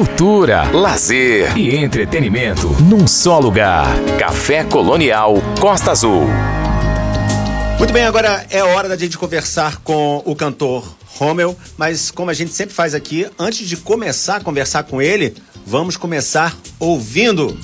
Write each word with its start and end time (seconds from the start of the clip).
cultura, 0.00 0.62
lazer 0.70 1.54
e 1.58 1.76
entretenimento 1.76 2.68
num 2.82 3.06
só 3.06 3.38
lugar. 3.38 3.86
Café 4.18 4.64
Colonial 4.64 5.34
Costa 5.60 5.90
Azul. 5.90 6.24
Muito 7.76 7.92
bem, 7.92 8.04
agora 8.04 8.46
é 8.48 8.62
hora 8.62 8.88
da 8.88 8.96
gente 8.96 9.18
conversar 9.18 9.76
com 9.84 10.22
o 10.24 10.34
cantor 10.34 10.96
Rommel, 11.18 11.54
mas 11.76 12.10
como 12.10 12.30
a 12.30 12.34
gente 12.34 12.50
sempre 12.50 12.74
faz 12.74 12.94
aqui, 12.94 13.26
antes 13.38 13.68
de 13.68 13.76
começar 13.76 14.36
a 14.36 14.40
conversar 14.40 14.84
com 14.84 15.02
ele, 15.02 15.34
vamos 15.66 15.98
começar 15.98 16.56
ouvindo. 16.78 17.54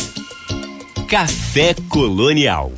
Café 1.09 1.75
Colonial. 1.89 2.71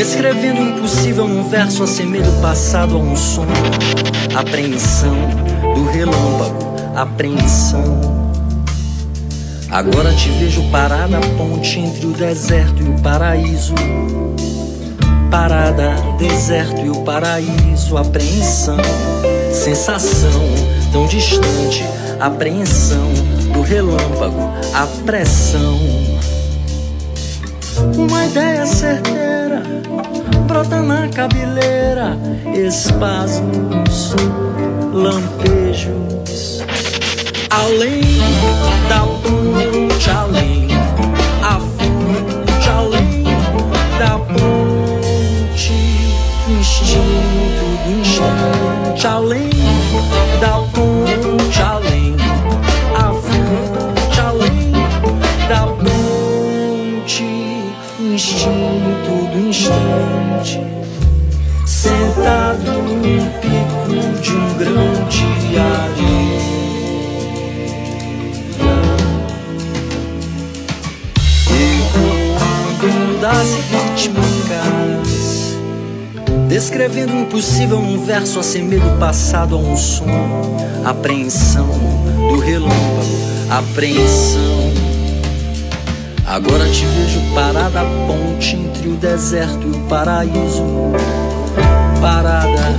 Descrevendo 0.00 0.62
o 0.62 0.64
impossível 0.66 1.28
num 1.28 1.46
verso 1.46 1.82
assemelho 1.82 2.32
passado 2.40 2.96
a 2.96 2.98
um 2.98 3.14
sonho. 3.14 3.50
Apreensão 4.34 5.14
do 5.74 5.84
relâmpago, 5.90 6.74
apreensão. 6.96 8.00
Agora 9.70 10.10
te 10.14 10.30
vejo 10.30 10.62
parada 10.70 11.18
à 11.18 11.20
ponte 11.36 11.78
entre 11.78 12.06
o 12.06 12.12
deserto 12.12 12.82
e 12.82 12.88
o 12.88 12.98
paraíso. 13.02 13.74
Parada, 15.30 15.94
deserto 16.16 16.80
e 16.80 16.88
o 16.88 17.02
paraíso, 17.02 17.98
apreensão. 17.98 18.78
Sensação 19.52 20.30
tão 20.94 21.06
distante, 21.08 21.84
apreensão 22.18 23.12
do 23.52 23.60
relâmpago, 23.60 24.50
a 24.72 24.86
pressão. 25.04 25.78
Uma 27.94 28.24
ideia 28.24 28.64
certeira 28.64 29.39
brota 30.46 30.80
na 30.82 31.08
cabeleira, 31.08 32.16
espasmos, 32.54 34.14
lampejos. 34.92 36.64
Além 37.50 38.02
da 38.88 39.00
ponte, 39.00 40.10
além 40.10 40.68
a 41.42 41.58
fonte, 41.58 42.68
além 42.68 43.24
da 43.98 44.18
ponte, 44.18 45.72
instinto 46.48 47.64
do 47.84 48.00
instante, 48.00 49.06
além 49.06 49.59
descrevendo 76.60 77.14
o 77.14 77.20
impossível 77.20 77.80
num 77.80 78.04
verso 78.04 78.38
assemelho 78.38 78.98
passado 78.98 79.54
a 79.54 79.58
um 79.58 79.74
som, 79.78 80.04
apreensão 80.84 81.66
do 82.28 82.38
relâmpago, 82.38 82.76
apreensão. 83.48 84.70
Agora 86.26 86.68
te 86.68 86.84
vejo 86.84 87.18
parada 87.34 87.80
à 87.80 87.84
ponte 88.06 88.56
entre 88.56 88.88
o 88.88 88.96
deserto 88.96 89.66
e 89.66 89.70
o 89.70 89.80
paraíso. 89.88 90.62
Parada, 91.98 92.74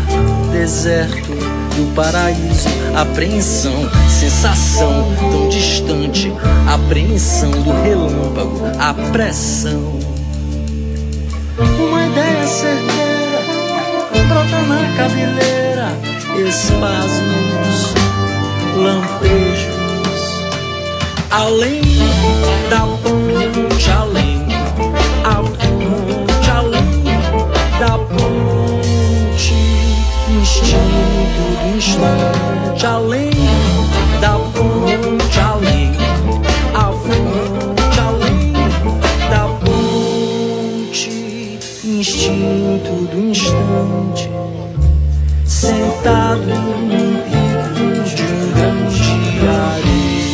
deserto 0.52 1.32
e 1.76 1.82
o 1.82 1.88
paraíso. 1.96 2.70
Apreensão, 2.96 3.90
sensação 4.08 5.12
tão 5.32 5.50
distante. 5.50 6.32
Apreensão 6.72 7.50
do 7.50 7.72
relâmpago, 7.82 8.62
a 8.78 8.94
pressão. 9.12 10.00
Uma 11.58 12.06
ideia 12.06 12.46
certeira 12.46 13.11
brota 14.32 14.62
na 14.62 14.96
cabeleira. 14.96 15.88
Espasmos, 16.48 17.94
lampejos. 18.76 20.22
Além 21.30 21.82
da 22.70 22.80
ponte, 23.04 23.92
além 23.92 24.46
a 25.24 25.36
ponte, 25.36 26.50
além 26.50 27.04
da 27.80 27.98
ponte, 27.98 29.54
instinto 30.42 31.44
do 31.62 31.78
instante, 31.78 32.86
além 32.86 33.32
sentado 45.62 46.42
num 46.42 47.22
pico 47.30 48.04
de 48.04 48.24
um 48.24 48.52
grande 48.52 49.46
areia. 49.48 50.32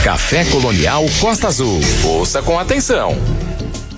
Café 0.03 0.43
Colonial 0.45 1.05
Costa 1.21 1.47
Azul. 1.47 1.79
Ouça 2.03 2.41
com 2.41 2.59
atenção. 2.59 3.15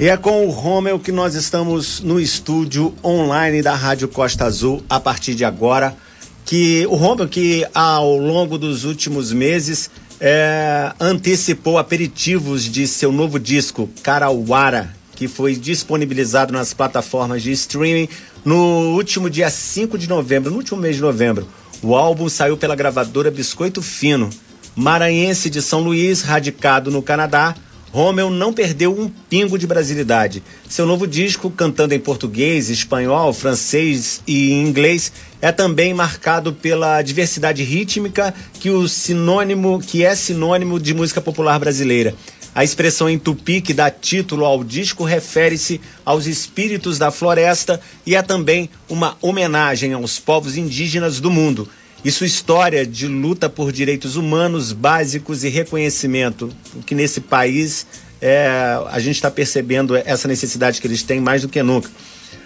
E 0.04 0.10
é 0.10 0.18
com 0.18 0.46
o 0.46 0.50
Rommel 0.50 1.00
que 1.00 1.14
nós 1.14 1.34
estamos 1.34 2.02
no 2.02 2.20
estúdio 2.20 2.94
online 3.02 3.62
da 3.62 3.74
Rádio 3.74 4.10
Costa 4.10 4.44
Azul 4.44 4.84
a 4.90 5.00
partir 5.00 5.34
de 5.34 5.46
agora. 5.46 5.96
Que 6.44 6.86
o 6.90 6.96
Rommel, 6.96 7.30
que 7.30 7.66
ao 7.74 8.18
longo 8.18 8.58
dos 8.58 8.84
últimos 8.84 9.32
meses 9.32 9.90
é, 10.20 10.92
antecipou 11.00 11.78
aperitivos 11.78 12.64
de 12.66 12.86
seu 12.86 13.14
novo 13.14 13.40
disco, 13.40 13.90
Carauara, 14.04 14.94
que 15.16 15.30
foi 15.30 15.56
disponibilizado 15.56 16.52
nas 16.52 16.74
plataformas 16.74 17.42
de 17.42 17.54
streaming 17.54 18.10
no 18.44 18.94
último 18.98 19.30
dia 19.30 19.50
5 19.50 19.98
de 19.98 20.10
novembro, 20.10 20.52
no 20.52 20.58
último 20.58 20.82
mês 20.82 20.98
de 20.98 21.02
novembro. 21.02 21.48
O 21.82 21.96
álbum 21.96 22.28
saiu 22.28 22.58
pela 22.58 22.76
gravadora 22.76 23.32
Biscoito 23.32 23.82
Fino. 23.82 24.30
Maranhense 24.76 25.50
de 25.50 25.62
São 25.62 25.80
Luís, 25.80 26.24
radicado 26.24 26.92
no 26.92 27.02
Canadá, 27.02 27.56
Rommel 27.94 28.32
não 28.32 28.52
perdeu 28.52 28.92
um 28.92 29.08
pingo 29.08 29.56
de 29.56 29.68
brasilidade. 29.68 30.42
Seu 30.68 30.84
novo 30.84 31.06
disco, 31.06 31.52
cantando 31.52 31.94
em 31.94 32.00
português, 32.00 32.72
espanhol, 32.72 33.32
francês 33.32 34.20
e 34.26 34.52
inglês, 34.52 35.14
é 35.40 35.52
também 35.52 35.94
marcado 35.94 36.54
pela 36.54 37.04
diversidade 37.04 37.62
rítmica 37.62 38.34
que 38.60 38.72
o 38.72 38.90
sinônimo, 38.90 39.80
que 39.80 40.04
é 40.04 40.16
sinônimo 40.16 40.80
de 40.80 40.92
música 40.92 41.22
popular 41.22 41.60
brasileira. 41.60 42.16
A 42.56 42.64
expressão 42.64 43.08
em 43.08 43.20
tupi 43.20 43.62
que 43.62 43.76
dá 43.76 43.92
título 43.92 44.44
ao 44.44 44.64
disco 44.64 45.04
refere-se 45.04 45.80
aos 46.04 46.26
espíritos 46.26 46.98
da 46.98 47.12
floresta 47.12 47.80
e 48.08 48.16
é 48.16 48.24
também 48.24 48.72
uma 48.90 49.18
homenagem 49.22 49.94
aos 49.94 50.18
povos 50.18 50.58
indígenas 50.58 51.20
do 51.20 51.30
mundo 51.30 51.70
e 52.04 52.12
sua 52.12 52.28
história 52.28 52.86
de 52.86 53.08
luta 53.08 53.50
por 53.50 53.72
direitos 53.72 54.16
humanos 54.16 54.74
básicos 54.74 55.44
e 55.44 55.50
reconhecimento, 55.50 56.50
que 56.86 56.94
nesse 56.94 57.22
país 57.22 57.88
é, 58.22 58.48
a 58.90 59.00
gente 59.00 59.16
está 59.16 59.32
percebendo 59.32 59.96
essa 59.96 60.28
necessidade 60.28 60.82
que 60.82 60.88
eles 60.88 61.04
têm 61.04 61.22
mais 61.22 61.44
do 61.44 61.50
que 61.50 61.64
nunca. 61.64 61.90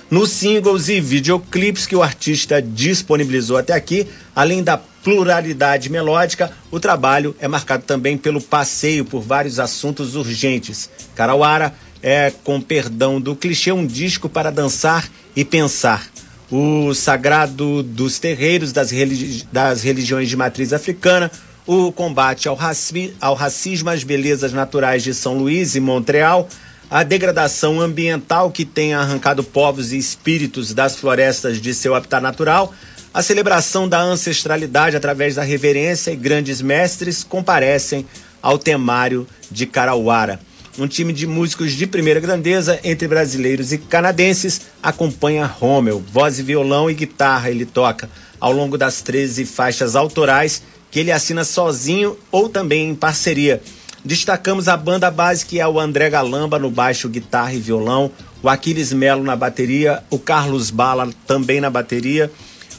Nos 0.10 0.32
singles 0.32 0.88
e 0.88 1.02
videoclipes 1.02 1.86
que 1.86 1.96
o 1.96 2.02
artista 2.02 2.62
disponibilizou 2.62 3.58
até 3.58 3.74
aqui, 3.74 4.08
além 4.36 4.64
da 4.64 4.78
pluralidade 4.78 5.90
melódica, 5.90 6.52
o 6.72 6.80
trabalho 6.80 7.36
é 7.40 7.48
marcado 7.48 7.84
também 7.84 8.18
pelo 8.18 8.40
passeio 8.40 9.04
por 9.04 9.22
vários 9.22 9.60
assuntos 9.60 10.16
urgentes. 10.16 10.90
Carauara 11.14 11.74
é, 12.02 12.32
com 12.44 12.62
perdão 12.62 13.20
do 13.20 13.36
clichê, 13.36 13.72
um 13.72 13.86
disco 13.86 14.30
para 14.30 14.52
dançar 14.52 15.10
e 15.36 15.44
pensar 15.44 16.08
o 16.52 16.94
sagrado 16.94 17.84
dos 17.84 18.20
terreiros 18.20 18.72
das, 18.72 18.90
religi 18.90 19.48
das 19.52 19.84
religiões 19.84 20.30
de 20.30 20.38
matriz 20.38 20.72
africana, 20.72 21.32
o 21.66 21.92
combate 21.92 22.48
ao, 22.48 22.56
raci 22.56 23.14
ao 23.20 23.36
racismo, 23.36 23.90
às 23.90 24.04
belezas 24.04 24.54
naturais 24.54 25.04
de 25.04 25.14
São 25.14 25.38
Luís 25.38 25.76
e 25.76 25.80
Montreal, 25.80 26.48
a 26.90 27.04
degradação 27.04 27.82
ambiental 27.82 28.50
que 28.50 28.64
tem 28.64 28.94
arrancado 28.94 29.44
povos 29.44 29.92
e 29.92 29.98
espíritos 29.98 30.74
das 30.74 30.96
florestas 30.96 31.62
de 31.62 31.74
seu 31.74 31.94
habitat 31.94 32.24
natural, 32.24 32.74
a 33.14 33.22
celebração 33.22 33.90
da 33.90 34.00
ancestralidade 34.00 34.96
através 34.96 35.36
da 35.36 35.44
reverência 35.44 36.12
e 36.12 36.16
grandes 36.16 36.62
mestres 36.62 37.24
comparecem 37.24 38.06
ao 38.42 38.58
temário 38.58 39.28
de 39.52 39.66
Carauara. 39.66 40.40
Um 40.78 40.88
time 40.88 41.12
de 41.12 41.26
músicos 41.26 41.72
de 41.72 41.88
primeira 41.88 42.20
grandeza, 42.20 42.80
entre 42.84 43.08
brasileiros 43.08 43.72
e 43.72 43.80
canadenses, 43.80 44.62
acompanha 44.82 45.44
Rommel. 45.44 46.04
Voz 46.14 46.38
e 46.38 46.44
violão 46.44 46.88
e 46.88 46.94
guitarra 46.94 47.50
ele 47.50 47.66
toca 47.66 48.08
ao 48.40 48.52
longo 48.52 48.78
das 48.78 49.02
13 49.02 49.44
faixas 49.44 49.96
autorais 49.96 50.62
que 50.92 51.00
ele 51.00 51.12
assina 51.12 51.44
sozinho 51.44 52.16
ou 52.32 52.48
também 52.48 52.90
em 52.90 52.94
parceria. 52.94 53.60
Destacamos 54.06 54.68
a 54.68 54.78
banda 54.78 55.10
base 55.10 55.48
que 55.48 55.60
é 55.60 55.68
o 55.68 55.80
André 55.80 56.12
Galamba 56.12 56.60
no 56.60 56.70
baixo, 56.70 57.10
guitarra 57.10 57.54
e 57.54 57.60
violão, 57.60 58.12
o 58.44 58.48
Aquiles 58.48 58.94
Melo 58.94 59.24
na 59.24 59.36
bateria, 59.36 60.04
o 60.12 60.20
Carlos 60.20 60.70
Bala 60.70 61.10
também 61.26 61.60
na 61.60 61.72
bateria, 61.72 62.32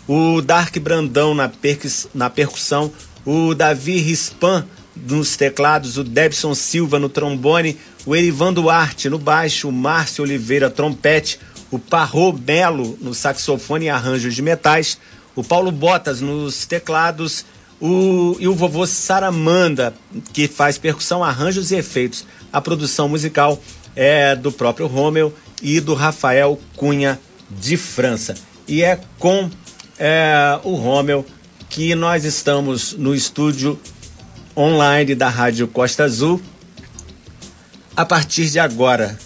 o 0.06 0.40
Dark 0.40 0.78
Brandão 0.78 1.34
na, 1.34 1.50
percussão, 2.30 2.92
o 3.26 3.54
Davi 3.54 3.98
Rispan 3.98 4.64
nos 5.06 5.36
teclados, 5.36 5.96
o 5.96 6.04
Debson 6.04 6.54
Silva 6.54 6.98
no 6.98 7.08
trombone, 7.08 7.76
o 8.06 8.16
Erivan 8.16 8.52
Duarte 8.52 9.08
no 9.08 9.18
baixo, 9.18 9.68
o 9.68 9.72
Márcio 9.72 10.24
Oliveira 10.24 10.70
trompete, 10.70 11.38
o 11.70 11.78
Parro 11.78 12.32
Melo 12.32 12.98
no 13.00 13.14
saxofone 13.14 13.86
e 13.86 13.90
arranjos 13.90 14.34
de 14.34 14.42
metais, 14.42 14.98
o 15.36 15.44
Paulo 15.44 15.70
Botas 15.70 16.20
nos 16.20 16.66
teclados 16.66 17.44
o, 17.80 18.36
e 18.40 18.48
o 18.48 18.54
vovô 18.54 18.86
Saramanda, 18.86 19.94
que 20.32 20.48
faz 20.48 20.78
percussão, 20.78 21.22
arranjos 21.22 21.70
e 21.70 21.76
efeitos. 21.76 22.26
A 22.52 22.60
produção 22.60 23.08
musical 23.08 23.60
é 23.94 24.34
do 24.34 24.50
próprio 24.50 24.86
Rommel 24.86 25.32
e 25.62 25.80
do 25.80 25.94
Rafael 25.94 26.58
Cunha 26.76 27.20
de 27.50 27.76
França. 27.76 28.34
E 28.66 28.82
é 28.82 28.98
com 29.18 29.50
é, 29.98 30.58
o 30.64 30.74
Rommel 30.74 31.24
que 31.68 31.94
nós 31.94 32.24
estamos 32.24 32.94
no 32.94 33.14
estúdio 33.14 33.78
online 34.58 35.14
da 35.14 35.28
Rádio 35.28 35.68
Costa 35.68 36.02
Azul 36.02 36.40
a 37.96 38.04
partir 38.04 38.50
de 38.50 38.58
agora. 38.58 39.16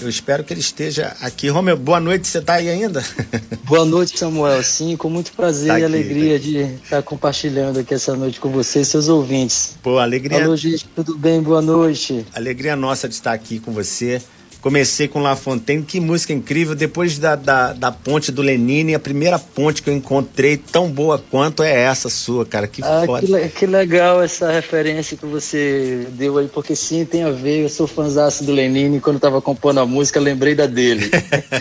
Eu 0.00 0.08
espero 0.08 0.44
que 0.44 0.52
ele 0.52 0.60
esteja 0.60 1.14
aqui. 1.20 1.48
Romeu, 1.48 1.76
boa 1.76 2.00
noite, 2.00 2.26
você 2.26 2.38
está 2.38 2.54
aí 2.54 2.68
ainda? 2.68 3.02
Boa 3.64 3.84
noite, 3.84 4.18
Samuel. 4.18 4.62
Sim, 4.62 4.94
com 4.96 5.10
muito 5.10 5.32
prazer 5.32 5.68
tá 5.68 5.80
e 5.80 5.84
alegria 5.84 6.38
de 6.38 6.58
estar 6.58 7.02
compartilhando 7.02 7.80
aqui 7.80 7.94
essa 7.94 8.14
noite 8.14 8.38
com 8.38 8.50
você 8.50 8.80
e 8.80 8.84
seus 8.84 9.08
ouvintes. 9.08 9.76
Pô, 9.82 9.98
alegria. 9.98 10.44
Alô, 10.44 10.54
gente, 10.54 10.86
tudo 10.94 11.16
bem? 11.18 11.42
Boa 11.42 11.60
noite. 11.60 12.24
Alegria 12.34 12.76
nossa 12.76 13.08
de 13.08 13.14
estar 13.14 13.32
aqui 13.32 13.58
com 13.58 13.72
você. 13.72 14.22
Comecei 14.66 15.06
com 15.06 15.20
La 15.20 15.36
Fontaine, 15.36 15.84
que 15.84 16.00
música 16.00 16.32
incrível. 16.32 16.74
Depois 16.74 17.20
da, 17.20 17.36
da, 17.36 17.72
da, 17.72 17.92
ponte 17.92 18.32
do 18.32 18.42
Lenine, 18.42 18.96
a 18.96 18.98
primeira 18.98 19.38
ponte 19.38 19.80
que 19.80 19.88
eu 19.88 19.94
encontrei 19.94 20.56
tão 20.56 20.90
boa 20.90 21.22
quanto 21.30 21.62
é 21.62 21.82
essa 21.82 22.08
sua, 22.08 22.44
cara. 22.44 22.66
Que 22.66 22.82
ah, 22.82 23.04
foda. 23.06 23.24
Que, 23.24 23.48
que, 23.50 23.64
legal 23.64 24.20
essa 24.20 24.50
referência 24.50 25.16
que 25.16 25.24
você 25.24 26.08
deu 26.14 26.38
aí, 26.38 26.48
porque 26.48 26.74
sim, 26.74 27.04
tem 27.04 27.22
a 27.22 27.30
ver. 27.30 27.62
Eu 27.62 27.68
sou 27.68 27.86
fãzaço 27.86 28.42
do 28.42 28.50
Lenine. 28.50 28.98
Quando 28.98 29.18
eu 29.18 29.20
tava 29.20 29.40
compondo 29.40 29.78
a 29.78 29.86
música, 29.86 30.18
lembrei 30.18 30.56
da 30.56 30.66
dele. 30.66 31.12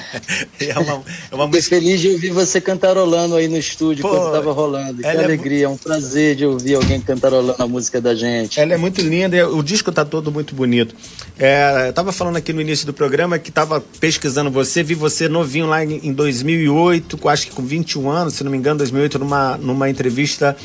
é 0.59 0.79
uma, 0.79 1.03
é 1.31 1.35
uma 1.35 1.45
música... 1.45 1.75
feliz 1.75 2.01
de 2.01 2.09
ouvir 2.09 2.31
você 2.31 2.59
cantarolando 2.59 3.35
aí 3.35 3.47
no 3.47 3.57
estúdio 3.59 4.01
Pô, 4.01 4.09
quando 4.09 4.31
tava 4.31 4.51
rolando. 4.51 5.03
Que 5.03 5.07
alegria, 5.07 5.59
é... 5.59 5.63
é 5.65 5.69
um 5.69 5.77
prazer 5.77 6.35
de 6.35 6.43
ouvir 6.47 6.73
alguém 6.73 6.99
cantarolando 6.99 7.61
a 7.61 7.67
música 7.67 8.01
da 8.01 8.15
gente. 8.15 8.59
Ela 8.59 8.73
é 8.73 8.77
muito 8.77 8.99
linda, 9.01 9.47
o 9.47 9.61
disco 9.61 9.91
tá 9.91 10.03
todo 10.03 10.31
muito 10.31 10.55
bonito. 10.55 10.95
É, 11.37 11.89
eu 11.89 11.93
tava 11.93 12.11
falando 12.11 12.37
aqui 12.37 12.51
no 12.51 12.61
início 12.61 12.87
do 12.87 12.94
programa 12.95 13.37
que 13.37 13.49
estava 13.49 13.79
pesquisando 13.99 14.49
você, 14.49 14.81
vi 14.81 14.95
você 14.95 15.27
novinho 15.27 15.67
lá 15.67 15.83
em, 15.83 15.99
em 16.07 16.13
2008, 16.13 17.29
acho 17.29 17.47
que 17.47 17.53
com 17.53 17.63
21 17.63 18.09
anos, 18.09 18.33
se 18.33 18.43
não 18.43 18.51
me 18.51 18.57
engano, 18.57 18.77
2008, 18.79 19.19
numa, 19.19 19.57
numa 19.57 19.89
entrevista 19.89 20.55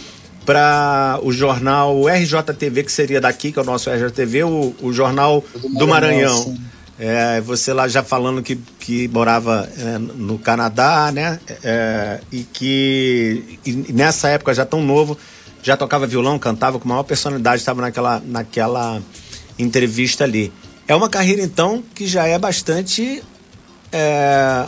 para 0.46 1.18
o 1.22 1.32
jornal 1.32 2.06
RJTV, 2.08 2.84
que 2.84 2.92
seria 2.92 3.20
daqui, 3.20 3.52
que 3.52 3.58
é 3.58 3.62
o 3.62 3.64
nosso 3.64 3.90
RJTV, 3.90 4.44
o, 4.44 4.74
o 4.80 4.92
jornal 4.92 5.44
do, 5.54 5.68
do 5.68 5.88
Maranhão. 5.88 6.56
É, 6.98 7.40
você 7.40 7.72
lá 7.72 7.88
já 7.88 8.02
falando 8.02 8.42
que, 8.42 8.56
que 8.78 9.08
morava 9.08 9.66
é, 9.78 9.98
no 9.98 10.38
Canadá, 10.38 11.10
né? 11.10 11.40
É, 11.62 12.20
e 12.30 12.42
que 12.42 13.58
e 13.64 13.92
nessa 13.92 14.28
época 14.28 14.52
já 14.52 14.66
tão 14.66 14.82
novo, 14.82 15.16
já 15.62 15.76
tocava 15.76 16.06
violão, 16.06 16.38
cantava 16.38 16.78
com 16.78 16.86
maior 16.86 17.02
personalidade, 17.02 17.62
estava 17.62 17.80
naquela, 17.80 18.22
naquela 18.24 19.00
entrevista 19.58 20.24
ali. 20.24 20.52
É 20.90 20.94
uma 20.96 21.08
carreira, 21.08 21.40
então, 21.40 21.84
que 21.94 22.04
já 22.04 22.26
é 22.26 22.36
bastante. 22.36 23.22
É, 23.92 24.66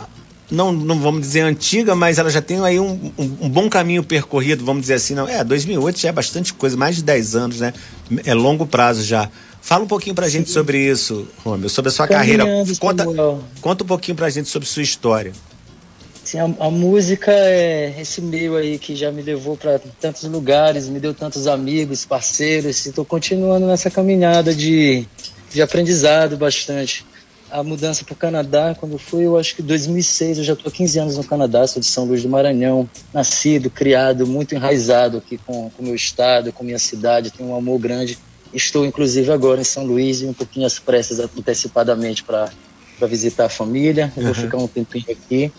não, 0.49 0.71
não 0.71 0.97
vamos 0.97 1.19
dizer 1.19 1.41
antiga, 1.41 1.95
mas 1.95 2.17
ela 2.17 2.29
já 2.29 2.41
tem 2.41 2.63
aí 2.63 2.79
um, 2.79 3.11
um, 3.17 3.23
um, 3.41 3.49
bom 3.49 3.69
caminho 3.69 4.01
percorrido, 4.01 4.63
vamos 4.63 4.83
dizer 4.83 4.93
assim. 4.93 5.15
Não, 5.15 5.27
é, 5.27 5.43
2008 5.43 5.99
já 5.99 6.07
é 6.07 6.11
bastante 6.13 6.53
coisa, 6.53 6.77
mais 6.77 6.95
de 6.95 7.03
10 7.03 7.35
anos, 7.35 7.59
né? 7.59 7.73
É 8.25 8.33
longo 8.33 8.65
prazo 8.65 9.03
já. 9.03 9.29
Fala 9.61 9.83
um 9.83 9.87
pouquinho 9.87 10.15
pra 10.15 10.29
gente 10.29 10.49
sobre 10.49 10.77
isso, 10.89 11.27
Romeu, 11.43 11.67
sobre 11.67 11.89
a 11.89 11.91
sua 11.91 12.07
carreira. 12.07 12.45
Conta, 12.79 13.05
conta 13.59 13.83
um 13.83 13.87
pouquinho 13.87 14.15
pra 14.15 14.29
gente 14.29 14.47
sobre 14.47 14.65
sua 14.65 14.81
história. 14.81 15.33
Sim, 16.23 16.39
a, 16.39 16.45
a, 16.45 16.71
música 16.71 17.33
é 17.33 17.99
esse 17.99 18.21
meio 18.21 18.55
aí 18.55 18.79
que 18.79 18.95
já 18.95 19.11
me 19.11 19.21
levou 19.21 19.57
para 19.57 19.77
tantos 19.99 20.23
lugares, 20.23 20.87
me 20.87 21.01
deu 21.01 21.13
tantos 21.13 21.47
amigos, 21.47 22.05
parceiros, 22.05 22.85
estou 22.85 23.03
continuando 23.03 23.67
nessa 23.67 23.91
caminhada 23.91 24.55
de 24.55 25.05
de 25.53 25.61
aprendizado 25.61 26.35
bastante. 26.35 27.05
A 27.51 27.61
mudança 27.61 28.03
para 28.03 28.13
o 28.13 28.15
Canadá, 28.15 28.75
quando 28.79 28.97
fui, 28.97 29.27
eu 29.27 29.37
acho 29.37 29.55
que 29.55 29.61
2006, 29.61 30.39
eu 30.39 30.43
já 30.43 30.53
estou 30.53 30.69
há 30.69 30.71
15 30.71 30.99
anos 30.99 31.17
no 31.17 31.23
Canadá, 31.23 31.67
sou 31.67 31.79
de 31.79 31.85
São 31.85 32.05
Luís 32.05 32.23
do 32.23 32.29
Maranhão, 32.29 32.89
nascido, 33.13 33.69
criado, 33.69 34.25
muito 34.25 34.55
enraizado 34.55 35.19
aqui 35.19 35.37
com 35.37 35.71
o 35.77 35.83
meu 35.83 35.93
estado, 35.93 36.51
com 36.51 36.63
minha 36.63 36.79
cidade, 36.79 37.29
tenho 37.29 37.49
um 37.49 37.55
amor 37.55 37.79
grande. 37.79 38.17
Estou, 38.51 38.83
inclusive, 38.83 39.31
agora 39.31 39.61
em 39.61 39.63
São 39.63 39.85
Luís 39.85 40.21
e 40.21 40.25
um 40.25 40.33
pouquinho 40.33 40.65
às 40.65 40.79
pressas, 40.79 41.19
antecipadamente, 41.19 42.23
para 42.23 42.49
visitar 43.07 43.45
a 43.45 43.49
família. 43.49 44.11
Eu 44.17 44.23
uhum. 44.23 44.33
vou 44.33 44.43
ficar 44.43 44.57
um 44.57 44.67
tempinho 44.67 45.05
aqui. 45.09 45.51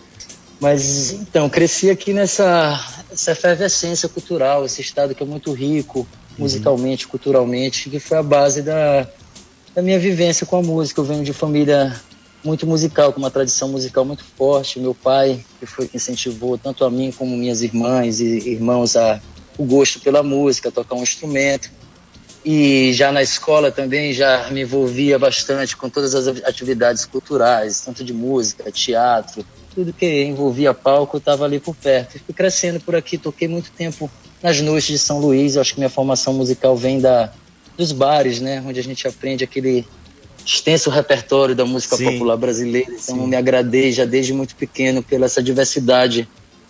Mas, 0.59 1.13
então, 1.13 1.49
cresci 1.49 1.89
aqui 1.89 2.11
nessa 2.11 2.77
essa 3.11 3.31
efervescência 3.31 4.09
cultural, 4.09 4.65
esse 4.65 4.81
estado 4.81 5.15
que 5.15 5.23
é 5.23 5.25
muito 5.25 5.53
rico, 5.53 5.99
uhum. 5.99 6.07
musicalmente, 6.39 7.07
culturalmente, 7.07 7.89
que 7.89 7.99
foi 7.99 8.17
a 8.17 8.23
base 8.23 8.61
da, 8.61 9.07
da 9.75 9.81
minha 9.81 9.99
vivência 9.99 10.45
com 10.45 10.55
a 10.55 10.63
música. 10.63 11.01
Eu 11.01 11.05
venho 11.05 11.23
de 11.23 11.33
família 11.33 11.93
muito 12.43 12.65
musical, 12.65 13.11
com 13.11 13.19
uma 13.19 13.29
tradição 13.29 13.67
musical 13.67 14.05
muito 14.05 14.23
forte. 14.23 14.79
Meu 14.79 14.95
pai, 14.95 15.43
que 15.59 15.65
foi 15.65 15.87
que 15.87 15.97
incentivou 15.97 16.57
tanto 16.57 16.85
a 16.85 16.89
mim 16.89 17.11
como 17.11 17.35
minhas 17.35 17.61
irmãs 17.61 18.21
e 18.21 18.49
irmãos 18.49 18.95
a 18.95 19.19
o 19.57 19.63
gosto 19.63 19.99
pela 19.99 20.21
música, 20.21 20.71
tocar 20.71 20.95
um 20.95 21.03
instrumento. 21.03 21.69
E 22.43 22.93
já 22.93 23.11
na 23.11 23.23
escola 23.23 23.71
também 23.71 24.13
já 24.13 24.49
me 24.51 24.61
envolvia 24.61 25.17
bastante 25.17 25.75
com 25.75 25.89
todas 25.89 26.13
as 26.13 26.27
atividades 26.43 27.05
culturais, 27.05 27.81
tanto 27.81 28.03
de 28.03 28.13
música, 28.13 28.71
teatro, 28.71 29.45
tudo 29.73 29.91
que 29.91 30.23
envolvia 30.23 30.73
palco, 30.73 31.17
eu 31.17 31.19
estava 31.19 31.45
ali 31.45 31.59
por 31.59 31.75
perto. 31.75 32.19
fui 32.19 32.33
crescendo 32.33 32.79
por 32.79 32.95
aqui, 32.95 33.17
toquei 33.17 33.47
muito 33.47 33.71
tempo 33.71 34.11
nas 34.43 34.61
noites 34.61 34.89
de 34.89 34.99
São 34.99 35.19
Luís. 35.19 35.55
Eu 35.55 35.61
acho 35.61 35.73
que 35.73 35.79
minha 35.79 35.89
formação 35.89 36.33
musical 36.33 36.75
vem 36.77 36.99
da 36.99 37.31
dos 37.77 37.91
bares, 37.91 38.39
né? 38.39 38.63
Onde 38.65 38.79
a 38.79 38.83
gente 38.83 39.07
aprende 39.07 39.43
aquele 39.43 39.85
extenso 40.45 40.89
repertório 40.89 41.55
da 41.55 41.65
música 41.65 41.97
Sim. 41.97 42.05
popular 42.05 42.37
brasileira. 42.37 42.91
Então, 42.91 43.15
Sim. 43.15 43.27
me 43.27 43.35
agradei 43.35 43.91
já 43.91 44.05
desde 44.05 44.33
muito 44.33 44.55
pequeno 44.55 45.01
pela 45.01 45.25
essa 45.25 45.41
diversidade 45.41 46.27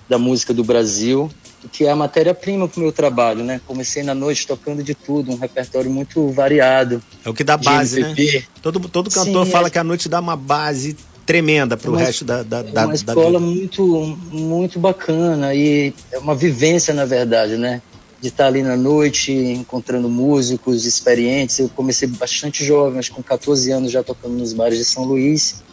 da 0.07 0.17
música 0.17 0.53
do 0.53 0.63
Brasil, 0.63 1.29
que 1.71 1.85
é 1.85 1.89
a 1.89 1.95
matéria-prima 1.95 2.67
para 2.67 2.79
o 2.79 2.83
meu 2.83 2.91
trabalho, 2.91 3.43
né? 3.43 3.59
Comecei 3.65 4.03
na 4.03 4.13
noite 4.13 4.45
tocando 4.45 4.83
de 4.83 4.93
tudo, 4.93 5.31
um 5.31 5.38
repertório 5.38 5.89
muito 5.89 6.29
variado. 6.29 7.01
É 7.24 7.29
o 7.29 7.33
que 7.33 7.43
dá 7.43 7.57
base, 7.57 8.01
né? 8.01 8.13
Todo, 8.62 8.79
todo 8.88 9.09
cantor 9.09 9.45
Sim, 9.45 9.51
fala 9.51 9.67
é... 9.67 9.69
que 9.69 9.79
a 9.79 9.83
noite 9.83 10.07
dá 10.07 10.19
uma 10.19 10.35
base 10.35 10.95
tremenda 11.25 11.75
para 11.75 11.89
o 11.89 11.95
resto 11.95 12.24
da, 12.24 12.43
da, 12.43 12.62
da, 12.62 12.81
é 12.81 12.85
uma 12.85 12.93
escola 12.93 13.39
muito, 13.39 14.15
muito 14.31 14.79
bacana 14.79 15.55
e 15.55 15.91
é 16.12 16.19
uma 16.19 16.35
vivência, 16.35 16.93
na 16.93 17.05
verdade, 17.05 17.57
né? 17.57 17.81
De 18.25 18.29
estar 18.29 18.48
ali 18.48 18.63
na 18.63 18.75
noite 18.75 19.32
encontrando 19.32 20.10
músicos 20.10 20.86
experientes. 20.86 21.60
Eu 21.60 21.70
comecei 21.70 22.08
bastante 22.08 22.65
jovem, 22.65 22.98
acho 22.98 23.12
que 23.12 23.15
com 23.15 23.22
14 23.22 23.72
anos 23.72 23.91
já 23.91 24.03
tocando 24.03 24.34
nos 24.34 24.51
bares 24.51 24.79
de 24.79 24.86
São 24.86 25.03
Luís. 25.03 25.63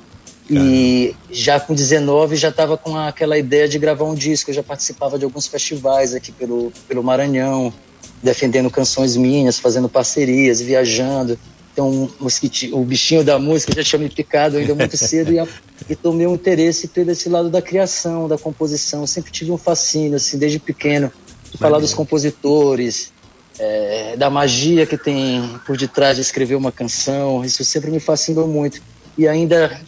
E 0.51 1.15
já 1.31 1.59
com 1.59 1.73
19 1.73 2.37
já 2.37 2.51
estava 2.51 2.77
com 2.77 2.95
aquela 2.95 3.39
ideia 3.39 3.67
de 3.67 3.79
gravar 3.79 4.05
um 4.05 4.15
disco. 4.15 4.51
Eu 4.51 4.55
já 4.55 4.63
participava 4.63 5.19
de 5.19 5.25
alguns 5.25 5.47
festivais 5.47 6.15
aqui 6.15 6.31
pelo, 6.31 6.71
pelo 6.87 7.03
Maranhão, 7.03 7.73
defendendo 8.23 8.71
canções 8.71 9.17
minhas, 9.17 9.59
fazendo 9.59 9.89
parcerias, 9.89 10.61
viajando. 10.61 11.39
Então, 11.73 12.11
o 12.73 12.85
bichinho 12.85 13.25
da 13.25 13.39
música 13.39 13.73
já 13.75 13.83
tinha 13.83 13.99
me 13.99 14.11
picado 14.11 14.59
ainda 14.59 14.75
muito 14.75 14.95
cedo 14.99 15.33
e, 15.33 15.39
a, 15.39 15.49
e 15.89 15.97
tomei 15.97 16.27
um 16.27 16.35
interesse 16.35 16.89
pelo 16.89 17.13
esse 17.13 17.31
lado 17.31 17.49
da 17.49 17.63
criação, 17.63 18.29
da 18.29 18.37
composição. 18.37 19.01
Eu 19.01 19.07
sempre 19.07 19.33
tive 19.33 19.51
um 19.51 19.57
fascínio, 19.57 20.17
assim, 20.17 20.37
desde 20.37 20.59
pequeno 20.59 21.11
falar 21.59 21.79
dos 21.79 21.95
compositores, 21.95 23.13
é, 23.59 24.17
da 24.17 24.31
magia 24.31 24.87
que 24.87 24.97
tem 24.97 25.61
por 25.67 25.77
detrás 25.77 26.17
de 26.17 26.23
escrever 26.23 26.55
uma 26.55 26.73
canção. 26.73 27.45
Isso 27.45 27.65
sempre 27.65 27.91
me 27.91 28.01
fascinou 28.01 28.49
muito. 28.49 28.81
E 29.17 29.29
ainda 29.29 29.81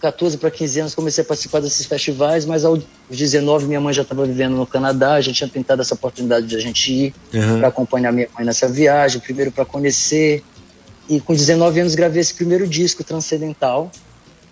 14 0.00 0.36
para 0.36 0.50
15 0.50 0.80
anos 0.80 0.94
comecei 0.94 1.22
a 1.22 1.26
participar 1.26 1.60
desses 1.60 1.86
festivais, 1.86 2.44
mas 2.44 2.64
aos 2.64 2.82
19 3.08 3.66
minha 3.66 3.80
mãe 3.80 3.94
já 3.94 4.02
estava 4.02 4.26
vivendo 4.26 4.56
no 4.56 4.66
Canadá, 4.66 5.14
a 5.14 5.20
gente 5.20 5.36
tinha 5.36 5.48
tentado 5.48 5.80
essa 5.80 5.94
oportunidade 5.94 6.46
de 6.46 6.56
a 6.56 6.58
gente 6.58 6.92
ir 6.92 7.14
uhum. 7.32 7.60
para 7.60 7.68
acompanhar 7.68 8.12
minha 8.12 8.28
mãe 8.34 8.44
nessa 8.44 8.66
viagem, 8.68 9.20
primeiro 9.20 9.52
para 9.52 9.64
conhecer. 9.64 10.42
E 11.08 11.20
com 11.20 11.32
19 11.32 11.80
anos 11.80 11.94
gravei 11.94 12.20
esse 12.20 12.34
primeiro 12.34 12.66
disco 12.66 13.04
transcendental. 13.04 13.90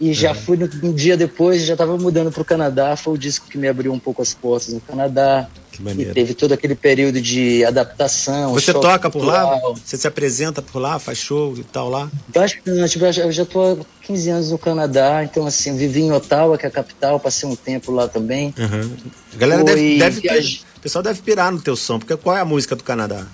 E 0.00 0.14
já 0.14 0.30
uhum. 0.30 0.36
fui 0.36 0.56
no, 0.56 0.70
um 0.84 0.92
dia 0.92 1.16
depois, 1.16 1.62
já 1.62 1.74
estava 1.74 1.98
mudando 1.98 2.30
para 2.30 2.42
o 2.42 2.44
Canadá. 2.44 2.96
Foi 2.96 3.14
o 3.14 3.18
disco 3.18 3.48
que 3.48 3.58
me 3.58 3.68
abriu 3.68 3.92
um 3.92 3.98
pouco 3.98 4.22
as 4.22 4.32
portas 4.32 4.72
no 4.72 4.80
Canadá. 4.80 5.48
Que 5.80 5.84
maneiro. 5.84 6.10
E 6.10 6.14
teve 6.14 6.34
todo 6.34 6.52
aquele 6.52 6.74
período 6.74 7.20
de 7.20 7.64
adaptação. 7.64 8.52
Você 8.52 8.72
toca 8.72 9.10
por 9.10 9.24
lá? 9.24 9.58
Você 9.82 9.96
se 9.96 10.06
apresenta 10.06 10.60
por 10.60 10.78
lá, 10.78 10.98
faz 10.98 11.18
show 11.18 11.56
e 11.56 11.64
tal 11.64 11.88
lá? 11.88 12.10
Bastante. 12.28 13.00
Eu 13.20 13.32
já 13.32 13.42
estou 13.42 13.72
há 13.80 14.06
15 14.06 14.30
anos 14.30 14.50
no 14.50 14.58
Canadá, 14.58 15.24
então 15.24 15.46
assim, 15.46 15.76
vivi 15.76 16.02
em 16.02 16.12
Ottawa, 16.12 16.58
que 16.58 16.66
é 16.66 16.68
a 16.68 16.72
capital, 16.72 17.18
passei 17.18 17.48
um 17.48 17.56
tempo 17.56 17.90
lá 17.90 18.06
também. 18.06 18.54
Uhum. 18.58 18.96
A 19.32 19.36
galera 19.36 19.62
Foi 19.62 19.74
deve, 19.74 19.98
deve 19.98 20.20
viaj... 20.20 20.62
o 20.76 20.80
pessoal 20.80 21.02
deve 21.02 21.22
pirar 21.22 21.50
no 21.50 21.60
teu 21.60 21.74
som, 21.74 21.98
porque 21.98 22.16
qual 22.16 22.36
é 22.36 22.40
a 22.40 22.44
música 22.44 22.76
do 22.76 22.84
Canadá? 22.84 23.26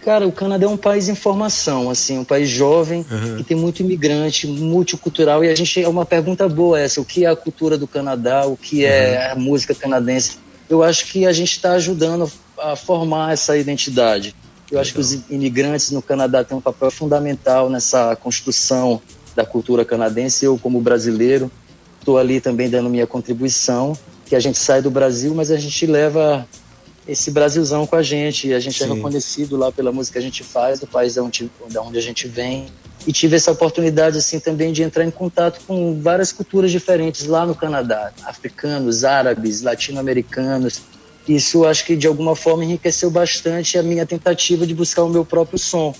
Cara, 0.00 0.26
o 0.26 0.32
Canadá 0.32 0.64
é 0.64 0.68
um 0.68 0.78
país 0.78 1.10
em 1.10 1.14
formação, 1.14 1.90
assim, 1.90 2.18
um 2.18 2.24
país 2.24 2.48
jovem, 2.48 3.04
uhum. 3.10 3.36
que 3.36 3.44
tem 3.44 3.56
muito 3.56 3.80
imigrante, 3.80 4.46
multicultural, 4.46 5.44
e 5.44 5.50
a 5.50 5.54
gente 5.54 5.82
é 5.82 5.86
uma 5.86 6.06
pergunta 6.06 6.48
boa 6.48 6.80
essa, 6.80 7.02
o 7.02 7.04
que 7.04 7.26
é 7.26 7.28
a 7.28 7.36
cultura 7.36 7.76
do 7.76 7.86
Canadá, 7.86 8.46
o 8.46 8.56
que 8.56 8.82
é 8.82 9.26
uhum. 9.26 9.32
a 9.32 9.44
música 9.44 9.74
canadense? 9.74 10.38
Eu 10.70 10.84
acho 10.84 11.06
que 11.06 11.26
a 11.26 11.32
gente 11.32 11.50
está 11.50 11.72
ajudando 11.72 12.30
a 12.56 12.76
formar 12.76 13.32
essa 13.32 13.58
identidade. 13.58 14.34
Eu 14.70 14.78
acho 14.78 14.94
que 14.94 15.00
os 15.00 15.28
imigrantes 15.28 15.90
no 15.90 16.00
Canadá 16.00 16.44
têm 16.44 16.56
um 16.56 16.60
papel 16.60 16.92
fundamental 16.92 17.68
nessa 17.68 18.14
construção 18.14 19.02
da 19.34 19.44
cultura 19.44 19.84
canadense. 19.84 20.44
Eu, 20.44 20.56
como 20.56 20.80
brasileiro, 20.80 21.50
estou 21.98 22.16
ali 22.16 22.40
também 22.40 22.70
dando 22.70 22.88
minha 22.88 23.06
contribuição, 23.06 23.98
que 24.24 24.36
a 24.36 24.40
gente 24.40 24.58
sai 24.58 24.80
do 24.80 24.92
Brasil, 24.92 25.34
mas 25.34 25.50
a 25.50 25.56
gente 25.56 25.84
leva 25.86 26.46
esse 27.06 27.32
Brasilzão 27.32 27.84
com 27.84 27.96
a 27.96 28.02
gente. 28.02 28.54
A 28.54 28.60
gente 28.60 28.80
é 28.80 28.86
Sim. 28.86 28.92
é 28.92 28.94
reconhecido 28.94 29.56
lá 29.56 29.72
pela 29.72 29.90
música 29.90 30.20
que 30.20 30.24
a 30.24 30.28
gente 30.28 30.44
faz, 30.44 30.78
do 30.78 30.86
país 30.86 31.14
de 31.14 31.20
onde, 31.20 31.50
de 31.68 31.78
onde 31.78 31.98
a 31.98 32.02
gente 32.02 32.28
vem. 32.28 32.66
E 33.06 33.12
tive 33.12 33.36
essa 33.36 33.50
oportunidade 33.50 34.18
assim 34.18 34.38
também 34.38 34.72
de 34.72 34.82
entrar 34.82 35.04
em 35.04 35.10
contato 35.10 35.60
com 35.66 36.00
várias 36.00 36.32
culturas 36.32 36.70
diferentes 36.70 37.26
lá 37.26 37.46
no 37.46 37.54
Canadá, 37.54 38.12
africanos, 38.24 39.04
árabes, 39.04 39.62
latino-americanos. 39.62 40.82
Isso 41.26 41.64
acho 41.64 41.84
que 41.84 41.96
de 41.96 42.06
alguma 42.06 42.36
forma 42.36 42.64
enriqueceu 42.64 43.10
bastante 43.10 43.78
a 43.78 43.82
minha 43.82 44.04
tentativa 44.04 44.66
de 44.66 44.74
buscar 44.74 45.04
o 45.04 45.08
meu 45.08 45.24
próprio 45.24 45.58
som. 45.58 45.94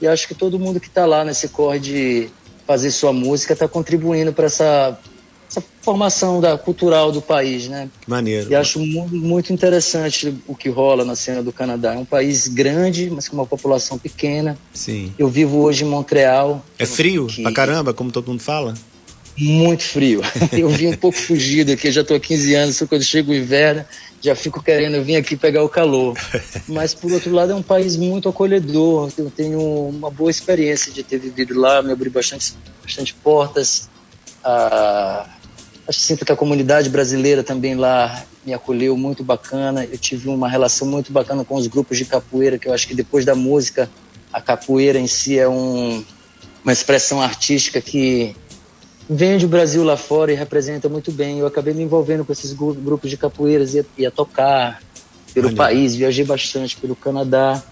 E 0.00 0.06
acho 0.06 0.28
que 0.28 0.34
todo 0.34 0.58
mundo 0.58 0.80
que 0.80 0.88
está 0.88 1.06
lá 1.06 1.24
nesse 1.24 1.48
corre 1.48 1.78
de 1.78 2.30
fazer 2.66 2.90
sua 2.90 3.12
música 3.12 3.52
está 3.52 3.68
contribuindo 3.68 4.32
para 4.32 4.46
essa 4.46 4.98
essa 5.48 5.62
formação 5.82 6.40
da 6.40 6.56
cultural 6.58 7.12
do 7.12 7.22
país, 7.22 7.68
né? 7.68 7.88
Maneiro. 8.06 8.50
E 8.50 8.54
acho 8.54 8.78
muito, 8.80 9.14
muito 9.14 9.52
interessante 9.52 10.34
o 10.46 10.54
que 10.54 10.68
rola 10.68 11.04
na 11.04 11.14
cena 11.14 11.42
do 11.42 11.52
Canadá. 11.52 11.94
É 11.94 11.98
um 11.98 12.04
país 12.04 12.48
grande, 12.48 13.10
mas 13.10 13.28
com 13.28 13.36
uma 13.36 13.46
população 13.46 13.98
pequena. 13.98 14.58
Sim. 14.72 15.12
Eu 15.18 15.28
vivo 15.28 15.58
hoje 15.58 15.84
em 15.84 15.88
Montreal. 15.88 16.64
É 16.78 16.86
frio 16.86 17.26
que... 17.26 17.42
pra 17.42 17.52
caramba, 17.52 17.94
como 17.94 18.10
todo 18.10 18.28
mundo 18.28 18.40
fala? 18.40 18.74
Muito 19.36 19.82
frio. 19.82 20.22
Eu 20.52 20.68
vim 20.68 20.88
um 20.88 20.96
pouco 20.96 21.18
fugido 21.18 21.72
aqui, 21.72 21.90
já 21.90 22.02
estou 22.02 22.16
há 22.16 22.20
15 22.20 22.54
anos, 22.54 22.76
só 22.76 22.86
quando 22.86 23.02
chega 23.02 23.30
o 23.30 23.34
inverno, 23.34 23.84
já 24.20 24.34
fico 24.34 24.62
querendo 24.62 25.02
vir 25.02 25.16
aqui 25.16 25.36
pegar 25.36 25.62
o 25.64 25.68
calor. 25.68 26.16
Mas, 26.68 26.94
por 26.94 27.12
outro 27.12 27.32
lado, 27.32 27.52
é 27.52 27.54
um 27.54 27.62
país 27.62 27.96
muito 27.96 28.28
acolhedor. 28.28 29.10
Eu 29.18 29.30
tenho 29.30 29.60
uma 29.88 30.10
boa 30.10 30.30
experiência 30.30 30.92
de 30.92 31.02
ter 31.02 31.18
vivido 31.18 31.58
lá, 31.58 31.82
me 31.82 31.92
abriu 31.92 32.12
bastante, 32.12 32.54
bastante 32.82 33.12
portas. 33.14 33.88
Ah, 34.42 35.26
Acho 35.86 35.98
que 35.98 36.04
sinto 36.06 36.24
que 36.24 36.32
a 36.32 36.36
comunidade 36.36 36.88
brasileira 36.88 37.42
também 37.42 37.74
lá 37.74 38.24
me 38.44 38.54
acolheu 38.54 38.96
muito 38.96 39.22
bacana. 39.22 39.84
Eu 39.84 39.98
tive 39.98 40.30
uma 40.30 40.48
relação 40.48 40.88
muito 40.88 41.12
bacana 41.12 41.44
com 41.44 41.56
os 41.56 41.66
grupos 41.66 41.98
de 41.98 42.06
capoeira, 42.06 42.58
que 42.58 42.68
eu 42.68 42.72
acho 42.72 42.88
que 42.88 42.94
depois 42.94 43.24
da 43.24 43.34
música, 43.34 43.90
a 44.32 44.40
capoeira 44.40 44.98
em 44.98 45.06
si 45.06 45.38
é 45.38 45.46
um, 45.46 46.02
uma 46.62 46.72
expressão 46.72 47.20
artística 47.20 47.82
que 47.82 48.34
vende 49.08 49.44
o 49.44 49.48
Brasil 49.48 49.84
lá 49.84 49.96
fora 49.96 50.32
e 50.32 50.34
representa 50.34 50.88
muito 50.88 51.12
bem. 51.12 51.40
Eu 51.40 51.46
acabei 51.46 51.74
me 51.74 51.82
envolvendo 51.82 52.24
com 52.24 52.32
esses 52.32 52.54
grupos 52.54 53.10
de 53.10 53.18
capoeiras, 53.18 53.74
ia, 53.74 53.84
ia 53.98 54.10
tocar 54.10 54.80
pelo 55.34 55.48
Olha. 55.48 55.56
país, 55.56 55.94
viajei 55.94 56.24
bastante 56.24 56.78
pelo 56.78 56.96
Canadá. 56.96 57.62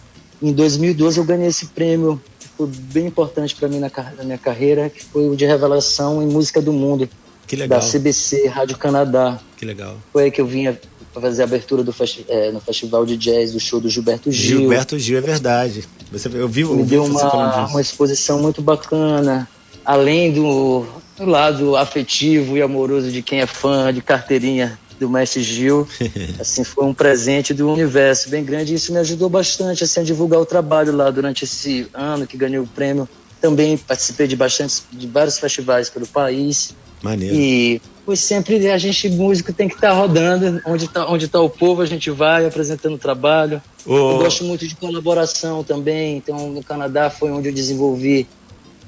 Em 0.43 0.53
2012 0.53 1.19
eu 1.19 1.25
ganhei 1.25 1.49
esse 1.49 1.67
prêmio, 1.67 2.21
que 2.39 2.49
foi 2.49 2.67
bem 2.67 3.07
importante 3.07 3.57
para 3.57 3.69
mim 3.69 3.79
na, 3.79 3.91
na 4.19 4.25
minha 4.25 4.39
carreira, 4.39 4.91
que 4.91 5.03
foi 5.03 5.31
o 5.31 5.35
de 5.35 5.47
revelação 5.47 6.23
em 6.23 6.27
música 6.27 6.61
do 6.61 6.75
mundo 6.75 7.09
que 7.53 7.57
legal. 7.57 7.81
da 7.81 7.87
CBC 7.87 8.47
Rádio 8.49 8.79
Canadá. 8.79 9.39
Que 9.59 9.67
legal. 9.67 9.99
Foi 10.11 10.25
aí 10.25 10.31
que 10.31 10.41
eu 10.41 10.47
vinha 10.47 10.81
fazer 11.13 11.43
a 11.43 11.45
abertura 11.45 11.85
do 11.85 11.93
festi 11.93 12.25
é, 12.27 12.51
no 12.51 12.59
festival 12.59 13.05
de 13.05 13.15
jazz 13.19 13.53
do 13.53 13.61
show 13.61 13.79
do 13.79 13.91
Gilberto 13.91 14.33
Gil. 14.33 14.61
Gilberto 14.61 14.99
Gil 14.99 15.19
é 15.19 15.21
verdade. 15.21 15.87
Você, 16.11 16.31
eu 16.33 16.49
vi, 16.49 16.65
Me 16.65 16.83
deu 16.83 17.05
uma, 17.05 17.67
uma 17.67 17.81
exposição 17.83 18.41
muito 18.41 18.63
bacana, 18.63 19.47
além 19.85 20.33
do, 20.33 20.87
do 21.15 21.27
lado 21.27 21.77
afetivo 21.77 22.57
e 22.57 22.63
amoroso 22.63 23.13
de 23.13 23.21
quem 23.21 23.43
é 23.43 23.47
fã 23.47 23.93
de 23.93 24.01
carteirinha 24.01 24.79
do 24.99 25.11
mestre 25.11 25.43
Gil. 25.43 25.87
assim, 26.41 26.65
foi 26.65 26.87
um 26.87 26.95
presente 26.95 27.53
do 27.53 27.71
universo 27.71 28.31
bem 28.31 28.43
grande 28.43 28.73
e 28.73 28.77
isso 28.77 28.95
me 28.95 28.99
ajudou 28.99 29.29
bastante 29.29 29.85
assim, 29.85 30.01
a 30.01 30.03
divulgar 30.03 30.41
o 30.41 30.47
trabalho 30.47 30.97
lá 30.97 31.11
durante 31.11 31.45
esse 31.45 31.87
ano 31.93 32.27
que 32.27 32.39
ganhei 32.39 32.59
o 32.59 32.67
prêmio. 32.67 33.07
Também 33.43 33.77
participei 33.77 34.27
de 34.27 34.37
bastante 34.37 34.85
de 34.91 35.07
vários 35.07 35.39
festivais 35.39 35.91
pelo 35.91 36.07
país. 36.07 36.75
Maneiro. 37.03 37.35
E 37.35 37.81
pois 38.07 38.21
sempre 38.21 38.71
a 38.71 38.79
gente, 38.79 39.09
músico, 39.11 39.53
tem 39.53 39.69
que 39.69 39.75
estar 39.75 39.89
tá 39.89 39.95
rodando. 39.95 40.61
Onde 40.67 40.85
está 40.85 41.07
onde 41.09 41.29
tá 41.29 41.41
o 41.41 41.51
povo, 41.51 41.83
a 41.83 41.87
gente 41.87 42.11
vai 42.11 42.47
apresentando 42.47 42.95
o 42.95 42.99
trabalho. 42.99 43.61
Oh. 43.85 44.13
Eu 44.13 44.19
gosto 44.19 44.45
muito 44.45 44.67
de 44.67 44.75
colaboração 44.77 45.65
também. 45.65 46.17
Então, 46.17 46.51
no 46.51 46.63
Canadá 46.63 47.11
foi 47.11 47.31
onde 47.31 47.49
eu 47.49 47.55
desenvolvi 47.55 48.27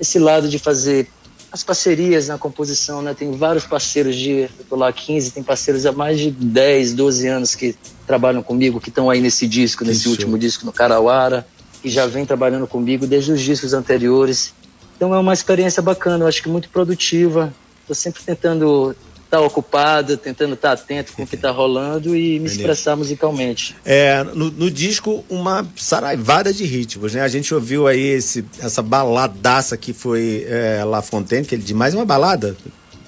esse 0.00 0.18
lado 0.18 0.48
de 0.48 0.58
fazer 0.58 1.08
as 1.54 1.62
parcerias 1.62 2.26
na 2.26 2.36
composição, 2.36 3.00
né? 3.00 3.14
Tem 3.14 3.30
vários 3.30 3.64
parceiros 3.64 4.16
de, 4.16 4.48
eu 4.58 4.64
tô 4.68 4.74
lá 4.74 4.92
15, 4.92 5.30
tem 5.30 5.42
parceiros 5.42 5.86
há 5.86 5.92
mais 5.92 6.18
de 6.18 6.32
10, 6.32 6.94
12 6.94 7.28
anos 7.28 7.54
que 7.54 7.76
trabalham 8.04 8.42
comigo, 8.42 8.80
que 8.80 8.88
estão 8.88 9.08
aí 9.08 9.20
nesse 9.20 9.46
disco, 9.46 9.84
nesse 9.84 10.00
Isso. 10.00 10.10
último 10.10 10.36
disco 10.36 10.66
no 10.66 10.72
Carauara, 10.72 11.46
e 11.84 11.88
já 11.88 12.06
vem 12.06 12.26
trabalhando 12.26 12.66
comigo 12.66 13.06
desde 13.06 13.30
os 13.30 13.40
discos 13.40 13.72
anteriores. 13.72 14.52
Então 14.96 15.14
é 15.14 15.18
uma 15.18 15.32
experiência 15.32 15.80
bacana, 15.80 16.24
eu 16.24 16.28
acho 16.28 16.42
que 16.42 16.48
muito 16.48 16.68
produtiva. 16.70 17.54
Estou 17.84 17.94
sempre 17.94 18.22
tentando 18.22 18.96
estar 19.24 19.38
tá 19.38 19.40
ocupado, 19.40 20.16
tentando 20.16 20.54
estar 20.54 20.68
tá 20.68 20.82
atento 20.82 21.12
com 21.12 21.24
o 21.24 21.26
que 21.26 21.34
está 21.34 21.50
rolando 21.50 22.16
e 22.16 22.40
me 22.40 22.46
expressar 22.46 22.96
musicalmente. 22.96 23.76
É, 23.84 24.22
no, 24.22 24.50
no, 24.50 24.70
disco, 24.70 25.22
uma 25.28 25.66
saraivada 25.76 26.52
de 26.52 26.64
ritmos, 26.64 27.14
né? 27.14 27.20
A 27.20 27.28
gente 27.28 27.52
ouviu 27.54 27.86
aí 27.86 28.00
esse, 28.00 28.44
essa 28.58 28.80
baladaça 28.80 29.76
que 29.76 29.92
foi 29.92 30.46
é, 30.48 30.82
La 30.84 31.02
Fontaine, 31.02 31.44
que 31.44 31.54
ele 31.54 31.62
de 31.62 31.74
mais 31.74 31.92
uma 31.92 32.06
balada. 32.06 32.56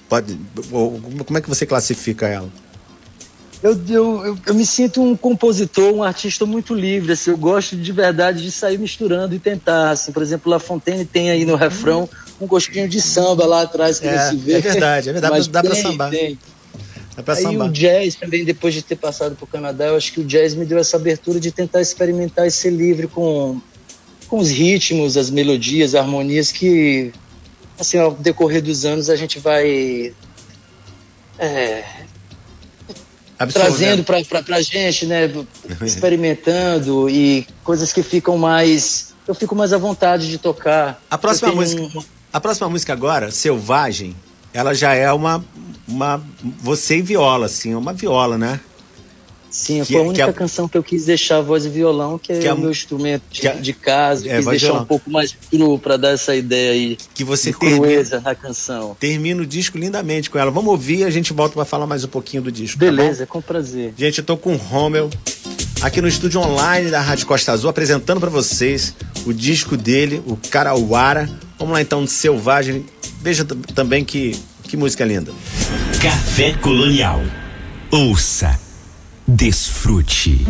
Pode, 0.08 0.38
como 1.24 1.38
é 1.38 1.40
que 1.40 1.48
você 1.48 1.64
classifica 1.64 2.26
ela? 2.28 2.48
Eu, 3.62 3.72
eu, 3.88 4.26
eu, 4.26 4.38
eu, 4.46 4.54
me 4.54 4.66
sinto 4.66 5.02
um 5.02 5.16
compositor, 5.16 5.92
um 5.92 6.02
artista 6.02 6.44
muito 6.44 6.74
livre. 6.74 7.12
Assim, 7.12 7.30
eu 7.30 7.38
gosto 7.38 7.74
de 7.74 7.92
verdade 7.92 8.42
de 8.42 8.52
sair 8.52 8.78
misturando 8.78 9.34
e 9.34 9.38
tentar. 9.38 9.90
Assim, 9.90 10.12
por 10.12 10.22
exemplo, 10.22 10.50
La 10.50 10.58
Fontaine 10.58 11.04
tem 11.04 11.30
aí 11.30 11.44
no 11.44 11.56
refrão 11.56 12.08
um 12.40 12.46
gostinho 12.46 12.88
de 12.88 13.00
samba 13.00 13.46
lá 13.46 13.62
atrás 13.62 13.98
que 13.98 14.06
é, 14.06 14.30
se 14.30 14.36
vê. 14.36 14.54
É 14.54 14.60
verdade, 14.60 15.08
é 15.08 15.12
verdade, 15.12 15.34
Mas 15.34 15.48
dá, 15.48 15.62
dá 15.62 15.68
pra 15.70 15.78
sambar. 15.78 16.10
Tem. 16.10 16.38
Dá 17.16 17.22
pra 17.22 17.34
Aí 17.34 17.42
sambar. 17.42 17.68
o 17.68 17.72
jazz 17.72 18.14
também, 18.14 18.44
depois 18.44 18.74
de 18.74 18.82
ter 18.82 18.96
passado 18.96 19.34
pro 19.34 19.46
Canadá, 19.46 19.86
eu 19.86 19.96
acho 19.96 20.12
que 20.12 20.20
o 20.20 20.24
jazz 20.24 20.54
me 20.54 20.66
deu 20.66 20.78
essa 20.78 20.96
abertura 20.96 21.40
de 21.40 21.50
tentar 21.50 21.80
experimentar 21.80 22.46
e 22.46 22.50
ser 22.50 22.70
livre 22.70 23.06
com, 23.06 23.60
com 24.28 24.38
os 24.38 24.50
ritmos, 24.50 25.16
as 25.16 25.30
melodias, 25.30 25.94
as 25.94 26.00
harmonias 26.02 26.52
que, 26.52 27.12
assim, 27.78 27.98
ao 27.98 28.12
decorrer 28.12 28.62
dos 28.62 28.84
anos 28.84 29.08
a 29.08 29.16
gente 29.16 29.38
vai 29.38 30.14
é, 31.38 31.84
trazendo 33.52 34.02
para 34.02 34.42
pra 34.42 34.62
gente, 34.62 35.04
né? 35.06 35.30
Experimentando 35.82 37.10
e 37.10 37.46
coisas 37.62 37.92
que 37.92 38.02
ficam 38.02 38.38
mais. 38.38 39.14
Eu 39.28 39.34
fico 39.34 39.54
mais 39.54 39.72
à 39.72 39.78
vontade 39.78 40.30
de 40.30 40.38
tocar. 40.38 41.02
A 41.10 41.18
próxima 41.18 41.52
música. 41.52 41.82
Um, 41.82 42.15
a 42.36 42.40
próxima 42.40 42.68
música 42.68 42.92
agora, 42.92 43.30
Selvagem, 43.30 44.14
ela 44.52 44.74
já 44.74 44.92
é 44.92 45.10
uma, 45.10 45.42
uma 45.88 46.22
você 46.60 46.98
e 46.98 47.02
viola, 47.02 47.46
assim, 47.46 47.74
uma 47.74 47.94
viola, 47.94 48.36
né? 48.36 48.60
Sim, 49.48 49.82
que, 49.82 49.94
foi 49.94 50.02
a 50.02 50.04
única 50.04 50.24
que 50.24 50.30
a, 50.30 50.32
canção 50.34 50.68
que 50.68 50.76
eu 50.76 50.82
quis 50.82 51.06
deixar 51.06 51.38
a 51.38 51.40
voz 51.40 51.64
e 51.64 51.70
violão, 51.70 52.18
que 52.18 52.30
é 52.30 52.38
que 52.40 52.48
o 52.48 52.58
meu 52.58 52.70
instrumento 52.70 53.22
de, 53.30 53.48
a, 53.48 53.54
de 53.54 53.72
casa. 53.72 54.28
É, 54.28 54.36
quis 54.36 54.44
deixar 54.44 54.66
violão. 54.66 54.82
um 54.82 54.86
pouco 54.86 55.10
mais 55.10 55.34
cru 55.50 55.78
para 55.78 55.96
dar 55.96 56.10
essa 56.10 56.36
ideia 56.36 56.72
aí. 56.72 56.98
Que 57.14 57.24
você 57.24 57.52
de 57.52 57.58
termina, 57.58 58.20
na 58.20 58.34
canção. 58.34 58.94
Termina 59.00 59.40
o 59.40 59.46
disco 59.46 59.78
lindamente 59.78 60.28
com 60.28 60.38
ela. 60.38 60.50
Vamos 60.50 60.70
ouvir 60.70 60.98
e 60.98 61.04
a 61.04 61.10
gente 61.10 61.32
volta 61.32 61.54
para 61.54 61.64
falar 61.64 61.86
mais 61.86 62.04
um 62.04 62.08
pouquinho 62.08 62.42
do 62.42 62.52
disco. 62.52 62.78
Tá 62.78 62.84
Beleza, 62.84 63.24
tá 63.24 63.32
com 63.32 63.40
prazer. 63.40 63.94
Gente, 63.96 64.18
eu 64.18 64.24
tô 64.24 64.36
com 64.36 64.52
o 64.52 64.56
Rommel 64.56 65.08
aqui 65.80 66.02
no 66.02 66.08
estúdio 66.08 66.42
online 66.42 66.90
da 66.90 67.00
Rádio 67.00 67.26
Costa 67.26 67.52
Azul, 67.52 67.70
apresentando 67.70 68.20
para 68.20 68.28
vocês 68.28 68.94
o 69.24 69.32
disco 69.32 69.74
dele, 69.74 70.22
o 70.26 70.36
Carauara. 70.36 71.30
Vamos 71.58 71.72
lá 71.72 71.80
então, 71.80 72.06
Selvagem. 72.06 72.84
Veja 73.20 73.44
também 73.44 74.04
que, 74.04 74.38
que 74.64 74.76
música 74.76 75.04
linda. 75.04 75.32
Café 76.02 76.52
Colonial. 76.52 77.22
Ouça, 77.90 78.58
desfrute. 79.26 80.44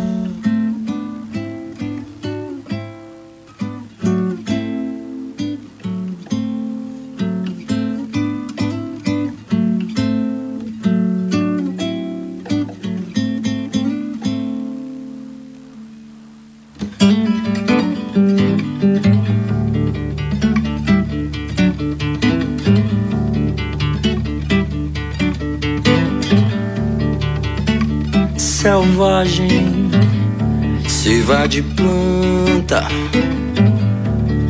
De 31.48 31.62
planta, 31.62 32.82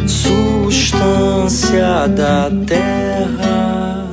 substância 0.07 2.09
da 2.09 2.51
terra. 2.67 4.07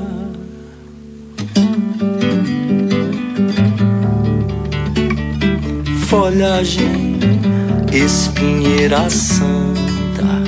Folhagem, 6.08 7.20
espinheira 7.92 9.10
santa, 9.10 10.44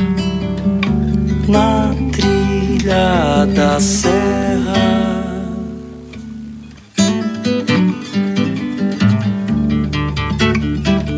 na 1.48 1.96
trilha 2.12 3.46
da 3.56 3.80
serra. 3.80 4.85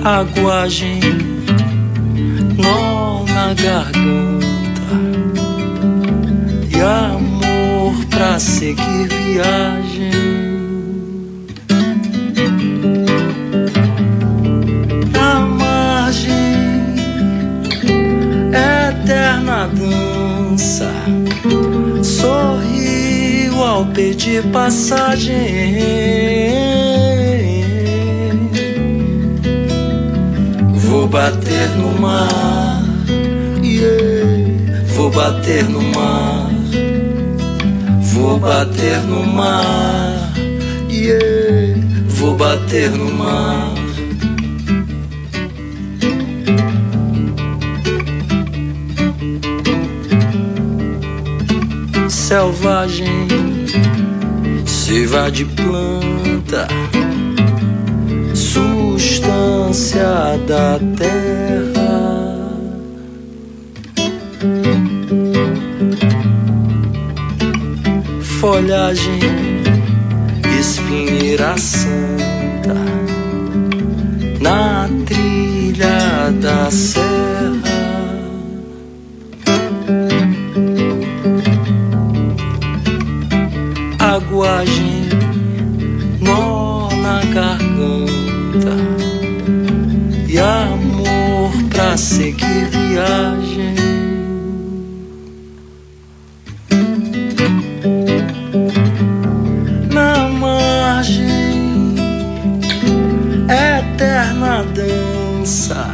Aguagem, 0.07 0.99
nó 2.57 3.25
na 3.25 3.53
garganta 3.53 4.95
e 6.73 6.81
amor 6.81 7.93
pra 8.09 8.39
seguir 8.39 9.09
viagem. 9.09 10.11
A 15.19 15.39
margem, 15.41 16.95
eterna 18.53 19.67
dança, 19.67 20.91
sorriu 22.01 23.61
ao 23.61 23.85
pedir 23.87 24.43
passagem. 24.53 25.35
Vou 31.07 31.21
bater 31.21 31.69
no 31.77 32.01
mar, 32.01 32.83
yeah. 33.63 34.83
vou 34.87 35.09
bater 35.09 35.63
no 35.63 35.81
mar, 35.81 36.51
vou 38.01 38.37
bater 38.37 38.99
no 39.03 39.25
mar, 39.25 40.33
yeah. 40.89 41.81
vou 42.09 42.35
bater 42.35 42.91
no 42.91 43.09
mar. 43.13 43.73
Selvagem, 52.09 53.27
seiva 54.65 55.31
de 55.31 55.45
planta 55.45 56.67
substância 58.57 60.39
da 60.47 60.79
terra. 60.97 62.37
Folhagem, 68.39 69.19
espinheira 70.59 71.55
santa, 71.57 72.75
na 74.41 74.89
trilha 75.05 76.31
da 76.41 76.71
serra. 76.71 77.07
Aguagem, 83.99 84.96
pra 91.97 92.03
seguir 92.03 92.69
viagem. 92.69 93.75
Na 99.91 100.29
margem, 100.29 101.95
eterna 103.49 104.63
dança, 104.75 105.87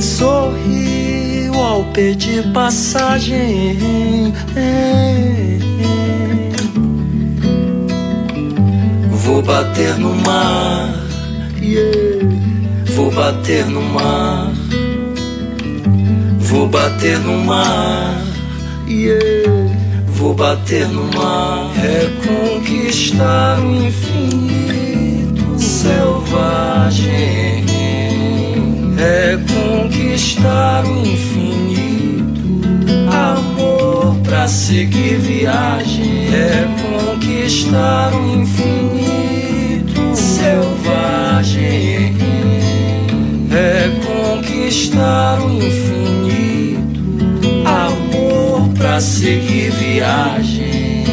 sorriu 0.00 1.54
ao 1.54 1.84
pedir 1.92 2.50
passagem. 2.52 4.32
Vou 9.10 9.42
bater 9.42 9.98
no 9.98 10.14
mar, 10.14 10.94
vou 12.94 13.10
bater 13.10 13.66
no 13.66 13.82
mar, 13.82 14.55
vou 16.46 16.66
bater 16.68 17.18
no 17.18 17.44
mar, 17.44 18.24
yeah. 18.88 19.20
vou 20.06 20.32
bater 20.32 20.86
no 20.88 21.04
mar. 21.16 21.72
É 21.76 22.08
conquistar 22.24 23.58
o 23.60 23.86
infinito 23.86 25.58
selvagem, 25.58 27.66
é 28.98 29.38
conquistar 29.52 30.84
o 30.84 31.06
infinito 31.06 32.42
amor 33.12 34.16
pra 34.22 34.46
seguir 34.46 35.18
viagem, 35.18 36.28
é 36.32 36.68
conquistar 36.80 38.14
o 38.14 38.40
infinito 38.40 40.14
selvagem 40.14 42.14
é 43.56 43.90
conquistar 44.04 45.40
o 45.40 45.50
infinito, 45.50 47.00
amor 47.64 48.68
pra 48.74 49.00
seguir 49.00 49.70
viagem. 49.70 51.06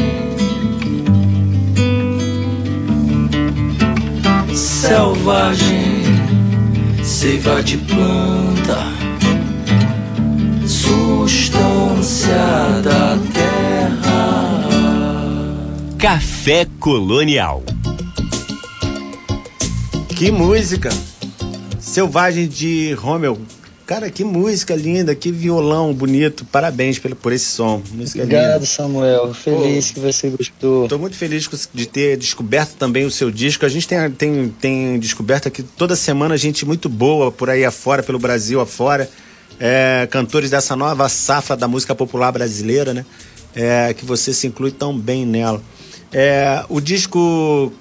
Selvagem, 4.53 6.03
seiva 7.01 7.63
de 7.63 7.77
planta, 7.77 8.79
substância 10.67 12.36
da 12.84 13.17
terra. 13.34 14.65
Café 15.97 16.67
Colonial. 16.77 17.63
Que 20.10 20.29
música! 20.29 20.89
Selvagem 21.93 22.47
de 22.47 22.91
Rommel. 22.93 23.39
Cara, 23.86 24.10
que 24.10 24.23
música 24.23 24.75
linda, 24.75 25.13
que 25.13 25.32
violão 25.32 25.93
bonito. 25.93 26.43
Parabéns 26.43 26.97
pelo, 26.97 27.15
por 27.15 27.32
esse 27.32 27.45
som. 27.45 27.84
Música 27.91 28.23
Obrigado, 28.23 28.53
linda. 28.53 28.65
Samuel. 28.65 29.32
Feliz 29.36 29.89
Pô, 29.89 29.93
que 29.93 29.99
você 29.99 30.29
gostou. 30.32 30.86
Estou 30.86 30.97
muito 30.97 31.15
feliz 31.15 31.47
de 31.71 31.86
ter 31.86 32.17
descoberto 32.17 32.73
também 32.79 33.06
o 33.06 33.12
seu 33.12 33.29
disco. 33.29 33.63
A 33.63 33.69
gente 33.69 33.88
tem, 33.88 34.10
tem, 34.10 34.49
tem 34.60 34.97
descoberto 34.97 35.47
aqui 35.47 35.62
toda 35.62 35.95
semana 35.95 36.36
gente 36.36 36.65
muito 36.65 36.89
boa 36.89 37.32
por 37.32 37.47
aí 37.47 37.63
afora, 37.63 38.01
pelo 38.01 38.17
Brasil 38.17 38.60
afora. 38.60 39.08
É, 39.60 40.08
cantores 40.10 40.49
dessa 40.49 40.75
nova 40.75 41.08
safra 41.10 41.56
da 41.56 41.67
música 41.67 41.93
popular 41.93 42.32
brasileira, 42.32 42.91
né? 42.91 43.06
É, 43.53 43.93
que 43.93 44.03
você 44.03 44.34
se 44.34 44.47
inclui 44.47 44.71
tão 44.71 44.97
bem 44.97 45.27
nela. 45.27 45.62
É, 46.12 46.65
o 46.69 46.82
disco 46.82 47.71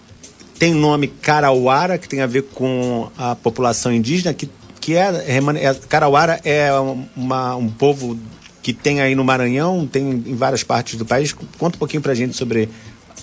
tem 0.63 0.73
nome 0.73 1.09
Carauara, 1.09 1.99
que 1.99 2.09
tem 2.09 2.21
a 2.21 2.27
ver 2.29 2.45
com 2.45 3.11
a 3.19 3.35
população 3.35 3.93
indígena, 3.93 4.33
que, 4.33 4.49
que 4.81 4.95
é, 4.95 5.09
é 5.27 5.75
Carauara 5.89 6.41
é 6.45 6.71
uma, 7.17 7.57
um 7.57 7.69
povo 7.69 8.17
que 8.63 8.73
tem 8.73 9.01
aí 9.01 9.17
no 9.17 9.25
Maranhão, 9.25 9.85
tem 9.89 10.09
em 10.09 10.37
várias 10.37 10.63
partes 10.63 10.97
do 10.97 11.05
país. 11.05 11.33
Conta 11.59 11.75
um 11.75 11.79
pouquinho 11.81 12.01
pra 12.01 12.15
gente 12.15 12.37
sobre 12.37 12.69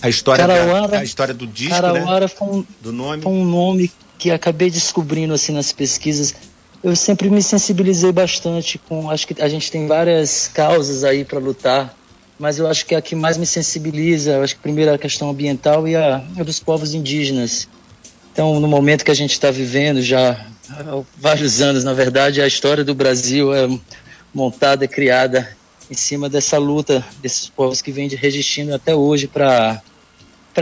a 0.02 0.08
história, 0.10 0.46
Carauara, 0.46 0.88
da, 0.88 0.98
a 0.98 1.02
história 1.02 1.32
do 1.32 1.46
disco, 1.46 1.74
Carauara 1.74 2.26
né? 2.26 2.28
foi 2.28 2.46
um, 2.46 2.64
do 2.78 2.92
nome. 2.92 3.22
Foi 3.22 3.32
um 3.32 3.46
nome 3.46 3.90
que 4.18 4.30
acabei 4.30 4.70
descobrindo 4.70 5.32
assim 5.32 5.52
nas 5.52 5.72
pesquisas, 5.72 6.34
eu 6.84 6.94
sempre 6.94 7.30
me 7.30 7.42
sensibilizei 7.42 8.12
bastante 8.12 8.76
com, 8.76 9.10
acho 9.10 9.26
que 9.26 9.40
a 9.40 9.48
gente 9.48 9.72
tem 9.72 9.86
várias 9.86 10.50
causas 10.52 11.04
aí 11.04 11.24
para 11.24 11.38
lutar, 11.38 11.96
mas 12.40 12.58
eu 12.58 12.66
acho 12.66 12.86
que 12.86 12.94
a 12.94 13.02
que 13.02 13.14
mais 13.14 13.36
me 13.36 13.44
sensibiliza, 13.44 14.32
eu 14.32 14.42
acho 14.42 14.56
que 14.56 14.62
primeiro 14.62 14.92
a 14.94 14.98
questão 14.98 15.28
ambiental 15.28 15.86
e 15.86 15.94
a, 15.94 16.24
a 16.38 16.42
dos 16.42 16.58
povos 16.58 16.94
indígenas. 16.94 17.68
Então, 18.32 18.58
no 18.58 18.66
momento 18.66 19.04
que 19.04 19.10
a 19.10 19.14
gente 19.14 19.32
está 19.32 19.50
vivendo, 19.50 20.00
já 20.00 20.46
há 20.70 21.02
vários 21.18 21.60
anos, 21.60 21.84
na 21.84 21.92
verdade, 21.92 22.40
a 22.40 22.46
história 22.46 22.82
do 22.82 22.94
Brasil 22.94 23.54
é 23.54 23.68
montada, 24.32 24.88
criada 24.88 25.54
em 25.90 25.94
cima 25.94 26.30
dessa 26.30 26.56
luta 26.56 27.04
desses 27.20 27.50
povos 27.50 27.82
que 27.82 27.92
vêm 27.92 28.08
resistindo 28.08 28.74
até 28.74 28.94
hoje 28.94 29.26
para 29.26 29.82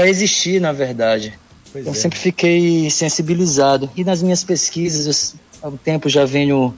existir, 0.08 0.60
na 0.60 0.72
verdade. 0.72 1.38
Pois 1.70 1.86
eu 1.86 1.92
é. 1.92 1.94
sempre 1.94 2.18
fiquei 2.18 2.90
sensibilizado. 2.90 3.88
E 3.96 4.02
nas 4.02 4.20
minhas 4.20 4.42
pesquisas, 4.42 5.32
eu, 5.32 5.40
há 5.62 5.68
um 5.72 5.76
tempo 5.76 6.08
já 6.08 6.24
venho 6.24 6.76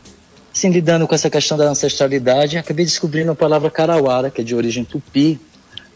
assim, 0.54 0.70
lidando 0.70 1.06
com 1.06 1.14
essa 1.14 1.30
questão 1.30 1.56
da 1.56 1.64
ancestralidade. 1.64 2.58
Acabei 2.58 2.84
descobrindo 2.84 3.30
a 3.30 3.34
palavra 3.34 3.70
carauara, 3.70 4.30
que 4.30 4.40
é 4.40 4.44
de 4.44 4.54
origem 4.54 4.84
tupi, 4.84 5.40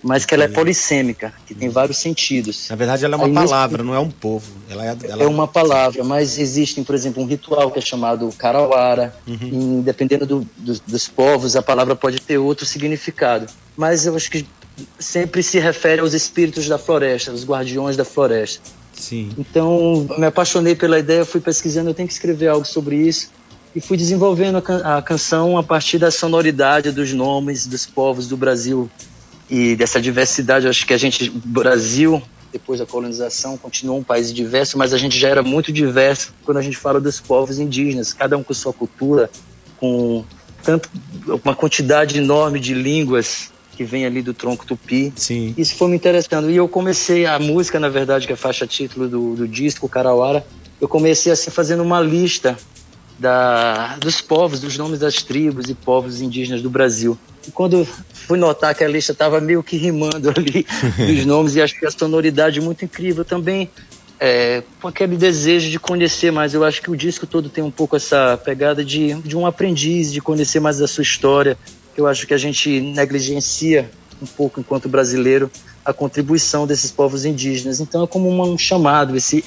mas 0.02 0.26
que 0.26 0.34
ela 0.34 0.44
é 0.44 0.48
polissêmica, 0.48 1.32
que 1.46 1.54
tem 1.54 1.70
vários 1.70 1.96
sentidos. 1.96 2.68
Na 2.68 2.76
verdade, 2.76 3.04
ela 3.06 3.14
é 3.14 3.16
uma 3.16 3.26
Aí, 3.26 3.32
palavra, 3.32 3.82
não 3.82 3.94
é 3.94 3.98
um 3.98 4.10
povo. 4.10 4.52
Ela 4.68 4.84
é, 4.84 4.96
ela... 5.08 5.22
é 5.22 5.26
uma 5.26 5.48
palavra, 5.48 6.04
mas 6.04 6.38
existem, 6.38 6.84
por 6.84 6.94
exemplo, 6.94 7.22
um 7.22 7.26
ritual 7.26 7.70
que 7.70 7.78
é 7.78 7.82
chamado 7.82 8.30
carauara. 8.36 9.14
Uhum. 9.26 9.78
E, 9.80 9.82
dependendo 9.82 10.26
do, 10.26 10.48
do, 10.58 10.78
dos 10.86 11.08
povos, 11.08 11.56
a 11.56 11.62
palavra 11.62 11.96
pode 11.96 12.20
ter 12.20 12.36
outro 12.36 12.66
significado. 12.66 13.46
Mas 13.74 14.04
eu 14.04 14.14
acho 14.14 14.30
que 14.30 14.46
sempre 14.98 15.42
se 15.42 15.58
refere 15.58 16.02
aos 16.02 16.12
espíritos 16.12 16.68
da 16.68 16.76
floresta, 16.76 17.32
os 17.32 17.44
guardiões 17.44 17.96
da 17.96 18.04
floresta. 18.04 18.60
Sim. 18.92 19.30
Então, 19.38 20.06
me 20.18 20.26
apaixonei 20.26 20.74
pela 20.74 20.98
ideia, 20.98 21.24
fui 21.24 21.40
pesquisando, 21.40 21.90
eu 21.90 21.94
tenho 21.94 22.06
que 22.06 22.14
escrever 22.14 22.48
algo 22.48 22.66
sobre 22.66 22.96
isso. 22.96 23.30
E 23.74 23.80
fui 23.80 23.96
desenvolvendo 23.96 24.58
a, 24.58 24.62
can 24.62 24.76
a 24.84 25.02
canção 25.02 25.58
a 25.58 25.62
partir 25.62 25.98
da 25.98 26.10
sonoridade 26.10 26.92
dos 26.92 27.12
nomes 27.12 27.66
dos 27.66 27.84
povos 27.86 28.28
do 28.28 28.36
Brasil 28.36 28.88
e 29.50 29.74
dessa 29.74 30.00
diversidade. 30.00 30.68
acho 30.68 30.86
que 30.86 30.94
a 30.94 30.98
gente, 30.98 31.28
Brasil, 31.30 32.22
depois 32.52 32.78
da 32.78 32.86
colonização, 32.86 33.56
continuou 33.56 33.98
um 33.98 34.04
país 34.04 34.32
diverso, 34.32 34.78
mas 34.78 34.94
a 34.94 34.98
gente 34.98 35.18
já 35.18 35.28
era 35.28 35.42
muito 35.42 35.72
diverso 35.72 36.32
quando 36.44 36.58
a 36.58 36.62
gente 36.62 36.76
fala 36.76 37.00
dos 37.00 37.20
povos 37.20 37.58
indígenas, 37.58 38.12
cada 38.12 38.36
um 38.38 38.44
com 38.44 38.54
sua 38.54 38.72
cultura, 38.72 39.28
com 39.76 40.24
tanto 40.62 40.88
uma 41.44 41.54
quantidade 41.54 42.16
enorme 42.18 42.60
de 42.60 42.74
línguas 42.74 43.52
que 43.76 43.82
vem 43.82 44.06
ali 44.06 44.22
do 44.22 44.32
tronco 44.32 44.64
tupi. 44.64 45.12
Sim. 45.16 45.52
Isso 45.58 45.74
foi 45.74 45.88
me 45.88 45.96
interessando. 45.96 46.48
E 46.48 46.56
eu 46.56 46.68
comecei 46.68 47.26
a 47.26 47.40
música, 47.40 47.80
na 47.80 47.88
verdade, 47.88 48.26
que 48.26 48.32
é 48.32 48.34
a 48.34 48.38
faixa 48.38 48.66
título 48.68 49.08
do, 49.08 49.34
do 49.34 49.48
disco, 49.48 49.88
Carauara, 49.88 50.46
eu 50.80 50.86
comecei 50.86 51.32
assim 51.32 51.50
fazendo 51.50 51.82
uma 51.82 52.00
lista 52.00 52.56
da, 53.18 53.96
dos 53.98 54.20
povos, 54.20 54.60
dos 54.60 54.76
nomes 54.76 55.00
das 55.00 55.22
tribos 55.22 55.68
e 55.68 55.74
povos 55.74 56.20
indígenas 56.20 56.62
do 56.62 56.70
Brasil. 56.70 57.18
E 57.46 57.50
quando 57.50 57.86
fui 58.12 58.38
notar 58.38 58.74
que 58.74 58.82
a 58.82 58.88
lista 58.88 59.12
estava 59.12 59.40
meio 59.40 59.62
que 59.62 59.76
rimando 59.76 60.30
ali 60.36 60.66
os 60.98 61.26
nomes 61.26 61.54
e 61.54 61.62
acho 61.62 61.78
que 61.78 61.86
a 61.86 61.90
sonoridade 61.90 62.60
muito 62.60 62.84
incrível 62.84 63.24
também 63.24 63.70
é, 64.18 64.62
com 64.80 64.88
aquele 64.88 65.16
desejo 65.16 65.70
de 65.70 65.78
conhecer 65.78 66.30
mais. 66.30 66.54
Eu 66.54 66.64
acho 66.64 66.80
que 66.80 66.90
o 66.90 66.96
disco 66.96 67.26
todo 67.26 67.48
tem 67.48 67.62
um 67.62 67.70
pouco 67.70 67.96
essa 67.96 68.40
pegada 68.42 68.84
de, 68.84 69.14
de 69.14 69.36
um 69.36 69.46
aprendiz, 69.46 70.12
de 70.12 70.20
conhecer 70.20 70.60
mais 70.60 70.78
da 70.78 70.86
sua 70.86 71.02
história, 71.02 71.58
eu 71.96 72.06
acho 72.06 72.26
que 72.26 72.34
a 72.34 72.38
gente 72.38 72.80
negligencia 72.80 73.90
um 74.20 74.26
pouco 74.26 74.60
enquanto 74.60 74.88
brasileiro 74.88 75.50
a 75.84 75.92
contribuição 75.92 76.66
desses 76.66 76.90
povos 76.90 77.24
indígenas. 77.24 77.80
Então 77.80 78.04
é 78.04 78.06
como 78.06 78.30
um 78.30 78.58
chamado, 78.58 79.16
esse 79.16 79.44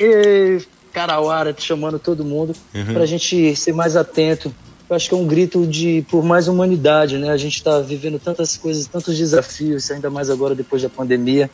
Carauara 0.97 1.53
chamando 1.55 1.99
todo 1.99 2.25
mundo 2.25 2.55
uhum. 2.73 2.93
para 2.93 3.03
a 3.03 3.05
gente 3.05 3.55
ser 3.55 3.71
mais 3.71 3.95
atento. 3.95 4.51
Eu 4.89 4.95
acho 4.95 5.07
que 5.07 5.13
é 5.13 5.17
um 5.17 5.27
grito 5.27 5.67
de 5.67 6.03
por 6.09 6.23
mais 6.23 6.47
humanidade, 6.47 7.19
né? 7.19 7.29
A 7.29 7.37
gente 7.37 7.57
está 7.57 7.79
vivendo 7.81 8.17
tantas 8.17 8.57
coisas, 8.57 8.87
tantos 8.87 9.15
desafios, 9.15 9.91
ainda 9.91 10.09
mais 10.09 10.31
agora 10.31 10.55
depois 10.55 10.81
da 10.81 10.89
pandemia. 10.89 11.51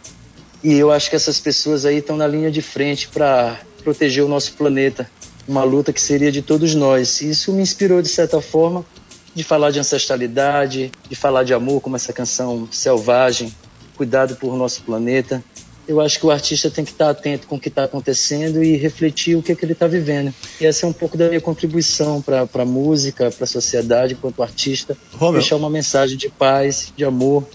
E 0.64 0.76
eu 0.76 0.94
acho 0.94 1.10
que 1.10 1.18
essas 1.18 1.42
pessoas 1.42 1.86
aí 1.86 1.98
estão 1.98 2.16
na 2.16 2.26
linha 2.26 2.50
de 2.50 2.62
frente 2.62 3.10
para 3.10 3.60
proteger 3.84 4.24
o 4.24 4.30
nosso 4.30 4.54
planeta, 4.54 5.10
uma 5.46 5.66
luta 5.66 5.92
que 5.92 6.00
seria 6.00 6.32
de 6.32 6.42
todos 6.42 6.74
nós. 6.74 7.20
E 7.20 7.32
isso 7.32 7.52
me 7.52 7.62
inspirou 7.62 8.02
de 8.02 8.08
certa 8.08 8.40
forma 8.40 8.86
de 9.36 9.44
falar 9.44 9.72
de 9.72 9.80
ancestralidade, 9.80 10.90
de 11.10 11.16
falar 11.18 11.44
de 11.44 11.54
amor, 11.54 11.82
como 11.82 11.98
essa 11.98 12.14
canção 12.14 12.66
Selvagem, 12.72 13.54
cuidado 13.98 14.38
por 14.38 14.56
nosso 14.56 14.84
planeta. 14.84 15.44
Eu 15.88 16.00
acho 16.00 16.20
que 16.20 16.26
o 16.26 16.32
artista 16.32 16.70
tem 16.70 16.86
que 16.86 16.92
estar 16.92 17.10
atento 17.10 17.48
com 17.48 17.56
o 17.56 17.60
que 17.60 17.68
está 17.68 17.84
acontecendo 17.84 18.64
e 18.64 18.78
refletir 18.78 19.36
o 19.36 19.44
que, 19.44 19.52
é 19.52 19.56
que 19.56 19.66
ele 19.66 19.74
está 19.74 19.88
vivendo. 19.88 20.34
E 20.60 20.66
essa 20.66 20.86
é 20.86 20.90
um 20.90 20.94
pouco 20.94 21.18
da 21.18 21.28
minha 21.28 21.42
contribuição 21.42 22.22
para 22.22 22.48
a 22.54 22.66
música, 22.66 23.30
para 23.32 23.44
a 23.44 23.48
sociedade, 23.48 24.14
enquanto 24.14 24.42
artista. 24.42 24.98
Romeu. 25.14 25.40
Deixar 25.40 25.58
uma 25.58 25.70
mensagem 25.70 26.18
de 26.18 26.30
paz, 26.30 26.94
de 26.96 27.04
amor. 27.04 27.46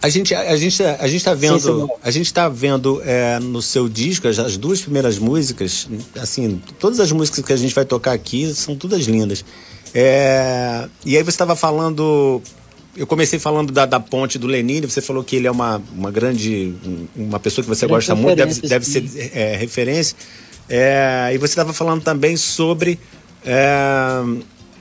A 0.00 0.08
gente 0.08 0.34
a 0.34 0.56
gente 0.56 0.82
a 0.84 1.06
gente 1.08 1.16
está 1.16 1.34
vendo 1.34 1.58
sim, 1.58 1.88
a 2.00 2.10
gente 2.12 2.26
está 2.26 2.48
vendo 2.48 3.02
é, 3.04 3.40
no 3.40 3.60
seu 3.60 3.88
disco 3.88 4.28
as, 4.28 4.38
as, 4.38 4.56
duas 4.56 4.80
primeiras 4.80 5.18
músicas 5.18 5.88
assim 6.20 6.62
todas 6.78 7.00
as 7.00 7.10
músicas 7.10 7.44
que 7.44 7.52
a 7.52 7.56
gente 7.56 7.74
vai 7.74 7.84
tocar 7.84 8.12
aqui 8.12 8.54
são 8.54 8.76
todas 8.76 9.06
lindas 9.06 9.42
é, 9.98 10.88
e 11.06 11.16
aí 11.16 11.22
você 11.22 11.30
estava 11.30 11.56
falando. 11.56 12.42
Eu 12.96 13.06
comecei 13.06 13.38
falando 13.38 13.72
da, 13.72 13.84
da 13.84 14.00
ponte 14.00 14.38
do 14.38 14.46
Lenine, 14.46 14.86
você 14.86 15.02
falou 15.02 15.22
que 15.22 15.36
ele 15.36 15.46
é 15.46 15.50
uma, 15.50 15.82
uma 15.92 16.10
grande. 16.10 16.74
uma 17.14 17.38
pessoa 17.38 17.62
que 17.62 17.68
você 17.68 17.86
gosta 17.86 18.14
muito, 18.14 18.36
deve, 18.36 18.60
deve 18.62 18.86
ser 18.86 19.04
é, 19.34 19.54
referência. 19.56 20.16
É, 20.68 21.30
e 21.32 21.38
você 21.38 21.52
estava 21.52 21.72
falando 21.72 22.02
também 22.02 22.36
sobre. 22.36 22.98
É, 23.44 24.22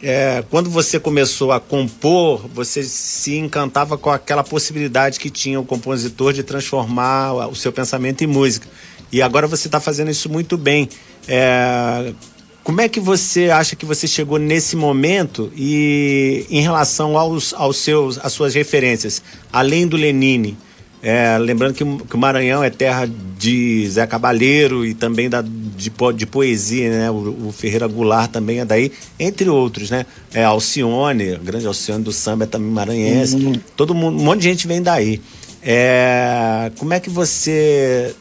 é, 0.02 0.44
quando 0.50 0.70
você 0.70 1.00
começou 1.00 1.52
a 1.52 1.60
compor, 1.60 2.48
você 2.54 2.84
se 2.84 3.38
encantava 3.38 3.98
com 3.98 4.10
aquela 4.10 4.44
possibilidade 4.44 5.20
que 5.20 5.30
tinha 5.30 5.60
o 5.60 5.66
compositor 5.66 6.32
de 6.32 6.44
transformar 6.44 7.48
o 7.48 7.56
seu 7.56 7.72
pensamento 7.72 8.24
em 8.24 8.28
música. 8.28 8.68
E 9.12 9.22
agora 9.22 9.48
você 9.48 9.68
está 9.68 9.80
fazendo 9.80 10.10
isso 10.10 10.30
muito 10.30 10.58
bem. 10.58 10.90
É, 11.28 12.14
como 12.66 12.82
é 12.82 12.90
que 12.90 13.00
você 13.00 13.52
acha 13.52 13.76
que 13.76 13.86
você 13.86 14.08
chegou 14.08 14.40
nesse 14.40 14.76
momento 14.76 15.52
e 15.56 16.48
em 16.50 16.62
relação 16.62 17.16
aos, 17.16 17.54
aos 17.54 17.78
seus, 17.78 18.18
às 18.18 18.34
suas 18.34 18.56
referências, 18.56 19.22
além 19.54 19.88
do 19.88 19.96
Lenine? 19.96 20.58
É, 21.00 21.38
lembrando 21.38 21.76
que, 21.76 21.86
que, 21.86 22.16
o 22.16 22.18
Maranhão 22.18 22.64
é 22.64 22.72
terra 22.72 23.08
de 23.38 23.88
Zé 23.88 24.08
Cabaleiro 24.08 24.84
e 24.84 24.96
também 24.96 25.30
da, 25.30 25.44
de, 25.44 25.92
de 26.16 26.26
poesia, 26.26 26.90
né? 26.90 27.12
O, 27.12 27.50
o, 27.50 27.52
Ferreira 27.56 27.86
Goulart 27.86 28.32
também 28.32 28.60
é 28.60 28.66
daí, 28.66 28.92
entre 29.20 29.48
outros, 29.48 29.92
né? 29.92 30.04
É 30.34 30.44
Alcione, 30.44 31.38
grande 31.44 31.68
Alcione 31.68 32.04
do 32.04 32.12
samba 32.12 32.46
é 32.46 32.48
também 32.48 32.72
maranhense. 32.72 33.36
Uhum. 33.36 33.54
Todo 33.76 33.94
mundo, 33.94 34.20
um 34.20 34.24
monte 34.24 34.42
de 34.42 34.50
gente 34.50 34.66
vem 34.66 34.82
daí. 34.82 35.22
É, 35.62 36.72
como 36.80 36.96
é 36.96 37.00
que 37.00 37.12
você 37.12 38.16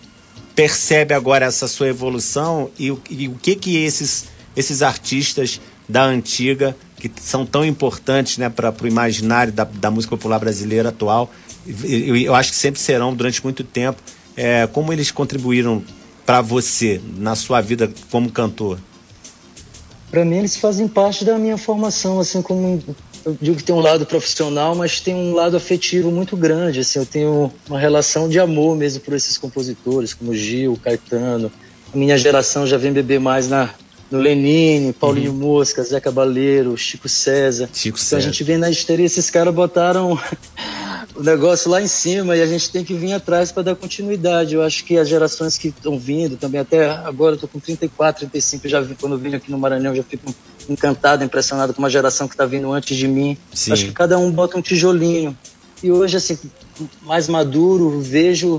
percebe 0.54 1.14
agora 1.14 1.46
essa 1.46 1.66
sua 1.66 1.88
evolução 1.88 2.70
e, 2.78 2.92
e 3.09 3.26
o 3.26 3.37
que 3.40 3.57
que 3.57 3.83
esses 3.83 4.34
esses 4.56 4.82
artistas 4.82 5.60
da 5.88 6.04
antiga 6.04 6.76
que 6.96 7.10
são 7.20 7.44
tão 7.44 7.64
importantes 7.64 8.38
né, 8.38 8.48
para 8.48 8.74
o 8.82 8.86
imaginário 8.86 9.52
da, 9.52 9.64
da, 9.64 9.90
música 9.90 10.16
popular 10.16 10.38
brasileira 10.38 10.88
atual. 10.88 11.30
Eu, 11.66 12.16
eu, 12.16 12.34
acho 12.34 12.50
que 12.50 12.56
sempre 12.56 12.80
serão 12.80 13.14
durante 13.14 13.42
muito 13.42 13.62
tempo. 13.62 14.00
É, 14.36 14.66
como 14.66 14.92
eles 14.92 15.10
contribuíram 15.10 15.82
para 16.24 16.40
você 16.40 17.00
na 17.18 17.34
sua 17.34 17.60
vida 17.60 17.92
como 18.10 18.30
cantor? 18.30 18.78
Para 20.10 20.24
mim, 20.24 20.36
eles 20.36 20.56
fazem 20.56 20.88
parte 20.88 21.24
da 21.24 21.36
minha 21.38 21.58
formação, 21.58 22.20
assim 22.20 22.40
como 22.40 22.82
eu 23.24 23.36
digo 23.40 23.56
que 23.56 23.64
tem 23.64 23.74
um 23.74 23.80
lado 23.80 24.04
profissional, 24.04 24.74
mas 24.74 25.00
tem 25.00 25.14
um 25.14 25.34
lado 25.34 25.56
afetivo 25.56 26.10
muito 26.10 26.36
grande. 26.36 26.80
Assim, 26.80 26.98
eu 26.98 27.06
tenho 27.06 27.52
uma 27.68 27.78
relação 27.78 28.28
de 28.28 28.38
amor 28.38 28.76
mesmo 28.76 29.00
por 29.00 29.14
esses 29.14 29.38
compositores, 29.38 30.12
como 30.12 30.34
Gil, 30.34 30.78
Caetano. 30.82 31.50
A 31.92 31.96
minha 31.96 32.18
geração 32.18 32.66
já 32.66 32.76
vem 32.76 32.92
beber 32.92 33.18
mais 33.18 33.48
na 33.48 33.70
Lenine, 34.10 34.92
Paulinho 34.92 35.32
uhum. 35.32 35.38
Mosca, 35.38 35.82
Zé 35.82 36.00
Cabaleiro, 36.00 36.76
Chico 36.76 37.08
César. 37.08 37.68
Chico 37.72 37.96
então 37.96 38.06
César. 38.06 38.16
a 38.16 38.20
gente 38.20 38.44
vem 38.44 38.58
na 38.58 38.70
histeria, 38.70 39.06
esses 39.06 39.30
caras 39.30 39.54
botaram 39.54 40.18
o 41.14 41.22
negócio 41.22 41.70
lá 41.70 41.80
em 41.80 41.86
cima 41.86 42.36
e 42.36 42.42
a 42.42 42.46
gente 42.46 42.70
tem 42.70 42.84
que 42.84 42.94
vir 42.94 43.12
atrás 43.12 43.50
para 43.50 43.62
dar 43.62 43.76
continuidade. 43.76 44.54
Eu 44.54 44.62
acho 44.62 44.84
que 44.84 44.98
as 44.98 45.08
gerações 45.08 45.56
que 45.56 45.68
estão 45.68 45.98
vindo 45.98 46.36
também, 46.36 46.60
até 46.60 46.90
agora 46.90 47.34
eu 47.34 47.38
tô 47.38 47.48
com 47.48 47.58
34, 47.58 48.20
35, 48.20 48.68
já 48.68 48.80
vi, 48.80 48.94
quando 48.94 49.12
eu 49.12 49.18
vim 49.18 49.34
aqui 49.34 49.50
no 49.50 49.58
Maranhão, 49.58 49.94
já 49.94 50.02
fico 50.02 50.34
encantado, 50.68 51.24
impressionado 51.24 51.72
com 51.72 51.80
uma 51.80 51.90
geração 51.90 52.26
que 52.26 52.34
está 52.34 52.46
vindo 52.46 52.72
antes 52.72 52.96
de 52.96 53.06
mim. 53.06 53.36
Sim. 53.52 53.72
Acho 53.72 53.86
que 53.86 53.92
cada 53.92 54.18
um 54.18 54.30
bota 54.30 54.56
um 54.56 54.62
tijolinho. 54.62 55.36
E 55.82 55.92
hoje, 55.92 56.16
assim, 56.16 56.38
mais 57.02 57.28
maduro, 57.28 58.00
vejo 58.00 58.56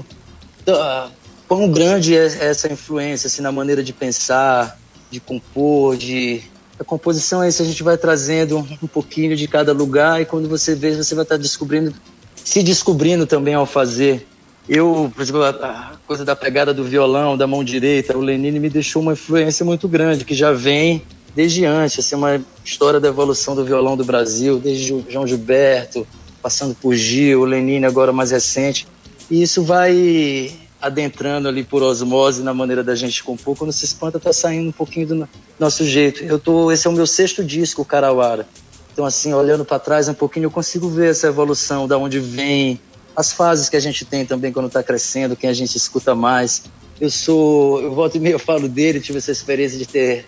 uh, 0.67 1.11
quão 1.47 1.69
grande 1.71 2.15
é 2.15 2.25
essa 2.25 2.71
influência 2.71 3.27
assim, 3.27 3.41
na 3.41 3.51
maneira 3.51 3.83
de 3.83 3.93
pensar, 3.93 4.77
de 5.09 5.19
compor, 5.19 5.97
de 5.97 6.43
a 6.79 6.83
composição 6.83 7.41
é 7.41 7.47
isso, 7.47 7.61
a 7.61 7.65
gente 7.65 7.81
vai 7.83 7.97
trazendo 7.97 8.57
um 8.57 8.87
pouquinho 8.87 9.35
de 9.35 9.47
cada 9.47 9.71
lugar 9.71 10.21
e 10.21 10.25
quando 10.25 10.49
você 10.49 10.75
vê, 10.75 10.93
você 10.95 11.15
vai 11.15 11.23
estar 11.23 11.37
descobrindo, 11.37 11.93
se 12.35 12.61
descobrindo 12.61 13.25
também 13.25 13.53
ao 13.53 13.65
fazer. 13.65 14.27
eu, 14.67 15.11
por 15.15 15.21
exemplo, 15.21 15.43
a 15.43 15.93
coisa 16.05 16.25
da 16.25 16.35
pegada 16.35 16.73
do 16.73 16.83
violão, 16.83 17.37
da 17.37 17.47
mão 17.47 17.63
direita, 17.63 18.17
o 18.17 18.21
Lenine 18.21 18.59
me 18.59 18.69
deixou 18.69 19.01
uma 19.01 19.13
influência 19.13 19.65
muito 19.65 19.87
grande, 19.87 20.25
que 20.25 20.35
já 20.35 20.51
vem 20.51 21.01
desde 21.33 21.65
antes, 21.65 21.99
assim, 21.99 22.15
uma 22.15 22.41
história 22.63 22.99
da 22.99 23.07
evolução 23.07 23.55
do 23.55 23.63
violão 23.63 23.95
do 23.95 24.03
Brasil, 24.03 24.59
desde 24.59 25.01
João 25.09 25.25
Gilberto, 25.25 26.05
passando 26.41 26.75
por 26.75 26.93
Gil, 26.93 27.41
o 27.41 27.45
Lenine 27.45 27.85
agora 27.85 28.11
mais 28.11 28.31
recente. 28.31 28.85
E 29.31 29.41
isso 29.41 29.63
vai 29.63 30.51
adentrando 30.85 31.47
ali 31.47 31.63
por 31.63 31.81
osmose 31.81 32.43
na 32.43 32.53
maneira 32.53 32.83
da 32.83 32.93
gente 32.93 33.23
compor, 33.23 33.57
quando 33.57 33.73
se 33.73 33.83
espanta 33.83 34.19
tá 34.19 34.31
saindo 34.31 34.69
um 34.69 34.71
pouquinho 34.71 35.07
do 35.07 35.29
nosso 35.59 35.83
jeito. 35.83 36.23
Eu 36.23 36.37
tô, 36.37 36.71
esse 36.71 36.85
é 36.85 36.89
o 36.91 36.93
meu 36.93 37.07
sexto 37.07 37.43
disco, 37.43 37.81
o 37.81 37.85
Carauara. 37.85 38.47
Então 38.93 39.03
assim, 39.03 39.33
olhando 39.33 39.65
para 39.65 39.79
trás 39.79 40.07
um 40.07 40.13
pouquinho, 40.13 40.45
eu 40.45 40.51
consigo 40.51 40.87
ver 40.87 41.09
essa 41.09 41.25
evolução, 41.25 41.87
da 41.87 41.97
onde 41.97 42.19
vem, 42.19 42.79
as 43.15 43.33
fases 43.33 43.67
que 43.67 43.75
a 43.75 43.79
gente 43.79 44.05
tem 44.05 44.27
também 44.27 44.53
quando 44.53 44.67
está 44.67 44.83
crescendo, 44.83 45.35
quem 45.35 45.49
a 45.49 45.53
gente 45.53 45.75
escuta 45.75 46.13
mais. 46.13 46.65
Eu 47.01 47.09
sou, 47.09 47.81
eu 47.81 47.95
volto 47.95 48.17
e 48.17 48.19
meio 48.19 48.35
eu 48.35 48.39
falo 48.39 48.69
dele, 48.69 48.99
tive 48.99 49.17
essa 49.17 49.31
experiência 49.31 49.79
de 49.79 49.87
ter 49.87 50.27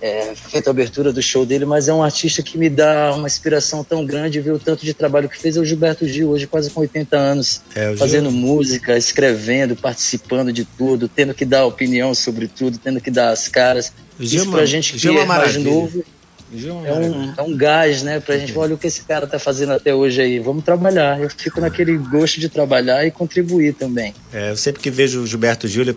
é, 0.00 0.34
feito 0.34 0.68
a 0.68 0.70
abertura 0.70 1.12
do 1.12 1.22
show 1.22 1.44
dele, 1.44 1.64
mas 1.64 1.88
é 1.88 1.92
um 1.92 2.02
artista 2.02 2.42
que 2.42 2.56
me 2.56 2.68
dá 2.68 3.14
uma 3.14 3.26
inspiração 3.26 3.84
tão 3.84 4.04
grande 4.04 4.40
ver 4.40 4.52
o 4.52 4.58
tanto 4.58 4.84
de 4.84 4.94
trabalho 4.94 5.28
que 5.28 5.38
fez. 5.38 5.56
É 5.56 5.60
o 5.60 5.64
Gilberto 5.64 6.06
Gil, 6.06 6.30
hoje 6.30 6.46
quase 6.46 6.70
com 6.70 6.80
80 6.80 7.16
anos, 7.16 7.60
é, 7.74 7.94
fazendo 7.96 8.30
Gil... 8.30 8.38
música, 8.38 8.96
escrevendo, 8.96 9.76
participando 9.76 10.52
de 10.52 10.64
tudo, 10.64 11.08
tendo 11.08 11.34
que 11.34 11.44
dar 11.44 11.66
opinião 11.66 12.14
sobre 12.14 12.48
tudo, 12.48 12.78
tendo 12.78 13.00
que 13.00 13.10
dar 13.10 13.30
as 13.30 13.48
caras. 13.48 13.92
Gil, 14.18 14.42
Isso 14.42 14.50
pra 14.50 14.64
gente 14.64 14.94
que 14.94 15.08
é, 15.08 15.14
é 15.14 15.24
mais 15.24 15.56
novo 15.56 16.04
é 16.52 16.92
um, 16.92 17.34
é 17.36 17.42
um 17.42 17.56
gás, 17.56 18.02
né? 18.02 18.18
Pra 18.18 18.36
gente, 18.36 18.56
olha 18.58 18.74
o 18.74 18.78
que 18.78 18.88
esse 18.88 19.02
cara 19.02 19.24
tá 19.26 19.38
fazendo 19.38 19.72
até 19.72 19.94
hoje 19.94 20.20
aí. 20.20 20.40
Vamos 20.40 20.64
trabalhar. 20.64 21.20
Eu 21.20 21.30
fico 21.30 21.60
naquele 21.60 21.96
gosto 21.96 22.40
de 22.40 22.48
trabalhar 22.48 23.06
e 23.06 23.10
contribuir 23.10 23.74
também. 23.74 24.12
É, 24.32 24.50
eu 24.50 24.56
sempre 24.56 24.82
que 24.82 24.90
vejo 24.90 25.22
o 25.22 25.26
Gilberto 25.26 25.68
Júlio, 25.68 25.96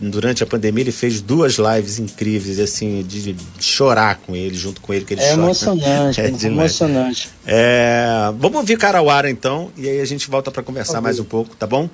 durante 0.00 0.42
a 0.42 0.46
pandemia, 0.46 0.84
ele 0.84 0.92
fez 0.92 1.20
duas 1.20 1.56
lives 1.56 1.98
incríveis, 1.98 2.58
assim, 2.58 3.02
de 3.02 3.36
chorar 3.60 4.16
com 4.16 4.34
ele, 4.34 4.54
junto 4.54 4.80
com 4.80 4.94
ele, 4.94 5.04
que 5.04 5.12
ele 5.12 5.20
É 5.20 5.30
chora, 5.30 5.42
emocionante, 5.42 6.22
né? 6.22 6.28
é 6.42 6.46
emocionante. 6.46 7.30
É, 7.46 8.32
vamos 8.38 8.58
ouvir 8.58 8.78
Carauara, 8.78 9.28
então, 9.28 9.70
e 9.76 9.88
aí 9.88 10.00
a 10.00 10.06
gente 10.06 10.30
volta 10.30 10.50
para 10.50 10.62
conversar 10.62 11.00
mais 11.00 11.18
um 11.18 11.24
pouco, 11.24 11.54
tá 11.54 11.66
bom? 11.66 11.88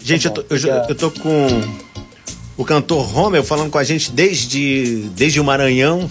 Gente, 0.00 0.28
tá 0.28 0.34
bom, 0.34 0.46
eu, 0.48 0.60
tô, 0.60 0.68
eu, 0.68 0.84
eu 0.88 0.94
tô 0.94 1.10
com 1.10 1.48
o 2.58 2.64
cantor 2.64 3.06
Romeu 3.06 3.44
falando 3.44 3.70
com 3.70 3.78
a 3.78 3.84
gente 3.84 4.10
desde, 4.10 5.08
desde 5.14 5.40
o 5.40 5.44
Maranhão. 5.44 6.10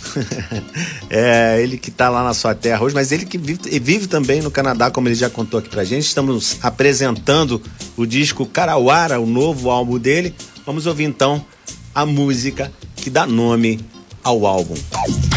é, 1.12 1.62
ele 1.62 1.78
que 1.78 1.90
está 1.90 2.10
lá 2.10 2.24
na 2.24 2.34
sua 2.34 2.56
terra 2.56 2.82
hoje, 2.82 2.96
mas 2.96 3.12
ele 3.12 3.26
que 3.26 3.38
vive, 3.38 3.78
vive, 3.80 4.08
também 4.08 4.42
no 4.42 4.50
Canadá, 4.50 4.90
como 4.90 5.10
ele 5.10 5.16
já 5.16 5.30
contou 5.30 5.60
aqui 5.60 5.68
pra 5.68 5.84
gente. 5.84 6.06
Estamos 6.06 6.58
apresentando 6.64 7.62
o 7.98 8.06
disco 8.06 8.46
Carauara, 8.46 9.20
o 9.20 9.26
novo 9.26 9.70
álbum 9.70 10.00
dele. 10.00 10.34
Vamos 10.66 10.86
ouvir 10.86 11.04
então 11.04 11.46
a 11.94 12.06
música 12.06 12.72
que 12.96 13.10
dá 13.10 13.28
nome 13.28 13.82
ao 14.24 14.46
álbum. 14.46 14.76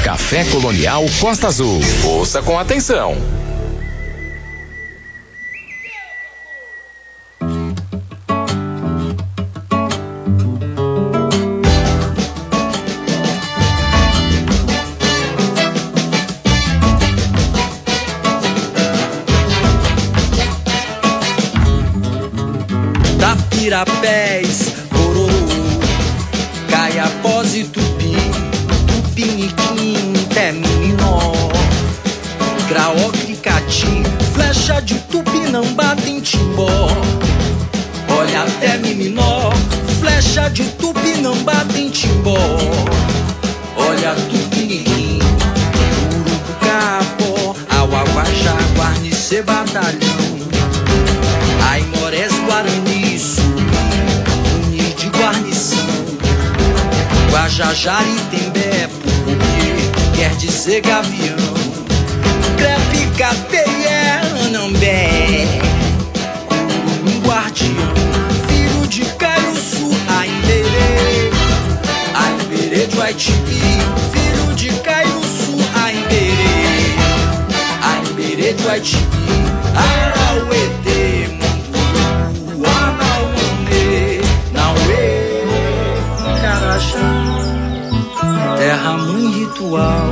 Café 0.04 0.44
Colonial 0.44 1.04
Costa 1.18 1.48
Azul. 1.48 1.80
Ouça 2.04 2.40
com 2.40 2.56
atenção. 2.56 3.16
Quer 60.82 61.02
dizer 61.02 61.29
ritual, 89.90 90.10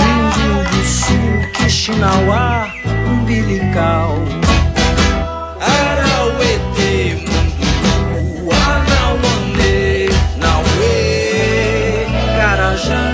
Índio 0.00 0.56
do 0.70 0.80
Sul, 0.84 1.52
Quixinauá, 1.52 2.72
umbilical. 3.06 4.18
Arauete, 5.60 6.94
Mundu, 7.28 8.50
Anauane, 8.52 10.08
Nauê, 10.38 12.06
Carajá, 12.36 13.04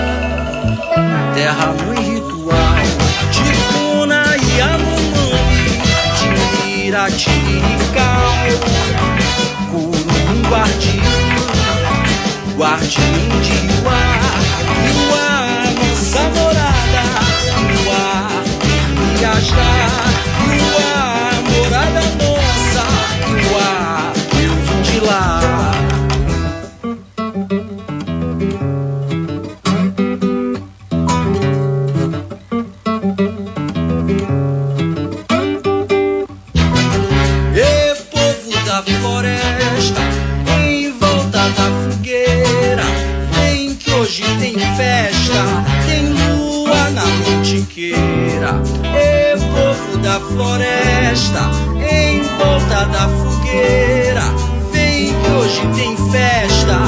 terra 1.35 1.69
mãe 1.85 2.01
ritual, 2.13 2.85
Ticuna 3.31 4.21
e 4.37 4.61
Anomami, 4.61 5.69
Tiratirical, 6.79 8.33
Curum, 9.69 10.49
Guardião 10.49 11.19
guardião 12.59 13.41
de 13.41 13.53
Iuá, 13.53 14.03
Iuá, 14.91 15.28
touchdown. 19.39 19.88
Floresta, 50.39 51.51
em 51.75 52.23
volta 52.37 52.85
da 52.85 53.09
fogueira. 53.09 54.23
Vem 54.71 55.13
que 55.13 55.31
hoje 55.31 55.67
tem 55.75 55.97
festa, 56.09 56.79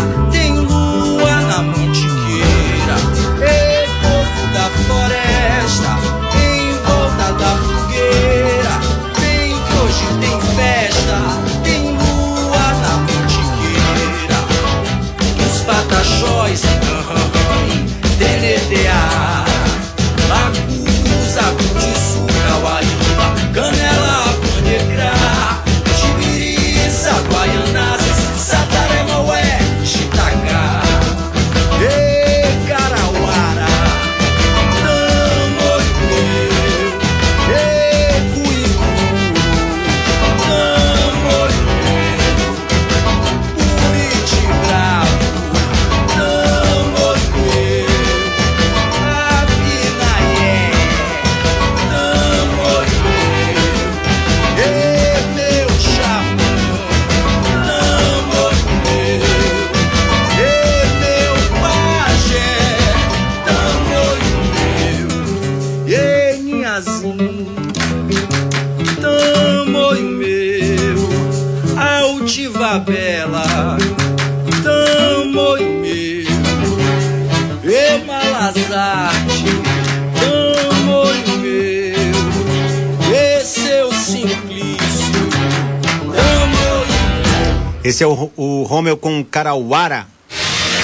Romeu 88.82 88.98
com 88.98 89.24
Carauara. 89.24 90.08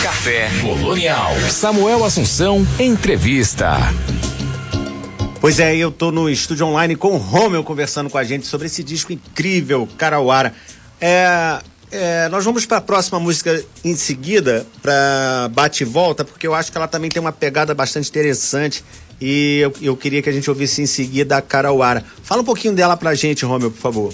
Café 0.04 0.52
Colonial. 0.62 1.34
Samuel 1.50 2.06
Assunção, 2.06 2.64
entrevista. 2.80 3.76
Pois 5.42 5.60
é, 5.60 5.76
eu 5.76 5.92
tô 5.92 6.12
no 6.12 6.30
estúdio 6.30 6.68
online 6.68 6.96
com 6.96 7.16
o 7.16 7.18
Romeu 7.18 7.64
conversando 7.64 8.08
com 8.08 8.20
a 8.20 8.24
gente 8.24 8.46
sobre 8.46 8.68
esse 8.68 8.84
disco 8.84 9.12
incrível, 9.12 9.90
Carauara. 9.98 10.54
É, 11.02 11.60
é, 11.92 12.30
nós 12.30 12.46
vamos 12.46 12.68
para 12.68 12.78
a 12.78 12.82
próxima 12.82 13.20
música 13.20 13.66
em 13.84 13.96
seguida, 13.96 14.68
para 14.80 15.50
Bate 15.52 15.82
e 15.82 15.86
Volta, 15.86 16.24
porque 16.24 16.46
eu 16.46 16.54
acho 16.54 16.72
que 16.72 16.78
ela 16.78 16.88
também 16.88 17.10
tem 17.10 17.20
uma 17.20 17.32
pegada 17.32 17.74
bastante 17.74 18.10
interessante 18.10 18.86
e 19.20 19.58
eu, 19.58 19.74
eu 19.82 19.98
queria 19.98 20.22
que 20.22 20.30
a 20.30 20.34
gente 20.34 20.48
ouvisse 20.48 20.84
em 20.84 20.86
seguida 20.86 21.36
a 21.36 21.42
Carauara. 21.42 22.06
Fala 22.22 22.44
um 22.44 22.46
pouquinho 22.46 22.76
dela 22.76 22.96
pra 22.96 23.16
gente, 23.16 23.44
Romeu, 23.44 23.72
por 23.72 23.80
favor. 23.80 24.14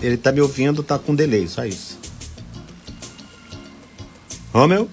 Ele 0.00 0.16
tá 0.16 0.30
me 0.30 0.40
ouvindo, 0.40 0.82
tá 0.82 0.98
com 0.98 1.14
delay, 1.14 1.48
só 1.48 1.64
isso. 1.64 1.98
Romeu? 4.52 4.88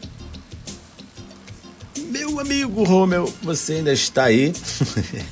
Meu 1.97 2.39
amigo 2.39 2.83
Romeu, 2.83 3.31
você 3.41 3.73
ainda 3.73 3.93
está 3.93 4.25
aí? 4.25 4.53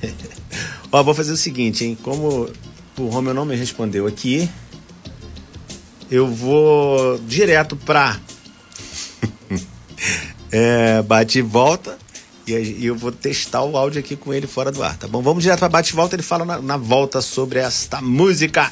Ó, 0.91 1.03
vou 1.03 1.13
fazer 1.13 1.31
o 1.31 1.37
seguinte, 1.37 1.85
hein? 1.85 1.97
Como 2.01 2.49
o 2.97 3.07
Romeu 3.07 3.33
não 3.33 3.45
me 3.45 3.55
respondeu 3.55 4.07
aqui, 4.07 4.49
eu 6.09 6.27
vou 6.27 7.17
direto 7.19 7.75
pra 7.75 8.19
é, 10.51 11.01
bate 11.01 11.39
e 11.39 11.41
volta 11.41 11.97
e 12.47 12.85
eu 12.85 12.95
vou 12.95 13.11
testar 13.11 13.63
o 13.63 13.77
áudio 13.77 13.99
aqui 13.99 14.15
com 14.15 14.33
ele 14.33 14.47
fora 14.47 14.71
do 14.71 14.83
ar, 14.83 14.97
tá 14.97 15.07
bom? 15.07 15.21
Vamos 15.21 15.43
direto 15.43 15.59
pra 15.59 15.69
bate 15.69 15.93
e 15.93 15.95
volta, 15.95 16.15
ele 16.15 16.23
fala 16.23 16.43
na, 16.43 16.61
na 16.61 16.77
volta 16.77 17.21
sobre 17.21 17.59
esta 17.59 18.01
música. 18.01 18.71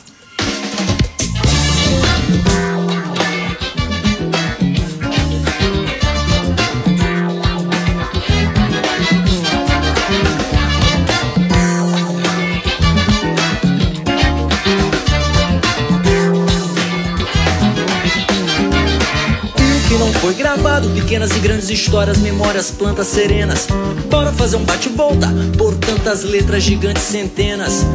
Pequenas 21.19 21.35
e 21.35 21.39
grandes 21.41 21.69
histórias, 21.69 22.17
memórias, 22.19 22.71
plantas 22.71 23.07
serenas. 23.07 23.67
Bora 24.09 24.31
fazer 24.31 24.55
um 24.55 24.63
bate-volta 24.63 25.27
por 25.57 25.75
tantas 25.75 26.23
letras 26.23 26.63
gigantes, 26.63 27.03
centenas. 27.03 27.85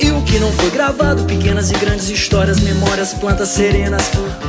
E 0.00 0.10
o 0.10 0.22
que 0.22 0.38
não 0.38 0.50
foi 0.52 0.70
gravado, 0.70 1.24
pequenas 1.24 1.70
e 1.70 1.74
grandes 1.74 2.08
histórias, 2.08 2.58
memórias, 2.60 3.12
plantas 3.12 3.50
serenas. 3.50 4.04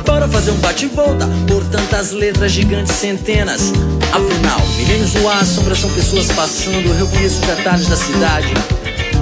Bora 0.06 0.26
fazer 0.26 0.52
um 0.52 0.56
bate-volta 0.56 1.28
por 1.46 1.62
tantas 1.64 2.12
letras 2.12 2.50
gigantes, 2.50 2.94
centenas. 2.94 3.72
Afinal, 4.10 4.66
milênios 4.78 5.12
no 5.12 5.28
ar, 5.28 5.44
sombras 5.44 5.78
são 5.78 5.90
pessoas 5.90 6.32
passando. 6.32 6.86
Eu 6.86 6.94
reconheço 6.94 7.40
os 7.40 7.46
detalhes 7.46 7.88
da 7.88 7.96
cidade. 7.96 8.54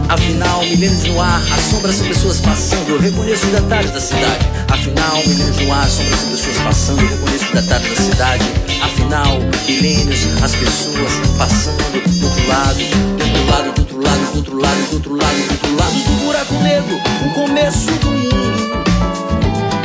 Afinal, 0.09 0.63
milênios 0.63 1.03
no 1.07 1.21
ar, 1.21 1.43
as 1.53 1.61
sombras 1.73 1.97
são 1.97 2.07
pessoas 2.07 2.41
passando. 2.41 2.91
Eu 2.91 3.01
reconheço 3.01 3.47
os 3.47 3.53
detalhes 3.53 3.91
da 3.91 4.01
cidade. 4.01 4.49
Afinal, 4.69 5.17
milênios 5.27 5.59
no 5.59 5.73
ar, 5.73 5.85
as 5.85 5.91
sombras 5.91 6.21
são 6.21 6.31
pessoas 6.31 6.59
passando. 6.59 7.01
Eu 7.01 7.09
reconheço 7.09 7.45
os 7.47 7.51
detalhes 7.51 7.89
da 7.89 7.97
cidade. 7.97 8.66
Afinal, 9.07 9.39
milênios, 9.69 10.27
as 10.43 10.53
pessoas 10.57 11.13
passando 11.39 12.03
do 12.03 12.27
outro 12.27 12.49
lado, 12.49 12.75
do 12.75 13.23
outro 13.23 13.47
lado, 13.47 13.73
do 13.73 13.81
outro 13.81 14.01
lado, 14.01 14.33
do 14.33 14.37
outro 14.37 14.57
lado, 14.59 14.89
do 14.89 14.95
outro 14.97 15.15
lado, 15.15 15.37
do 15.37 15.53
outro 15.53 15.77
lado 15.77 15.95
do 15.95 16.25
buraco 16.25 16.55
negro, 16.55 17.01
o 17.25 17.35
começo 17.35 17.93
do 17.93 18.11
mundo. 18.11 18.85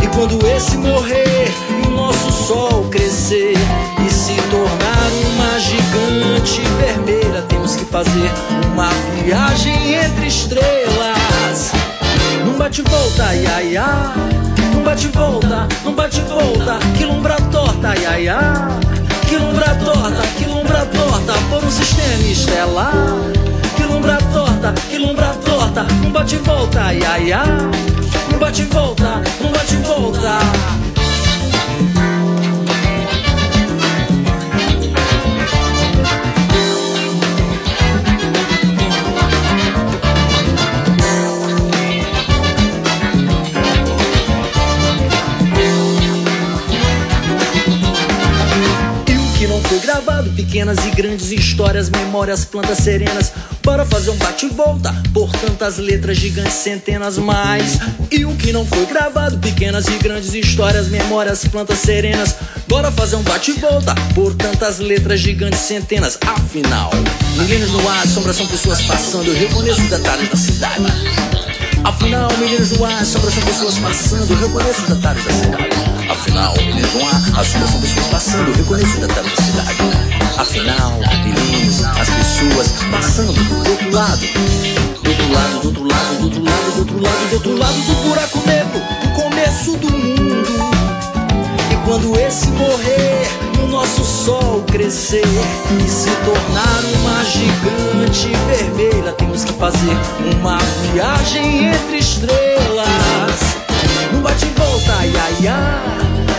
E 0.02 0.08
quando 0.08 0.44
esse 0.48 0.76
morrer 0.76 1.52
e 1.70 1.88
o 1.88 1.92
nosso 1.92 2.32
sol 2.32 2.88
crescer 2.90 3.54
e 4.04 4.10
se 4.12 4.34
tornar 4.50 5.12
uma 5.36 5.60
gigante 5.60 6.62
vermelha, 6.80 7.44
temos 7.44 7.76
que 7.76 7.86
fazer 7.86 8.32
uma 8.74 8.90
viagem 9.24 9.94
entre 9.94 10.26
estrelas. 10.26 11.72
Num 12.44 12.58
bate-volta, 12.58 13.36
ia, 13.36 13.62
ia. 13.62 14.14
Num 14.74 14.82
bate-volta, 14.82 15.68
num 15.86 15.94
bate-volta. 15.94 16.80
Quilombra 16.98 17.36
torta, 17.52 17.96
ia, 18.00 18.20
ia. 18.20 18.82
Quilombra 19.32 19.74
torta, 19.76 20.28
quilombra 20.38 20.86
torta. 20.88 21.34
Por 21.50 21.63
um 21.63 21.72
sistema 21.72 22.30
estelar. 22.30 22.91
Quilombra 23.78 24.17
torta, 24.34 24.74
quilombra 24.89 25.34
torta. 25.46 25.84
Num 26.04 26.12
bate-volta, 26.12 26.94
ia, 26.94 27.17
ia. 27.17 27.44
Num 28.30 28.38
bate-volta, 28.38 29.22
num 29.39 29.52
bate-volta. 49.72 49.80
gravado 49.80 50.30
pequenas 50.32 50.86
e 50.86 50.90
grandes 50.92 51.32
histórias, 51.32 51.90
memórias, 51.90 52.44
plantas 52.44 52.80
serenas. 52.80 53.32
Para 53.62 53.86
fazer 53.86 54.10
um 54.10 54.18
bate-volta 54.18 54.94
por 55.14 55.32
tantas 55.32 55.78
letras 55.78 56.18
gigantes, 56.18 56.54
centenas 56.54 57.18
mais. 57.18 57.80
E 58.12 58.26
o 58.26 58.36
que 58.36 58.52
não 58.52 58.66
foi 58.66 58.86
gravado, 58.86 59.38
pequenas 59.38 59.88
e 59.88 59.98
grandes 59.98 60.34
histórias, 60.34 60.88
memórias, 60.88 61.46
plantas 61.46 61.80
serenas. 61.80 62.36
Bora 62.68 62.92
fazer 62.92 63.16
um 63.16 63.24
bate-volta 63.24 63.94
por 64.14 64.34
tantas 64.36 64.80
letras 64.80 65.20
gigantes, 65.20 65.60
centenas. 65.60 66.18
Afinal, 66.26 66.92
milênios 67.38 67.72
no 67.72 67.88
ar, 67.88 68.08
sombras 68.08 68.36
são 68.36 68.48
pessoas 68.48 68.82
passando. 68.82 69.28
Eu 69.28 69.36
reconheço 69.36 69.82
os 69.82 69.90
detalhes 69.90 70.30
da 70.30 70.38
cidade. 70.38 71.51
Afinal, 71.84 72.30
milênios 72.38 72.72
no 72.72 72.86
ar, 72.86 73.06
sombras 73.06 73.34
são 73.34 73.44
pessoas 73.44 73.80
passando. 73.80 74.36
Reconheço 74.36 74.82
os 74.84 74.89
detalhes 74.89 75.24
da 75.26 75.32
cidade. 75.32 75.70
Afinal, 76.10 76.54
milênios 76.58 76.94
no 76.94 77.08
ar, 77.08 77.39
as 77.39 77.48
são 77.48 77.82
pessoas 77.82 78.08
passando, 78.08 78.56
reconheço 78.56 78.97
o 78.97 79.01
detalhe 79.01 79.30
da 79.30 79.43
cidade. 79.43 79.78
Afinal, 80.38 80.99
milênios, 81.24 81.84
as 81.84 82.10
pessoas 82.10 82.74
passando 82.91 83.34
do 83.34 83.70
outro 83.70 83.91
lado. 83.91 84.22
Do 85.01 85.10
outro 85.10 85.34
lado, 85.34 85.60
do 85.62 85.68
outro 85.68 85.84
lado, 85.88 86.18
do 86.18 86.24
outro 86.26 86.43
lado, 86.43 86.72
do 86.72 86.80
outro 86.80 87.01
lado, 87.01 87.30
do 87.30 87.34
outro 87.34 87.58
lado 87.58 87.82
do 87.82 87.95
buraco 88.08 88.39
negro, 88.45 88.82
do 89.01 89.22
começo 89.22 89.78
do 89.78 89.91
mundo. 89.91 90.81
Quando 91.86 92.18
esse 92.20 92.48
morrer, 92.52 93.28
o 93.64 93.68
nosso 93.68 94.04
sol 94.04 94.64
crescer 94.68 95.26
e 95.26 95.90
se 95.90 96.10
tornar 96.24 96.82
uma 97.00 97.24
gigante 97.26 98.30
vermelha, 98.48 99.12
temos 99.14 99.44
que 99.44 99.52
fazer 99.54 99.98
uma 100.40 100.58
viagem 100.94 101.68
entre 101.68 101.98
estrelas. 101.98 103.40
Não 104.14 104.22
bate 104.22 104.46
e 104.46 104.60
volta, 104.60 105.06
ia, 105.06 105.42
ia. 105.42 105.58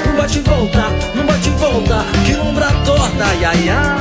Não 0.07 0.17
bate 0.17 0.39
e 0.39 0.43
volta, 0.43 0.85
não 1.15 1.27
bate 1.27 1.49
e 1.49 1.53
volta. 1.53 2.05
Quilombra 2.25 2.71
torta, 2.85 3.35
ia, 3.41 3.55
ia. 3.57 3.97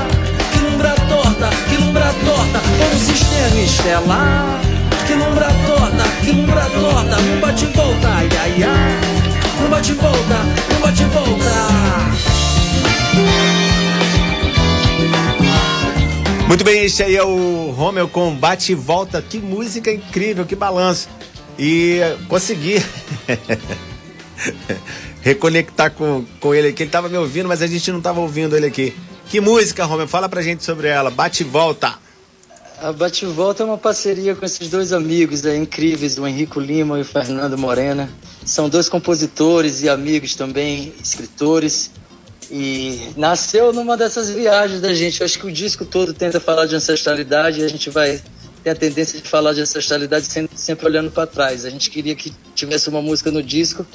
Quilombra 0.54 0.94
torta, 1.10 1.50
quilombra 1.70 2.14
torta. 2.24 2.60
Com 2.78 2.96
o 2.96 3.00
sistema 3.00 3.60
estelar. 3.62 4.62
Quilombra 5.08 5.48
torta, 5.66 6.04
quilombra 6.24 6.66
torta. 6.80 7.22
Não 7.22 7.39
bate 7.42 7.66
e 7.66 7.68
volta, 7.68 8.08
ia, 8.24 8.58
ia. 8.58 9.20
Não 9.62 9.70
bate 9.70 9.93
volta, 9.93 10.43
não 10.74 10.82
bate 10.82 11.03
volta. 11.05 11.51
Muito 16.47 16.64
bem, 16.66 16.84
este 16.84 17.03
aí 17.03 17.16
é 17.16 17.24
o 17.24 17.72
Romeu 17.72 18.09
com 18.09 18.36
bate 18.36 18.74
e 18.74 18.76
volta. 18.76 19.22
Que 19.22 19.39
música 19.39 19.91
incrível, 19.91 20.45
que 20.45 20.55
balanço. 20.55 21.07
E 21.57 21.99
consegui 22.28 22.84
reconectar 25.22 25.91
com, 25.91 26.26
com 26.39 26.53
ele 26.53 26.70
aqui. 26.70 26.84
Ele 26.84 26.89
estava 26.89 27.07
me 27.07 27.18
ouvindo, 27.18 27.47
mas 27.47 27.62
a 27.62 27.68
gente 27.68 27.89
não 27.91 27.99
estava 27.99 28.20
ouvindo 28.20 28.57
ele 28.57 28.66
aqui. 28.66 28.93
Que 29.30 29.39
música, 29.39 29.86
Romeu? 29.86 30.07
Fala 30.07 30.28
pra 30.28 30.41
gente 30.41 30.64
sobre 30.64 30.88
ela. 30.88 31.09
Bate 31.09 31.43
e 31.43 31.45
volta. 31.45 31.97
A 32.82 32.91
Bate 32.91 33.25
e 33.25 33.27
Volta 33.27 33.61
é 33.61 33.65
uma 33.65 33.77
parceria 33.77 34.36
com 34.36 34.43
esses 34.43 34.67
dois 34.67 34.91
amigos 34.91 35.45
é, 35.45 35.55
incríveis, 35.55 36.17
o 36.17 36.25
Henrico 36.25 36.59
Lima 36.59 36.97
e 36.97 37.01
o 37.03 37.05
Fernando 37.05 37.55
Morena. 37.55 38.09
São 38.43 38.67
dois 38.67 38.89
compositores 38.89 39.84
e 39.84 39.89
amigos 39.89 40.34
também, 40.34 40.91
escritores. 40.99 41.91
E 42.49 42.99
nasceu 43.15 43.71
numa 43.71 43.95
dessas 43.95 44.32
viagens 44.32 44.82
da 44.82 44.95
gente. 44.95 45.21
Eu 45.21 45.25
acho 45.25 45.38
que 45.38 45.45
o 45.45 45.51
disco 45.51 45.86
todo 45.86 46.11
tenta 46.11 46.39
falar 46.39 46.65
de 46.65 46.75
ancestralidade 46.75 47.61
e 47.61 47.63
a 47.63 47.67
gente 47.67 47.91
vai 47.91 48.19
tem 48.63 48.73
a 48.73 48.75
tendência 48.75 49.21
de 49.21 49.29
falar 49.29 49.53
de 49.53 49.61
ancestralidade 49.61 50.25
sempre, 50.25 50.57
sempre 50.57 50.88
olhando 50.88 51.11
para 51.11 51.27
trás. 51.27 51.65
A 51.65 51.69
gente 51.69 51.88
queria 51.88 52.15
que 52.15 52.34
tivesse 52.55 52.89
uma 52.89 53.01
música 53.01 53.29
no 53.29 53.43
disco 53.43 53.86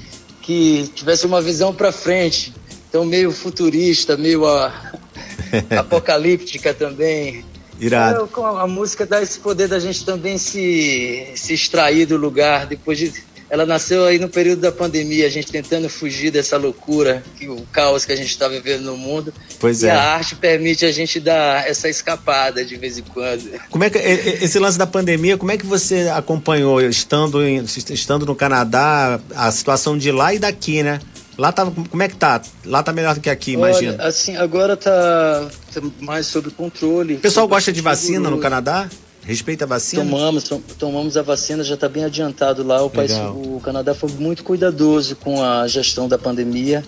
que 0.42 0.88
tivesse 0.94 1.26
uma 1.26 1.42
visão 1.42 1.74
para 1.74 1.90
frente. 1.90 2.54
Então, 2.88 3.04
meio 3.04 3.32
futurista, 3.32 4.16
meio 4.16 4.46
a, 4.46 4.92
apocalíptica 5.76 6.72
também. 6.72 7.44
Irado. 7.80 8.28
É, 8.36 8.40
a, 8.40 8.62
a 8.62 8.66
música 8.66 9.06
dá 9.06 9.22
esse 9.22 9.38
poder 9.38 9.68
da 9.68 9.78
gente 9.78 10.04
também 10.04 10.38
se, 10.38 11.32
se 11.34 11.54
extrair 11.54 12.06
do 12.06 12.16
lugar 12.16 12.66
depois 12.66 12.98
de 12.98 13.12
ela 13.48 13.64
nasceu 13.64 14.04
aí 14.04 14.18
no 14.18 14.28
período 14.28 14.60
da 14.60 14.72
pandemia, 14.72 15.26
a 15.26 15.30
gente 15.30 15.52
tentando 15.52 15.88
fugir 15.88 16.32
dessa 16.32 16.56
loucura, 16.56 17.22
que 17.36 17.48
o 17.48 17.62
caos 17.70 18.04
que 18.04 18.12
a 18.12 18.16
gente 18.16 18.28
está 18.28 18.48
vivendo 18.48 18.82
no 18.82 18.96
mundo. 18.96 19.32
Pois 19.60 19.82
e 19.82 19.86
é. 19.86 19.90
a 19.90 20.02
arte 20.02 20.34
permite 20.34 20.84
a 20.84 20.90
gente 20.90 21.20
dar 21.20 21.66
essa 21.68 21.88
escapada 21.88 22.64
de 22.64 22.76
vez 22.76 22.98
em 22.98 23.02
quando. 23.02 23.48
Como 23.70 23.84
é 23.84 23.90
que 23.90 23.98
esse 23.98 24.58
lance 24.58 24.76
da 24.76 24.86
pandemia, 24.86 25.38
como 25.38 25.52
é 25.52 25.56
que 25.56 25.64
você 25.66 26.08
acompanhou 26.08 26.80
estando 26.80 27.42
em, 27.42 27.64
estando 27.90 28.26
no 28.26 28.34
Canadá, 28.34 29.20
a 29.34 29.50
situação 29.52 29.96
de 29.96 30.10
lá 30.10 30.34
e 30.34 30.38
daqui, 30.40 30.82
né? 30.82 30.98
Lá 31.38 31.52
tá, 31.52 31.66
como 31.66 32.02
é 32.02 32.08
que 32.08 32.16
tá? 32.16 32.40
Lá 32.64 32.82
tá 32.82 32.92
melhor 32.92 33.14
do 33.14 33.20
que 33.20 33.28
aqui, 33.28 33.52
imagina. 33.52 33.92
Olha, 33.94 34.08
assim, 34.08 34.36
agora 34.36 34.76
tá, 34.76 35.48
tá 35.72 35.82
mais 36.00 36.26
sob 36.26 36.50
controle. 36.50 37.14
O 37.14 37.20
pessoal 37.20 37.46
gosta 37.46 37.72
de 37.72 37.80
vacina 37.80 38.30
no 38.30 38.38
Canadá? 38.38 38.88
Respeita 39.22 39.64
a 39.64 39.66
vacina? 39.66 40.04
Tomamos, 40.04 40.48
tomamos 40.78 41.16
a 41.16 41.22
vacina, 41.22 41.64
já 41.64 41.74
está 41.74 41.88
bem 41.88 42.04
adiantado 42.04 42.62
lá. 42.62 42.82
O, 42.82 42.88
país, 42.88 43.12
o 43.12 43.60
Canadá 43.60 43.92
foi 43.92 44.08
muito 44.12 44.44
cuidadoso 44.44 45.16
com 45.16 45.42
a 45.42 45.66
gestão 45.66 46.08
da 46.08 46.16
pandemia. 46.16 46.84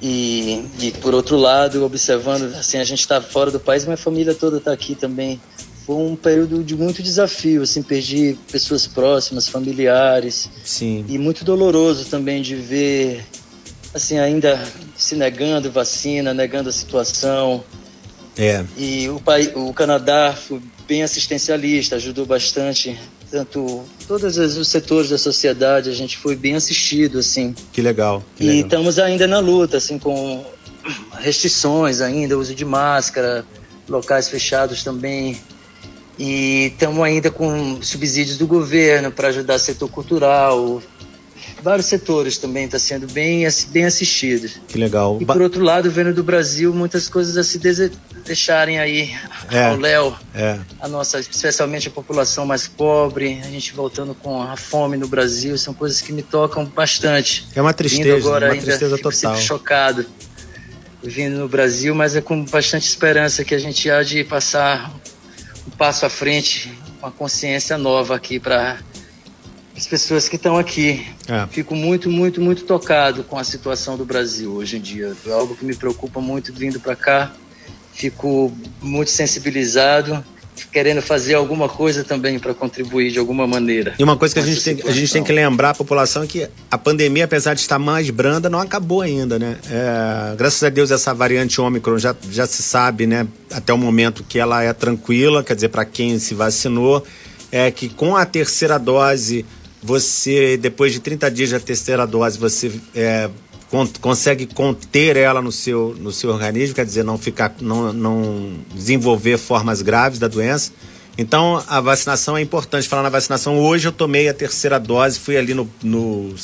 E, 0.00 0.64
e 0.80 0.90
por 1.00 1.14
outro 1.14 1.36
lado, 1.36 1.84
observando, 1.84 2.54
assim, 2.56 2.76
a 2.76 2.84
gente 2.84 3.00
está 3.00 3.20
fora 3.20 3.50
do 3.50 3.58
país, 3.58 3.84
minha 3.84 3.96
família 3.96 4.34
toda 4.34 4.58
está 4.58 4.72
aqui 4.72 4.94
também. 4.94 5.40
Foi 5.86 5.96
um 5.96 6.14
período 6.14 6.62
de 6.62 6.76
muito 6.76 7.02
desafio, 7.02 7.62
assim, 7.62 7.82
perdi 7.82 8.36
pessoas 8.50 8.86
próximas, 8.86 9.48
familiares. 9.48 10.50
Sim. 10.64 11.04
E 11.08 11.18
muito 11.18 11.44
doloroso 11.44 12.04
também 12.04 12.42
de 12.42 12.54
ver, 12.54 13.24
assim, 13.94 14.18
ainda 14.18 14.62
se 14.96 15.14
negando 15.14 15.70
vacina, 15.70 16.32
negando 16.32 16.68
a 16.68 16.72
situação. 16.72 17.62
É. 18.36 18.64
E 18.76 19.08
o, 19.08 19.20
país, 19.20 19.50
o 19.54 19.72
Canadá 19.72 20.34
foi 20.34 20.60
bem 20.86 21.02
assistencialista, 21.02 21.96
ajudou 21.96 22.24
bastante 22.26 22.98
tanto 23.30 23.82
todos 24.06 24.36
os 24.36 24.68
setores 24.68 25.08
da 25.08 25.16
sociedade, 25.16 25.88
a 25.88 25.94
gente 25.94 26.18
foi 26.18 26.36
bem 26.36 26.54
assistido 26.54 27.18
assim. 27.18 27.54
Que 27.72 27.80
legal. 27.80 28.22
Que 28.36 28.44
e 28.44 28.46
legal. 28.46 28.64
estamos 28.64 28.98
ainda 28.98 29.26
na 29.26 29.38
luta 29.38 29.78
assim 29.78 29.98
com 29.98 30.44
restrições 31.18 32.02
ainda, 32.02 32.36
uso 32.36 32.54
de 32.54 32.64
máscara, 32.64 33.44
locais 33.88 34.28
fechados 34.28 34.84
também. 34.84 35.40
E 36.18 36.66
estamos 36.66 37.02
ainda 37.02 37.30
com 37.30 37.80
subsídios 37.80 38.36
do 38.36 38.46
governo 38.46 39.10
para 39.10 39.28
ajudar 39.28 39.54
o 39.54 39.58
setor 39.58 39.88
cultural, 39.88 40.82
vários 41.62 41.86
setores 41.86 42.38
também 42.38 42.64
está 42.64 42.78
sendo 42.78 43.06
bem, 43.12 43.46
bem 43.68 43.84
assistidos. 43.84 44.60
Que 44.68 44.78
legal. 44.78 45.18
E 45.20 45.24
por 45.24 45.40
outro 45.40 45.62
lado, 45.62 45.90
vendo 45.90 46.12
do 46.12 46.22
Brasil 46.22 46.74
muitas 46.74 47.08
coisas 47.08 47.36
a 47.36 47.44
se 47.44 47.58
deixarem 48.24 48.78
aí 48.78 49.14
é, 49.50 49.66
ao 49.66 49.76
léu. 49.76 50.14
É. 50.34 50.58
A 50.80 50.88
nossa, 50.88 51.20
especialmente 51.20 51.88
a 51.88 51.90
população 51.90 52.44
mais 52.44 52.66
pobre, 52.66 53.40
a 53.42 53.48
gente 53.48 53.72
voltando 53.72 54.14
com 54.14 54.42
a 54.42 54.56
fome 54.56 54.96
no 54.96 55.08
Brasil, 55.08 55.56
são 55.56 55.72
coisas 55.72 56.00
que 56.00 56.12
me 56.12 56.22
tocam 56.22 56.64
bastante. 56.64 57.46
É 57.54 57.62
uma 57.62 57.72
tristeza, 57.72 58.16
Vindo 58.16 58.26
agora 58.26 58.46
uma 58.46 58.52
ainda 58.54 58.64
tristeza 58.64 58.98
total. 58.98 59.36
chocado 59.36 60.06
vindo 61.02 61.38
no 61.38 61.48
Brasil, 61.48 61.94
mas 61.94 62.14
é 62.14 62.20
com 62.20 62.44
bastante 62.44 62.86
esperança 62.86 63.44
que 63.44 63.54
a 63.54 63.58
gente 63.58 63.90
há 63.90 64.02
de 64.02 64.22
passar 64.22 64.92
um 65.66 65.70
passo 65.70 66.06
à 66.06 66.08
frente, 66.08 66.72
uma 67.00 67.10
consciência 67.10 67.76
nova 67.76 68.14
aqui 68.14 68.38
para 68.38 68.78
as 69.76 69.86
pessoas 69.86 70.28
que 70.28 70.36
estão 70.36 70.56
aqui. 70.58 71.06
É. 71.28 71.46
Fico 71.50 71.74
muito, 71.74 72.10
muito, 72.10 72.40
muito 72.40 72.64
tocado 72.64 73.24
com 73.24 73.38
a 73.38 73.44
situação 73.44 73.96
do 73.96 74.04
Brasil 74.04 74.52
hoje 74.52 74.76
em 74.76 74.80
dia. 74.80 75.12
É 75.26 75.32
algo 75.32 75.56
que 75.56 75.64
me 75.64 75.74
preocupa 75.74 76.20
muito 76.20 76.52
vindo 76.52 76.78
para 76.78 76.94
cá. 76.94 77.32
Fico 77.92 78.52
muito 78.80 79.10
sensibilizado, 79.10 80.24
querendo 80.72 81.02
fazer 81.02 81.34
alguma 81.34 81.68
coisa 81.68 82.02
também 82.02 82.38
para 82.38 82.54
contribuir 82.54 83.10
de 83.10 83.18
alguma 83.18 83.46
maneira. 83.46 83.94
E 83.98 84.02
uma 84.02 84.16
coisa 84.16 84.34
que 84.34 84.40
a 84.40 84.42
gente, 84.42 84.62
tem, 84.62 84.90
a 84.90 84.92
gente 84.92 85.12
tem 85.12 85.22
que 85.22 85.32
lembrar 85.32 85.70
a 85.70 85.74
população 85.74 86.22
é 86.22 86.26
que 86.26 86.48
a 86.70 86.78
pandemia, 86.78 87.24
apesar 87.24 87.52
de 87.54 87.60
estar 87.60 87.78
mais 87.78 88.08
branda, 88.08 88.48
não 88.48 88.58
acabou 88.58 89.02
ainda, 89.02 89.38
né? 89.38 89.58
É, 89.70 90.36
graças 90.36 90.62
a 90.62 90.70
Deus 90.70 90.90
essa 90.90 91.12
variante 91.12 91.60
Ômicron 91.60 91.98
já, 91.98 92.16
já 92.30 92.46
se 92.46 92.62
sabe, 92.62 93.06
né? 93.06 93.26
Até 93.50 93.72
o 93.72 93.78
momento 93.78 94.24
que 94.24 94.38
ela 94.38 94.62
é 94.62 94.72
tranquila, 94.72 95.44
quer 95.44 95.54
dizer, 95.54 95.68
para 95.68 95.84
quem 95.84 96.18
se 96.18 96.34
vacinou, 96.34 97.04
é 97.50 97.70
que 97.70 97.90
com 97.90 98.16
a 98.16 98.24
terceira 98.24 98.78
dose 98.78 99.44
você, 99.82 100.56
depois 100.56 100.92
de 100.92 101.00
30 101.00 101.30
dias 101.30 101.50
da 101.50 101.60
terceira 101.60 102.06
dose, 102.06 102.38
você 102.38 102.72
é, 102.94 103.28
con 103.68 103.88
consegue 104.00 104.46
conter 104.46 105.16
ela 105.16 105.42
no 105.42 105.50
seu, 105.50 105.96
no 105.98 106.12
seu 106.12 106.30
organismo, 106.30 106.74
quer 106.74 106.84
dizer, 106.84 107.02
não 107.02 107.18
ficar, 107.18 107.54
não, 107.60 107.92
não 107.92 108.52
desenvolver 108.74 109.38
formas 109.38 109.82
graves 109.82 110.18
da 110.18 110.28
doença. 110.28 110.72
Então, 111.18 111.62
a 111.66 111.80
vacinação 111.80 112.36
é 112.36 112.40
importante. 112.40 112.88
Falar 112.88 113.02
na 113.02 113.08
vacinação, 113.08 113.58
hoje 113.58 113.88
eu 113.88 113.92
tomei 113.92 114.28
a 114.28 114.34
terceira 114.34 114.78
dose, 114.78 115.18
fui 115.18 115.36
ali 115.36 115.52
no, 115.52 115.68
no, 115.82 116.34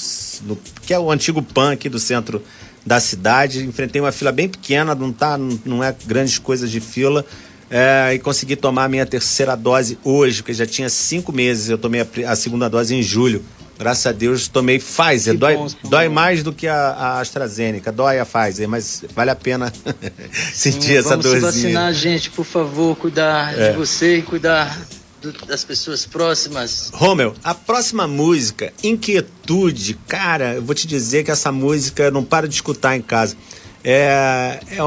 no 0.42 0.58
que 0.82 0.92
é 0.92 0.98
o 0.98 1.10
antigo 1.10 1.42
PAN 1.42 1.72
aqui 1.72 1.88
do 1.88 1.98
centro 1.98 2.42
da 2.84 3.00
cidade, 3.00 3.64
enfrentei 3.64 4.00
uma 4.00 4.12
fila 4.12 4.32
bem 4.32 4.48
pequena, 4.48 4.94
não, 4.94 5.12
tá, 5.12 5.36
não, 5.36 5.60
não 5.64 5.84
é 5.84 5.94
grandes 6.06 6.38
coisas 6.38 6.70
de 6.70 6.80
fila, 6.80 7.24
é, 7.70 8.14
e 8.14 8.18
consegui 8.18 8.56
tomar 8.56 8.84
a 8.84 8.88
minha 8.88 9.06
terceira 9.06 9.56
dose 9.56 9.98
hoje, 10.02 10.42
porque 10.42 10.54
já 10.54 10.66
tinha 10.66 10.88
cinco 10.88 11.32
meses. 11.32 11.68
Eu 11.68 11.78
tomei 11.78 12.00
a, 12.00 12.32
a 12.32 12.36
segunda 12.36 12.68
dose 12.68 12.94
em 12.94 13.02
julho. 13.02 13.44
Graças 13.78 14.06
a 14.06 14.12
Deus 14.12 14.48
tomei 14.48 14.78
Pfizer. 14.78 15.34
Que 15.34 15.38
dói, 15.38 15.56
bom, 15.56 15.68
dói 15.84 16.08
mais 16.08 16.42
do 16.42 16.52
que 16.52 16.66
a, 16.66 16.74
a, 16.74 17.20
AstraZeneca, 17.20 17.92
dói 17.92 18.18
a 18.18 18.26
Pfizer, 18.26 18.68
mas 18.68 19.04
vale 19.14 19.30
a 19.30 19.36
pena 19.36 19.72
sentir 20.52 20.96
essa 20.96 21.10
Vamos 21.10 21.26
dorzinha. 21.26 21.52
se 21.52 21.62
vacinar, 21.62 21.94
gente, 21.94 22.30
por 22.30 22.44
favor, 22.44 22.96
cuidar 22.96 23.56
é. 23.56 23.70
de 23.70 23.76
você 23.76 24.16
e 24.16 24.22
cuidar 24.22 24.76
do, 25.22 25.32
das 25.46 25.62
pessoas 25.62 26.04
próximas. 26.04 26.90
Romeu, 26.92 27.34
a 27.44 27.54
próxima 27.54 28.08
música, 28.08 28.72
Inquietude, 28.82 29.94
cara, 30.08 30.54
eu 30.54 30.62
vou 30.62 30.74
te 30.74 30.86
dizer 30.86 31.22
que 31.22 31.30
essa 31.30 31.52
música 31.52 32.02
eu 32.04 32.10
não 32.10 32.24
paro 32.24 32.48
de 32.48 32.54
escutar 32.56 32.96
em 32.96 33.02
casa. 33.02 33.36
É, 33.84 34.60
é, 34.70 34.78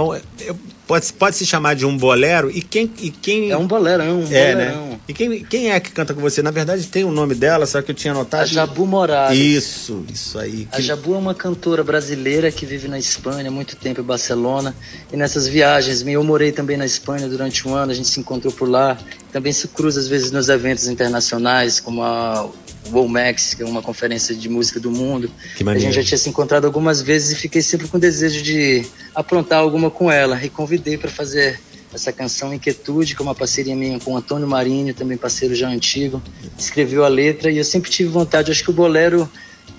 é, 0.46 0.56
pode, 0.92 1.14
pode 1.14 1.36
se 1.38 1.46
chamar 1.46 1.74
de 1.74 1.86
um 1.86 1.96
bolero 1.96 2.52
e 2.52 2.62
quem 2.62 2.92
e 3.00 3.10
quem 3.10 3.50
é 3.50 3.58
um 3.58 3.66
bolerão, 3.66 4.20
um 4.20 4.28
é, 4.30 4.54
bolerão. 4.54 4.88
né? 4.88 5.00
E 5.08 5.14
quem, 5.14 5.42
quem 5.46 5.72
é 5.72 5.80
que 5.80 5.90
canta 5.90 6.14
com 6.14 6.20
você? 6.20 6.42
Na 6.42 6.52
verdade 6.52 6.86
tem 6.88 7.06
o 7.06 7.12
nome 7.12 7.34
dela, 7.34 7.66
só 7.66 7.82
que 7.82 7.92
eu 7.92 7.96
tinha 7.96 8.12
anotado. 8.12 8.44
A 8.44 8.46
Jabu 8.46 8.86
Morales. 8.86 9.40
Isso, 9.40 10.04
isso 10.12 10.38
aí. 10.38 10.68
A 10.70 10.82
Jabu 10.82 11.16
é 11.16 11.18
uma 11.18 11.34
cantora 11.34 11.82
brasileira 11.82 12.52
que 12.52 12.66
vive 12.66 12.90
na 12.90 13.00
Espanha 13.00 13.48
há 13.48 13.52
muito 13.52 13.78
tempo 13.78 14.02
em 14.02 14.04
Barcelona 14.04 14.76
e 15.14 15.16
nessas 15.16 15.48
viagens, 15.48 16.06
eu 16.06 16.24
morei 16.26 16.52
também 16.52 16.76
na 16.76 16.86
Espanha 16.86 17.30
durante 17.30 17.66
um 17.66 17.74
ano, 17.74 17.94
a 17.94 17.96
gente 17.96 18.10
se 18.10 18.20
encontrou 18.20 18.52
por 18.52 18.68
lá. 18.68 18.98
Também 19.32 19.54
se 19.54 19.70
cruza 19.70 19.98
às 19.98 20.10
vezes 20.10 20.30
nos 20.30 20.50
eventos 20.50 20.90
internacionais, 20.90 21.80
como 21.80 22.04
a 22.04 22.50
Womax, 22.92 23.54
que 23.54 23.64
é 23.64 23.66
uma 23.66 23.82
conferência 23.82 24.36
de 24.36 24.50
música 24.50 24.80
do 24.80 24.92
mundo. 24.92 25.32
Que 25.56 25.68
a 25.68 25.78
gente 25.78 25.94
já 25.94 26.04
tinha 26.04 26.18
se 26.18 26.30
encontrado 26.30 26.66
algumas 26.66 27.02
vezes 27.02 27.32
e 27.32 27.36
fiquei 27.36 27.62
sempre 27.62 27.88
com 27.88 27.98
o 27.98 28.00
desejo 28.00 28.42
de 28.42 28.86
aprontar 29.16 29.60
alguma 29.60 29.90
com 29.90 30.12
ela. 30.12 30.44
E 30.44 30.50
convidei 30.50 30.98
para 30.98 31.10
fazer 31.10 31.60
essa 31.94 32.12
canção 32.12 32.54
Inquietude, 32.54 33.16
que 33.16 33.22
é 33.22 33.24
uma 33.24 33.36
parceria 33.36 33.76
minha 33.76 34.00
com 34.00 34.14
o 34.14 34.18
Antônio 34.18 34.48
Marinho, 34.48 34.94
também 34.94 35.18
parceiro 35.18 35.54
já 35.54 35.68
antigo. 35.68 36.22
Escreveu 36.58 37.04
a 37.04 37.08
letra 37.08 37.52
e 37.52 37.58
eu 37.58 37.64
sempre 37.64 37.92
tive 37.92 38.10
vontade, 38.10 38.52
acho 38.52 38.64
que 38.64 38.70
o 38.70 38.74
bolero 38.74 39.30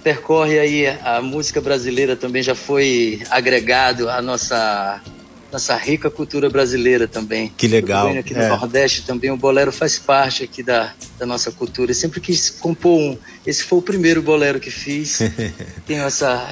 percorre 0.02 0.58
aí 0.58 0.86
a 0.86 1.22
música 1.22 1.60
brasileira 1.60 2.16
também 2.16 2.42
já 2.42 2.54
foi 2.54 3.22
agregado 3.30 4.08
à 4.08 4.20
nossa 4.20 5.00
nossa 5.52 5.76
rica 5.76 6.10
cultura 6.10 6.48
brasileira 6.48 7.06
também. 7.06 7.52
Que 7.56 7.68
legal. 7.68 8.08
Aqui 8.08 8.32
no 8.32 8.40
é. 8.40 8.48
Nordeste 8.48 9.02
também 9.02 9.30
o 9.30 9.36
bolero 9.36 9.70
faz 9.70 9.98
parte 9.98 10.42
aqui 10.42 10.62
da, 10.62 10.94
da 11.18 11.26
nossa 11.26 11.52
cultura. 11.52 11.90
Eu 11.90 11.94
sempre 11.94 12.20
quis 12.20 12.48
compor 12.48 12.98
um. 12.98 13.18
Esse 13.46 13.62
foi 13.62 13.78
o 13.78 13.82
primeiro 13.82 14.22
bolero 14.22 14.58
que 14.58 14.70
fiz. 14.70 15.18
Tenho 15.86 16.02
essa 16.04 16.48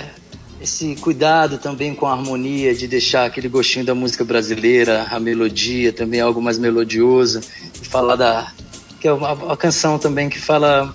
esse 0.60 0.94
cuidado 0.96 1.56
também 1.56 1.94
com 1.94 2.06
a 2.06 2.12
harmonia 2.12 2.74
de 2.74 2.86
deixar 2.86 3.24
aquele 3.24 3.48
gostinho 3.48 3.82
da 3.82 3.94
música 3.94 4.22
brasileira, 4.24 5.06
a 5.10 5.18
melodia 5.18 5.90
também 5.90 6.20
algo 6.20 6.42
mais 6.42 6.58
melodioso, 6.58 7.40
e 7.80 7.86
falar 7.86 8.16
da 8.16 8.52
que 9.00 9.08
é 9.08 9.12
uma, 9.14 9.32
uma 9.32 9.56
canção 9.56 9.98
também 9.98 10.28
que 10.28 10.38
fala 10.38 10.94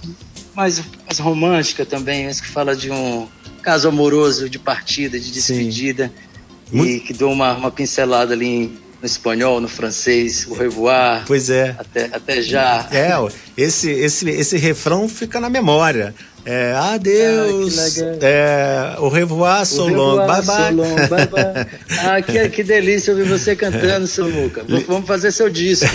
mais, 0.54 0.84
mais 1.08 1.18
romântica 1.18 1.84
também, 1.84 2.26
mas 2.26 2.40
que 2.40 2.48
fala 2.48 2.76
de 2.76 2.92
um 2.92 3.28
caso 3.64 3.88
amoroso 3.88 4.48
de 4.48 4.60
partida, 4.60 5.20
de 5.20 5.32
despedida. 5.32 6.14
Sim. 6.16 6.35
E 6.72 7.00
que 7.00 7.14
dou 7.14 7.32
uma, 7.32 7.54
uma 7.54 7.72
pincelada 7.72 8.34
ali 8.34 8.72
no 9.02 9.06
espanhol, 9.06 9.62
no 9.62 9.68
francês, 9.68 10.46
o 10.48 10.54
revoar. 10.54 11.24
Pois 11.28 11.50
é. 11.50 11.76
Até, 11.78 12.10
até 12.12 12.42
já. 12.42 12.88
É, 12.92 13.12
esse, 13.56 13.90
esse, 13.90 14.30
esse 14.30 14.58
refrão 14.58 15.08
fica 15.08 15.40
na 15.40 15.50
memória. 15.50 16.14
É, 16.48 16.74
adeus, 16.74 17.98
ah, 18.00 18.18
é, 18.22 18.96
o 19.00 19.10
revoar, 19.10 19.66
so 19.66 19.88
long, 19.88 20.28
bye 20.28 20.44
bye. 20.44 20.44
So 20.44 20.76
long, 20.76 20.96
bye, 21.10 21.26
bye. 21.26 21.68
ah, 22.06 22.22
que, 22.22 22.50
que 22.50 22.64
delícia 22.64 23.12
ouvir 23.12 23.28
você 23.28 23.56
cantando, 23.56 24.06
seu 24.06 24.28
Luca. 24.28 24.64
Vamos 24.88 25.08
fazer 25.08 25.32
seu 25.32 25.50
disco. 25.50 25.88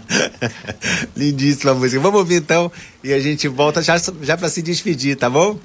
Lindíssima 1.14 1.74
música. 1.74 2.00
Vamos 2.00 2.20
ouvir 2.20 2.36
então 2.36 2.72
e 3.02 3.12
a 3.12 3.20
gente 3.20 3.46
volta 3.46 3.82
já, 3.82 4.00
já 4.22 4.34
para 4.34 4.48
se 4.48 4.62
despedir, 4.62 5.14
tá 5.14 5.28
bom? 5.28 5.58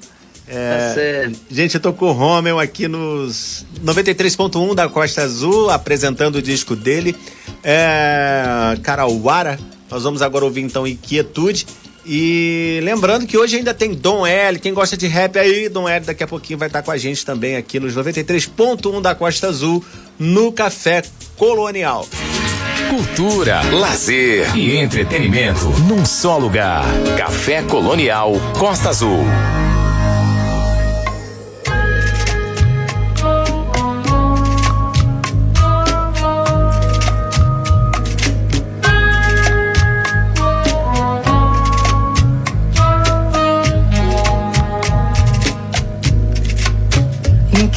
É, 0.52 1.28
tá 1.28 1.32
gente, 1.48 1.76
eu 1.76 1.80
tô 1.80 1.92
com 1.92 2.06
o 2.06 2.12
Romel 2.12 2.58
aqui 2.58 2.88
nos 2.88 3.64
93.1 3.84 4.74
da 4.74 4.88
Costa 4.88 5.22
Azul, 5.22 5.70
apresentando 5.70 6.36
o 6.36 6.42
disco 6.42 6.74
dele. 6.74 7.14
É, 7.62 8.76
Carauara. 8.82 9.58
Nós 9.88 10.02
vamos 10.02 10.22
agora 10.22 10.44
ouvir 10.44 10.62
então 10.62 10.86
Inquietude. 10.86 11.66
E 12.04 12.80
lembrando 12.82 13.26
que 13.26 13.36
hoje 13.36 13.56
ainda 13.56 13.74
tem 13.74 13.94
Dom 13.94 14.26
L, 14.26 14.58
quem 14.58 14.72
gosta 14.72 14.96
de 14.96 15.06
rap 15.06 15.38
aí, 15.38 15.68
Dom 15.68 15.88
L 15.88 16.04
daqui 16.04 16.24
a 16.24 16.26
pouquinho 16.26 16.58
vai 16.58 16.68
estar 16.68 16.82
com 16.82 16.90
a 16.90 16.96
gente 16.96 17.24
também 17.24 17.56
aqui 17.56 17.78
nos 17.78 17.94
93.1 17.94 19.00
da 19.00 19.14
Costa 19.14 19.48
Azul, 19.48 19.84
no 20.18 20.50
Café 20.50 21.02
Colonial. 21.36 22.08
Cultura, 22.88 23.62
lazer 23.70 24.56
e 24.56 24.76
entretenimento 24.76 25.68
num 25.86 26.04
só 26.04 26.38
lugar. 26.38 26.84
Café 27.16 27.62
Colonial 27.62 28.32
Costa 28.58 28.88
Azul. 28.88 29.20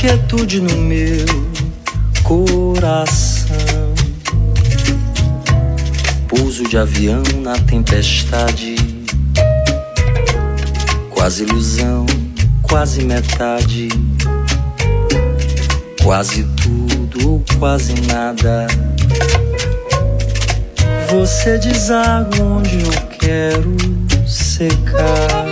Inquietude 0.03 0.59
no 0.59 0.77
meu 0.79 1.25
coração. 2.23 3.93
Pouso 6.27 6.67
de 6.67 6.77
avião 6.77 7.23
na 7.41 7.53
tempestade, 7.53 8.75
quase 11.09 11.43
ilusão, 11.43 12.05
quase 12.61 13.05
metade, 13.05 13.87
quase 16.03 16.43
tudo 16.61 17.29
ou 17.29 17.43
quase 17.57 17.93
nada. 18.01 18.67
Você 21.09 21.57
diz 21.59 21.89
água 21.89 22.43
onde 22.43 22.81
eu 22.81 22.91
quero 23.19 23.73
secar. 24.27 25.45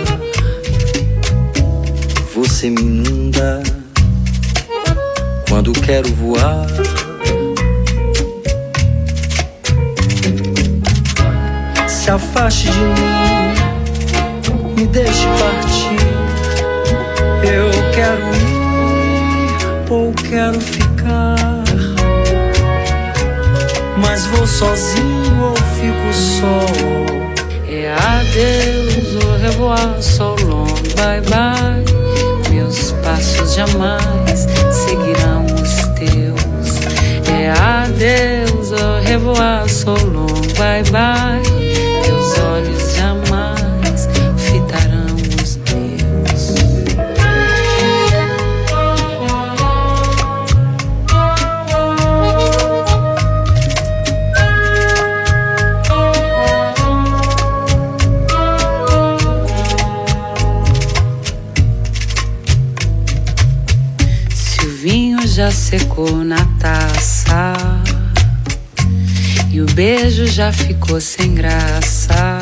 Você 2.34 2.68
me 2.68 2.82
inunda 2.82 3.81
quando 5.62 5.72
quero 5.80 6.12
voar. 6.14 6.66
Se 11.86 12.10
afaste 12.10 12.68
de 12.68 12.80
mim, 12.80 13.54
me 14.76 14.86
deixe 14.88 15.24
partir. 15.38 16.02
Eu 17.44 17.70
quero 17.94 18.26
ir 18.34 19.88
ou 19.88 20.12
quero 20.28 20.60
ficar. 20.60 21.62
Mas 23.98 24.26
vou 24.26 24.46
sozinho 24.46 25.44
ou 25.44 25.54
fico 25.54 26.12
só. 26.12 26.66
É 27.68 27.94
adeus, 27.94 29.24
au 29.24 29.38
revoir, 29.38 30.02
so 30.02 30.34
long, 30.44 30.66
bye 30.96 31.20
bye. 31.30 31.84
Meus 32.50 32.92
passos 33.04 33.54
jamais 33.54 34.46
adeus, 37.48 38.72
au 38.72 39.00
revoir, 39.10 39.68
so 39.68 39.94
long, 40.12 40.42
bye 40.58 40.82
bye. 40.90 41.61
Já 65.32 65.50
secou 65.50 66.22
na 66.22 66.44
taça. 66.60 67.54
E 69.50 69.62
o 69.62 69.66
beijo 69.72 70.26
já 70.26 70.52
ficou 70.52 71.00
sem 71.00 71.34
graça, 71.34 72.38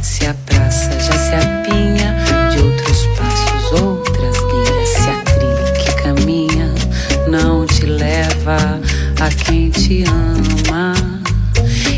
se 0.00 0.26
a 0.26 0.34
praça 0.46 0.92
já 1.00 1.12
se 1.18 1.34
apinha 1.34 2.16
de 2.52 2.62
outros 2.62 3.06
passos, 3.18 3.80
outras 3.80 4.36
linhas, 4.36 4.88
se 4.88 5.10
a 5.10 5.20
trilha 5.24 5.72
que 5.72 6.02
caminha 6.02 6.72
não 7.28 7.66
te 7.66 7.86
leva 7.86 8.56
a 9.20 9.28
quem 9.44 9.70
te 9.70 10.04
ama. 10.04 10.94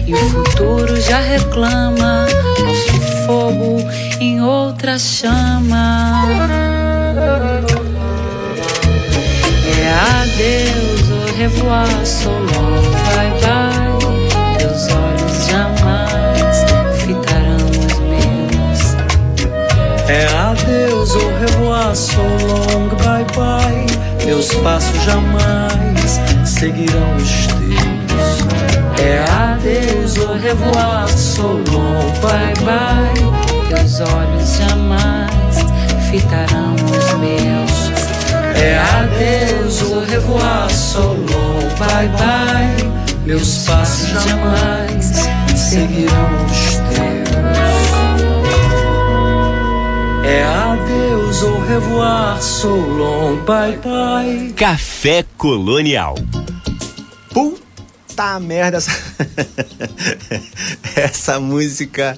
E 0.06 0.14
o 0.14 0.30
futuro 0.30 0.98
já 1.02 1.20
reclama 1.20 2.26
nosso 2.60 3.26
fogo 3.26 3.76
em 4.20 4.40
outra 4.40 4.98
chama. 4.98 6.24
É 9.85 9.91
adeus, 9.91 11.11
au 11.11 11.18
revoir, 11.37 12.07
so 12.07 12.30
long, 12.30 12.80
bye 13.05 13.32
bye. 13.43 14.57
Teus 14.57 14.89
olhos 14.89 15.47
jamais 15.47 16.64
fitarão 17.03 17.66
os 17.87 17.97
meus. 18.09 18.80
É 20.09 20.26
adeus, 20.26 21.14
au 21.14 21.28
revoir, 21.39 21.95
so 21.95 22.22
long, 22.22 22.89
bye 22.97 23.26
bye. 23.37 23.85
Meus 24.24 24.49
passos 24.55 25.03
jamais 25.03 26.18
seguirão 26.47 27.16
os 27.16 27.47
teus. 27.47 28.39
É 28.99 29.22
adeus, 29.30 30.16
au 30.16 30.32
revoir, 30.32 31.09
so 31.11 31.43
long, 31.43 32.11
bye 32.22 32.55
bye. 32.64 33.12
Teus 33.68 34.01
olhos 34.01 34.57
jamais 34.57 35.59
fitarão 36.11 36.74
os 36.74 37.18
meus. 37.18 37.73
É 38.55 38.78
adeus, 38.78 39.82
au 39.82 40.00
revoir, 40.00 40.70
so 40.70 41.00
long, 41.00 41.68
bye 41.78 42.09
bye. 42.09 42.94
Meus 43.26 43.64
passos 43.64 44.09
jamais 44.22 45.07
seguirão 45.59 46.46
os 46.46 46.76
teus. 46.94 47.34
É 50.24 50.42
adeus, 50.44 51.42
au 51.42 51.61
revoir, 51.61 52.40
so 52.42 52.68
long, 52.68 53.36
bye 53.44 53.78
bye. 53.78 54.52
Café 54.55 55.24
Colonial. 55.36 56.14
Puta 57.32 58.38
merda, 58.40 58.78
essa, 58.78 58.92
essa 60.96 61.40
música 61.40 62.16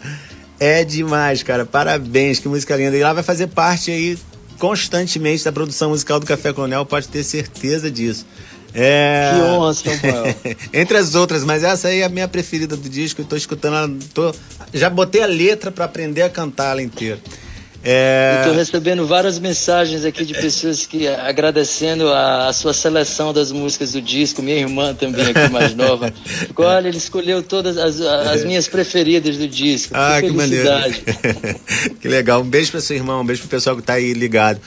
é 0.61 0.84
demais, 0.84 1.43
cara. 1.43 1.64
Parabéns, 1.64 2.39
que 2.39 2.49
música 2.49 2.76
linda. 2.76 2.97
E 2.97 3.01
ela 3.01 3.12
vai 3.12 3.22
fazer 3.22 3.47
parte 3.49 3.91
aí 3.91 4.18
constantemente 4.59 5.44
da 5.44 5.52
produção 5.52 5.90
musical 5.90 6.20
do 6.20 6.26
Café 6.26 6.52
Colonial, 6.52 6.84
pode 6.84 7.09
ter 7.09 7.22
certeza 7.22 7.90
disso. 7.90 8.26
É... 8.74 9.32
Que 9.34 9.40
honra, 9.42 9.72
Samuel. 9.72 10.34
Entre 10.72 10.98
as 10.98 11.14
outras, 11.14 11.44
mas 11.44 11.64
essa 11.64 11.88
aí 11.88 12.00
é 12.00 12.04
a 12.04 12.09
minha 12.09 12.28
preferida 12.28 12.76
do 12.76 12.88
disco. 12.88 13.22
Eu 13.22 13.24
tô 13.24 13.34
escutando 13.34 13.76
ela. 13.76 13.90
Tô... 14.12 14.34
Já 14.74 14.90
botei 14.90 15.22
a 15.22 15.26
letra 15.26 15.70
para 15.70 15.86
aprender 15.86 16.22
a 16.22 16.28
cantar 16.28 16.72
ela 16.72 16.82
inteira. 16.82 17.18
É... 17.85 18.39
Estou 18.41 18.55
recebendo 18.55 19.07
várias 19.07 19.39
mensagens 19.39 20.05
aqui 20.05 20.24
de 20.24 20.35
pessoas 20.35 20.87
que 20.87 21.07
agradecendo 21.07 22.09
a, 22.09 22.49
a, 22.49 22.53
sua 22.53 22.72
seleção 22.72 23.33
das 23.33 23.53
músicas 23.53 23.93
do 23.93 24.03
disco. 24.03 24.43
Minha 24.43 24.59
irmã 24.59 24.95
também 24.95 25.27
aqui 25.27 25.49
mais 25.53 25.74
nova. 25.74 26.12
Olha, 26.57 26.89
ele 26.89 26.97
escolheu 26.97 27.43
todas 27.43 27.79
as, 27.79 28.01
as 28.01 28.45
minhas 28.45 28.66
preferidas 28.66 29.37
do 29.37 29.47
disco. 29.47 29.93
Ah, 29.95 30.18
que, 30.20 30.29
que 30.29 30.33
maneiro. 30.33 30.68
que 32.01 32.09
legal. 32.09 32.41
Um 32.41 32.49
beijo 32.49 32.72
para 32.72 32.81
seu 32.81 32.97
irmão, 32.97 33.20
um 33.20 33.24
beijo 33.24 33.43
pro 33.43 33.51
pessoal 33.51 33.77
que 33.77 33.83
tá 33.83 33.95
aí 33.95 34.12
ligado. 34.12 34.61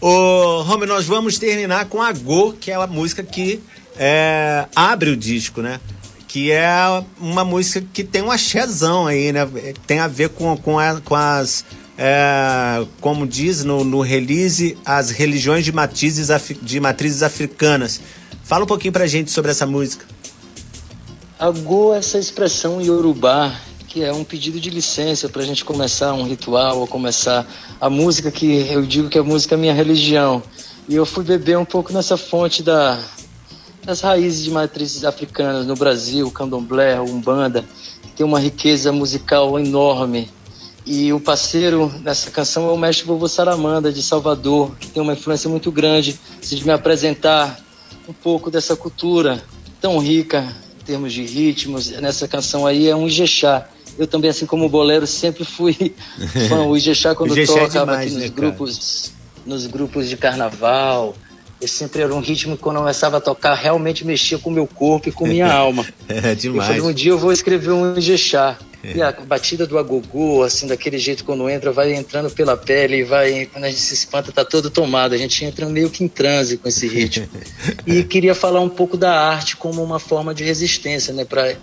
Ô, 0.00 0.62
Rome, 0.62 0.86
nós 0.86 1.04
vamos 1.04 1.38
terminar 1.38 1.84
com 1.84 2.02
a 2.02 2.10
Go, 2.12 2.54
que 2.54 2.70
é 2.70 2.74
a 2.74 2.86
música 2.86 3.22
que 3.22 3.60
é, 3.96 4.66
abre 4.74 5.10
o 5.10 5.16
disco, 5.16 5.62
né? 5.62 5.78
Que 6.26 6.50
é 6.50 6.74
uma 7.20 7.44
música 7.44 7.86
que 7.92 8.02
tem 8.02 8.22
um 8.22 8.30
axézão 8.30 9.06
aí, 9.06 9.30
né? 9.30 9.46
Tem 9.86 9.98
a 9.98 10.08
ver 10.08 10.30
com, 10.30 10.56
com, 10.56 10.78
a, 10.78 11.00
com 11.02 11.14
as 11.14 11.64
é, 12.04 12.84
como 13.00 13.24
diz 13.24 13.62
no, 13.62 13.84
no, 13.84 14.00
release, 14.00 14.76
as 14.84 15.10
religiões 15.10 15.64
de 15.64 15.70
matrizes, 15.70 16.30
de 16.60 16.80
matrizes 16.80 17.22
africanas. 17.22 18.00
Fala 18.42 18.64
um 18.64 18.66
pouquinho 18.66 18.92
pra 18.92 19.06
gente 19.06 19.30
sobre 19.30 19.52
essa 19.52 19.64
música. 19.64 20.04
Agô, 21.38 21.94
essa 21.94 22.18
expressão 22.18 22.82
iorubá, 22.82 23.54
que 23.86 24.02
é 24.02 24.12
um 24.12 24.24
pedido 24.24 24.58
de 24.58 24.68
licença 24.68 25.28
para 25.28 25.42
a 25.42 25.46
gente 25.46 25.64
começar 25.64 26.12
um 26.12 26.24
ritual 26.24 26.80
ou 26.80 26.88
começar 26.88 27.46
a 27.80 27.88
música 27.88 28.32
que 28.32 28.66
eu 28.68 28.84
digo 28.84 29.08
que 29.08 29.18
a 29.18 29.22
música 29.22 29.54
é 29.54 29.58
minha 29.58 29.72
religião. 29.72 30.42
E 30.88 30.96
eu 30.96 31.06
fui 31.06 31.22
beber 31.22 31.56
um 31.56 31.64
pouco 31.64 31.92
nessa 31.92 32.16
fonte 32.16 32.64
da, 32.64 32.98
das 33.84 34.00
raízes 34.00 34.42
de 34.42 34.50
matrizes 34.50 35.04
africanas 35.04 35.68
no 35.68 35.76
Brasil, 35.76 36.28
candomblé, 36.32 37.00
umbanda, 37.00 37.64
que 38.02 38.10
tem 38.10 38.26
uma 38.26 38.40
riqueza 38.40 38.90
musical 38.90 39.56
enorme 39.56 40.28
E 40.84 41.12
o 41.12 41.20
parceiro 41.20 41.92
nessa 42.02 42.30
canção 42.30 42.68
é 42.68 42.72
o 42.72 42.76
mestre 42.76 43.06
Vovô 43.06 43.28
Saramanda, 43.28 43.92
de 43.92 44.02
Salvador, 44.02 44.74
que 44.80 44.88
tem 44.88 45.02
uma 45.02 45.12
influência 45.12 45.48
muito 45.48 45.70
grande 45.70 46.18
de 46.40 46.64
me 46.64 46.72
apresentar 46.72 47.58
um 48.08 48.12
pouco 48.12 48.50
dessa 48.50 48.74
cultura 48.74 49.42
tão 49.80 49.98
rica 49.98 50.54
em 50.80 50.84
termos 50.84 51.12
de 51.12 51.24
ritmos. 51.24 51.90
Nessa 51.90 52.26
canção 52.26 52.66
aí 52.66 52.88
é 52.88 52.96
um 52.96 53.06
Ijexá. 53.06 53.68
Eu 53.98 54.06
também, 54.06 54.30
assim 54.30 54.46
como 54.46 54.64
o 54.64 54.68
Bolero, 54.68 55.06
sempre 55.06 55.44
fui 55.44 55.94
fã. 56.48 56.62
O 56.64 56.76
Ijexá, 56.76 57.14
quando 57.14 57.32
Ijexá 57.32 57.60
é 57.60 57.68
demais, 57.68 58.00
aqui 58.00 58.14
nos, 58.14 58.22
né, 58.22 58.28
grupos, 58.28 59.12
nos 59.46 59.66
grupos 59.66 60.08
de 60.08 60.16
carnaval, 60.16 61.14
eu 61.60 61.68
sempre 61.68 62.02
era 62.02 62.12
um 62.12 62.20
ritmo 62.20 62.56
que 62.56 62.62
quando 62.62 62.76
eu 62.76 62.82
começava 62.82 63.18
a 63.18 63.20
tocar, 63.20 63.54
realmente 63.54 64.04
mexia 64.04 64.36
com 64.36 64.50
o 64.50 64.52
meu 64.52 64.66
corpo 64.66 65.08
e 65.08 65.12
com 65.12 65.28
minha 65.28 65.46
alma. 65.52 65.86
é 66.08 66.34
demais. 66.34 66.82
Um 66.82 66.92
dia 66.92 67.12
eu 67.12 67.18
vou 67.18 67.32
escrever 67.32 67.70
um 67.70 67.96
Ijexá. 67.96 68.58
E 68.84 69.00
a 69.00 69.12
batida 69.12 69.66
do 69.66 69.78
agogô, 69.78 70.42
assim, 70.42 70.66
daquele 70.66 70.98
jeito 70.98 71.24
quando 71.24 71.48
entra, 71.48 71.70
vai 71.70 71.94
entrando 71.94 72.30
pela 72.30 72.56
pele, 72.56 73.04
vai, 73.04 73.46
quando 73.46 73.64
a 73.64 73.68
gente 73.68 73.80
se 73.80 73.94
espanta, 73.94 74.32
tá 74.32 74.44
todo 74.44 74.70
tomado. 74.70 75.14
A 75.14 75.18
gente 75.18 75.44
entra 75.44 75.68
meio 75.68 75.88
que 75.88 76.02
em 76.02 76.08
transe 76.08 76.56
com 76.56 76.68
esse 76.68 76.88
ritmo. 76.88 77.28
e 77.86 78.02
queria 78.02 78.34
falar 78.34 78.60
um 78.60 78.68
pouco 78.68 78.96
da 78.96 79.12
arte 79.12 79.56
como 79.56 79.82
uma 79.82 80.00
forma 80.00 80.34
de 80.34 80.42
resistência, 80.42 81.14
né? 81.14 81.24
Para 81.24 81.56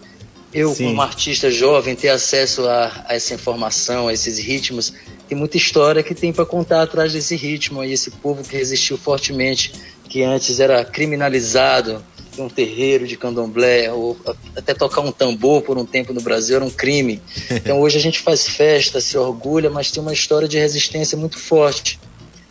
eu, 0.53 0.73
Sim. 0.73 0.85
como 0.87 1.01
artista 1.01 1.51
jovem, 1.51 1.95
ter 1.95 2.09
acesso 2.09 2.67
a, 2.67 3.05
a, 3.07 3.15
essa 3.15 3.33
informação, 3.33 4.07
a 4.07 4.13
esses 4.13 4.39
ritmos. 4.39 4.93
Tem 5.27 5.37
muita 5.37 5.57
história 5.57 6.01
que 6.01 6.15
tem 6.15 6.33
para 6.33 6.45
contar 6.45 6.81
atrás 6.81 7.13
desse 7.13 7.35
ritmo 7.35 7.81
aí, 7.81 7.91
esse 7.93 8.09
povo 8.09 8.43
que 8.43 8.55
resistiu 8.55 8.97
fortemente, 8.97 9.73
que 10.07 10.23
antes 10.23 10.59
era 10.59 10.83
criminalizado, 10.83 12.03
um 12.37 12.47
terreiro 12.47 13.07
de 13.07 13.17
candomblé, 13.17 13.91
ou 13.91 14.17
até 14.55 14.73
tocar 14.73 15.01
um 15.01 15.11
tambor 15.11 15.61
por 15.61 15.77
um 15.77 15.85
tempo 15.85 16.13
no 16.13 16.21
Brasil 16.21 16.55
era 16.55 16.65
um 16.65 16.69
crime. 16.69 17.21
Então 17.49 17.79
hoje 17.81 17.97
a 17.97 18.01
gente 18.01 18.19
faz 18.19 18.47
festa, 18.47 19.01
se 19.01 19.17
orgulha, 19.17 19.69
mas 19.69 19.91
tem 19.91 20.01
uma 20.01 20.13
história 20.13 20.47
de 20.47 20.57
resistência 20.57 21.17
muito 21.17 21.37
forte. 21.37 21.99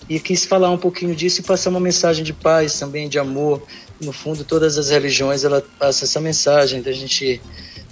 E 0.08 0.18
quis 0.18 0.44
falar 0.46 0.70
um 0.70 0.78
pouquinho 0.78 1.14
disso 1.14 1.40
e 1.40 1.44
passar 1.44 1.68
uma 1.70 1.80
mensagem 1.80 2.24
de 2.24 2.32
paz 2.32 2.78
também, 2.78 3.08
de 3.08 3.18
amor. 3.18 3.62
No 4.00 4.12
fundo, 4.12 4.42
todas 4.42 4.78
as 4.78 4.88
religiões 4.88 5.44
ela 5.44 5.62
passa 5.78 6.04
essa 6.04 6.20
mensagem 6.20 6.80
da 6.80 6.92
gente 6.92 7.40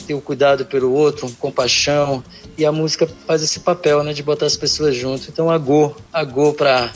ter 0.06 0.14
o 0.14 0.20
cuidado 0.20 0.64
pelo 0.64 0.92
outro, 0.92 1.30
compaixão. 1.38 2.24
E 2.56 2.64
a 2.64 2.72
música 2.72 3.06
faz 3.26 3.42
esse 3.42 3.60
papel, 3.60 4.02
né, 4.02 4.14
de 4.14 4.22
botar 4.22 4.46
as 4.46 4.56
pessoas 4.56 4.96
junto. 4.96 5.28
Então, 5.28 5.50
agô, 5.50 5.94
agô 6.10 6.54
para 6.54 6.90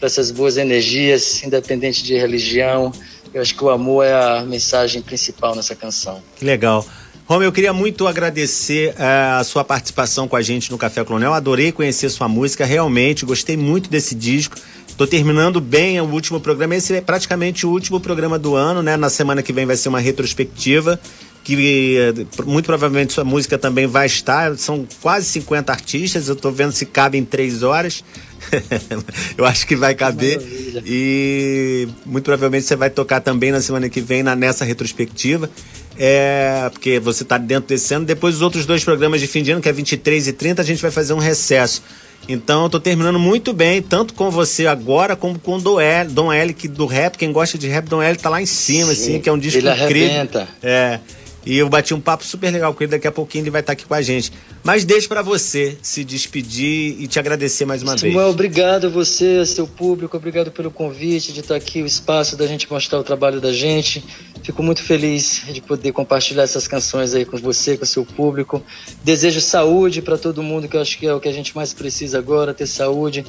essas 0.00 0.30
boas 0.30 0.58
energias, 0.58 1.42
independente 1.42 2.02
de 2.02 2.14
religião, 2.14 2.92
eu 3.36 3.42
acho 3.42 3.54
que 3.54 3.62
o 3.62 3.68
amor 3.68 4.02
é 4.02 4.14
a 4.14 4.42
mensagem 4.46 5.02
principal 5.02 5.54
nessa 5.54 5.74
canção. 5.74 6.22
Que 6.36 6.44
legal. 6.44 6.86
Romeu, 7.26 7.48
eu 7.48 7.52
queria 7.52 7.72
muito 7.72 8.06
agradecer 8.06 8.94
uh, 8.94 9.40
a 9.40 9.44
sua 9.44 9.62
participação 9.62 10.26
com 10.26 10.36
a 10.36 10.40
gente 10.40 10.70
no 10.70 10.78
Café 10.78 11.04
Colonel. 11.04 11.34
Adorei 11.34 11.70
conhecer 11.70 12.08
sua 12.08 12.28
música, 12.28 12.64
realmente, 12.64 13.26
gostei 13.26 13.54
muito 13.54 13.90
desse 13.90 14.14
disco. 14.14 14.56
Estou 14.88 15.06
terminando 15.06 15.60
bem 15.60 16.00
o 16.00 16.04
último 16.04 16.40
programa. 16.40 16.76
Esse 16.76 16.94
é 16.94 17.00
praticamente 17.02 17.66
o 17.66 17.70
último 17.70 18.00
programa 18.00 18.38
do 18.38 18.54
ano, 18.54 18.82
né? 18.82 18.96
Na 18.96 19.10
semana 19.10 19.42
que 19.42 19.52
vem 19.52 19.66
vai 19.66 19.76
ser 19.76 19.90
uma 19.90 20.00
retrospectiva 20.00 20.98
que 21.44 21.96
eh, 21.96 22.42
muito 22.44 22.66
provavelmente 22.66 23.12
sua 23.12 23.22
música 23.22 23.58
também 23.58 23.86
vai 23.86 24.06
estar. 24.06 24.56
São 24.56 24.84
quase 25.02 25.26
50 25.26 25.70
artistas, 25.70 26.26
eu 26.26 26.34
estou 26.34 26.50
vendo 26.50 26.72
se 26.72 26.86
cabe 26.86 27.18
em 27.18 27.24
três 27.24 27.62
horas. 27.62 28.02
eu 29.36 29.44
acho 29.44 29.66
que 29.66 29.76
vai 29.76 29.94
caber. 29.94 30.36
Maravilha. 30.40 30.82
E 30.86 31.88
muito 32.04 32.24
provavelmente 32.24 32.66
você 32.66 32.76
vai 32.76 32.90
tocar 32.90 33.20
também 33.20 33.50
na 33.50 33.60
semana 33.60 33.88
que 33.88 34.00
vem 34.00 34.22
na, 34.22 34.34
nessa 34.34 34.64
retrospectiva. 34.64 35.50
É, 35.98 36.68
porque 36.72 37.00
você 37.00 37.22
está 37.22 37.38
dentro 37.38 37.68
desse 37.68 37.94
ano. 37.94 38.04
Depois 38.04 38.36
os 38.36 38.42
outros 38.42 38.66
dois 38.66 38.84
programas 38.84 39.20
de 39.20 39.26
fim 39.26 39.42
de 39.42 39.50
ano, 39.50 39.60
que 39.60 39.68
é 39.68 39.72
23 39.72 40.28
e 40.28 40.32
30, 40.32 40.62
a 40.62 40.64
gente 40.64 40.82
vai 40.82 40.90
fazer 40.90 41.12
um 41.14 41.18
recesso. 41.18 41.82
Então 42.28 42.64
eu 42.64 42.68
tô 42.68 42.80
terminando 42.80 43.18
muito 43.18 43.52
bem, 43.52 43.80
tanto 43.80 44.12
com 44.12 44.30
você 44.30 44.66
agora 44.66 45.14
como 45.14 45.38
com 45.38 45.56
o 45.56 45.60
Dom 45.60 45.80
L, 45.80 46.10
Dom 46.10 46.32
L, 46.32 46.52
que 46.52 46.66
do 46.66 46.84
rap, 46.84 47.16
quem 47.16 47.30
gosta 47.30 47.56
de 47.56 47.68
rap, 47.68 47.88
Dom 47.88 48.02
L 48.02 48.16
tá 48.16 48.28
lá 48.28 48.42
em 48.42 48.46
cima, 48.46 48.92
Sim, 48.94 49.02
assim, 49.02 49.20
que 49.20 49.28
é 49.28 49.32
um 49.32 49.38
disco 49.38 49.58
ele 49.58 49.70
incrível. 49.70 50.08
Arrebenta. 50.08 50.48
É. 50.62 50.98
E 51.46 51.56
eu 51.56 51.68
bati 51.68 51.94
um 51.94 52.00
papo 52.00 52.24
super 52.24 52.50
legal 52.50 52.74
com 52.74 52.82
ele, 52.82 52.90
daqui 52.90 53.06
a 53.06 53.12
pouquinho 53.12 53.44
ele 53.44 53.50
vai 53.50 53.60
estar 53.60 53.72
aqui 53.72 53.86
com 53.86 53.94
a 53.94 54.02
gente. 54.02 54.32
Mas 54.64 54.84
deixo 54.84 55.08
para 55.08 55.22
você 55.22 55.78
se 55.80 56.02
despedir 56.02 57.00
e 57.00 57.06
te 57.06 57.20
agradecer 57.20 57.64
mais 57.64 57.84
uma 57.84 57.96
Samuel, 57.96 58.18
vez. 58.18 58.34
obrigado 58.34 58.88
a 58.88 58.90
você, 58.90 59.46
seu 59.46 59.64
público, 59.64 60.16
obrigado 60.16 60.50
pelo 60.50 60.72
convite 60.72 61.32
de 61.32 61.40
estar 61.40 61.54
aqui, 61.54 61.80
o 61.82 61.86
espaço 61.86 62.36
da 62.36 62.48
gente 62.48 62.68
mostrar 62.68 62.98
o 62.98 63.04
trabalho 63.04 63.40
da 63.40 63.52
gente. 63.52 64.04
Fico 64.42 64.60
muito 64.60 64.82
feliz 64.82 65.42
de 65.48 65.60
poder 65.60 65.92
compartilhar 65.92 66.42
essas 66.42 66.66
canções 66.66 67.14
aí 67.14 67.24
com 67.24 67.36
você, 67.36 67.76
com 67.76 67.84
o 67.84 67.86
seu 67.86 68.04
público. 68.04 68.60
Desejo 69.04 69.40
saúde 69.40 70.02
para 70.02 70.18
todo 70.18 70.42
mundo, 70.42 70.66
que 70.66 70.76
eu 70.76 70.80
acho 70.80 70.98
que 70.98 71.06
é 71.06 71.14
o 71.14 71.20
que 71.20 71.28
a 71.28 71.32
gente 71.32 71.54
mais 71.54 71.72
precisa 71.72 72.18
agora, 72.18 72.52
ter 72.52 72.66
saúde 72.66 73.24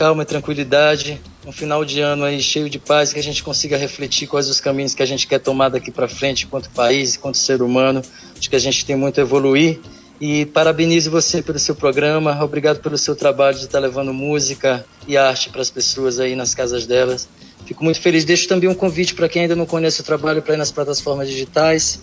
calma 0.00 0.22
e 0.22 0.24
tranquilidade, 0.24 1.20
um 1.46 1.52
final 1.52 1.84
de 1.84 2.00
ano 2.00 2.24
aí 2.24 2.40
cheio 2.40 2.70
de 2.70 2.78
paz, 2.78 3.12
que 3.12 3.18
a 3.18 3.22
gente 3.22 3.42
consiga 3.42 3.76
refletir 3.76 4.26
quais 4.26 4.48
os 4.48 4.58
caminhos 4.58 4.94
que 4.94 5.02
a 5.02 5.06
gente 5.06 5.26
quer 5.26 5.40
tomar 5.40 5.68
daqui 5.68 5.90
para 5.90 6.08
frente, 6.08 6.46
enquanto 6.46 6.70
país, 6.70 7.16
enquanto 7.16 7.36
ser 7.36 7.60
humano. 7.60 8.00
Acho 8.34 8.48
que 8.48 8.56
a 8.56 8.58
gente 8.58 8.82
tem 8.86 8.96
muito 8.96 9.20
a 9.20 9.22
evoluir. 9.22 9.78
E 10.18 10.46
parabenizo 10.46 11.10
você 11.10 11.42
pelo 11.42 11.58
seu 11.58 11.74
programa, 11.74 12.42
obrigado 12.42 12.80
pelo 12.80 12.96
seu 12.96 13.14
trabalho 13.14 13.58
de 13.58 13.66
estar 13.66 13.78
levando 13.78 14.10
música 14.14 14.86
e 15.06 15.18
arte 15.18 15.50
para 15.50 15.60
as 15.60 15.68
pessoas 15.68 16.18
aí 16.18 16.34
nas 16.34 16.54
casas 16.54 16.86
delas. 16.86 17.28
Fico 17.66 17.84
muito 17.84 18.00
feliz. 18.00 18.24
Deixo 18.24 18.48
também 18.48 18.70
um 18.70 18.74
convite 18.74 19.14
para 19.14 19.28
quem 19.28 19.42
ainda 19.42 19.54
não 19.54 19.66
conhece 19.66 20.00
o 20.00 20.04
trabalho 20.04 20.40
para 20.40 20.54
ir 20.54 20.56
nas 20.56 20.72
plataformas 20.72 21.28
digitais. 21.28 22.00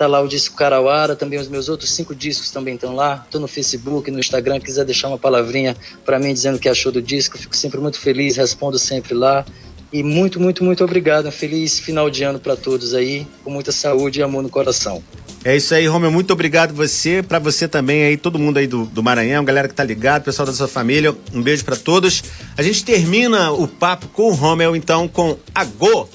Tá 0.00 0.06
lá 0.06 0.18
o 0.18 0.26
disco 0.26 0.56
Carauara, 0.56 1.14
também 1.14 1.38
os 1.38 1.46
meus 1.46 1.68
outros 1.68 1.90
cinco 1.90 2.14
discos 2.14 2.50
também 2.50 2.74
estão 2.74 2.94
lá. 2.94 3.26
Tô 3.30 3.38
no 3.38 3.46
Facebook, 3.46 4.10
no 4.10 4.18
Instagram, 4.18 4.58
quiser 4.58 4.82
deixar 4.86 5.08
uma 5.08 5.18
palavrinha 5.18 5.76
para 6.06 6.18
mim 6.18 6.32
dizendo 6.32 6.58
que 6.58 6.70
achou 6.70 6.90
do 6.90 7.02
disco, 7.02 7.36
fico 7.36 7.54
sempre 7.54 7.78
muito 7.78 8.00
feliz, 8.00 8.38
respondo 8.38 8.78
sempre 8.78 9.12
lá. 9.12 9.44
E 9.92 10.02
muito, 10.02 10.40
muito, 10.40 10.64
muito 10.64 10.82
obrigado. 10.82 11.28
Um 11.28 11.30
feliz 11.30 11.78
final 11.78 12.08
de 12.08 12.24
ano 12.24 12.38
para 12.40 12.56
todos 12.56 12.94
aí, 12.94 13.26
com 13.44 13.50
muita 13.50 13.72
saúde 13.72 14.20
e 14.20 14.22
amor 14.22 14.42
no 14.42 14.48
coração. 14.48 15.02
É 15.44 15.54
isso 15.54 15.74
aí, 15.74 15.86
Romeu. 15.86 16.10
Muito 16.10 16.32
obrigado 16.32 16.72
você, 16.72 17.22
para 17.22 17.38
você 17.38 17.68
também 17.68 18.02
aí, 18.02 18.16
todo 18.16 18.38
mundo 18.38 18.56
aí 18.56 18.66
do, 18.66 18.86
do 18.86 19.02
Maranhão, 19.02 19.44
galera 19.44 19.68
que 19.68 19.74
tá 19.74 19.84
ligado, 19.84 20.24
pessoal 20.24 20.46
da 20.46 20.54
sua 20.54 20.66
família. 20.66 21.14
Um 21.34 21.42
beijo 21.42 21.62
para 21.62 21.76
todos. 21.76 22.24
A 22.56 22.62
gente 22.62 22.82
termina 22.86 23.52
o 23.52 23.68
papo 23.68 24.08
com 24.08 24.30
o 24.30 24.32
Romeu, 24.32 24.74
então, 24.74 25.06
com 25.06 25.36
a 25.54 25.62
Go. 25.62 26.08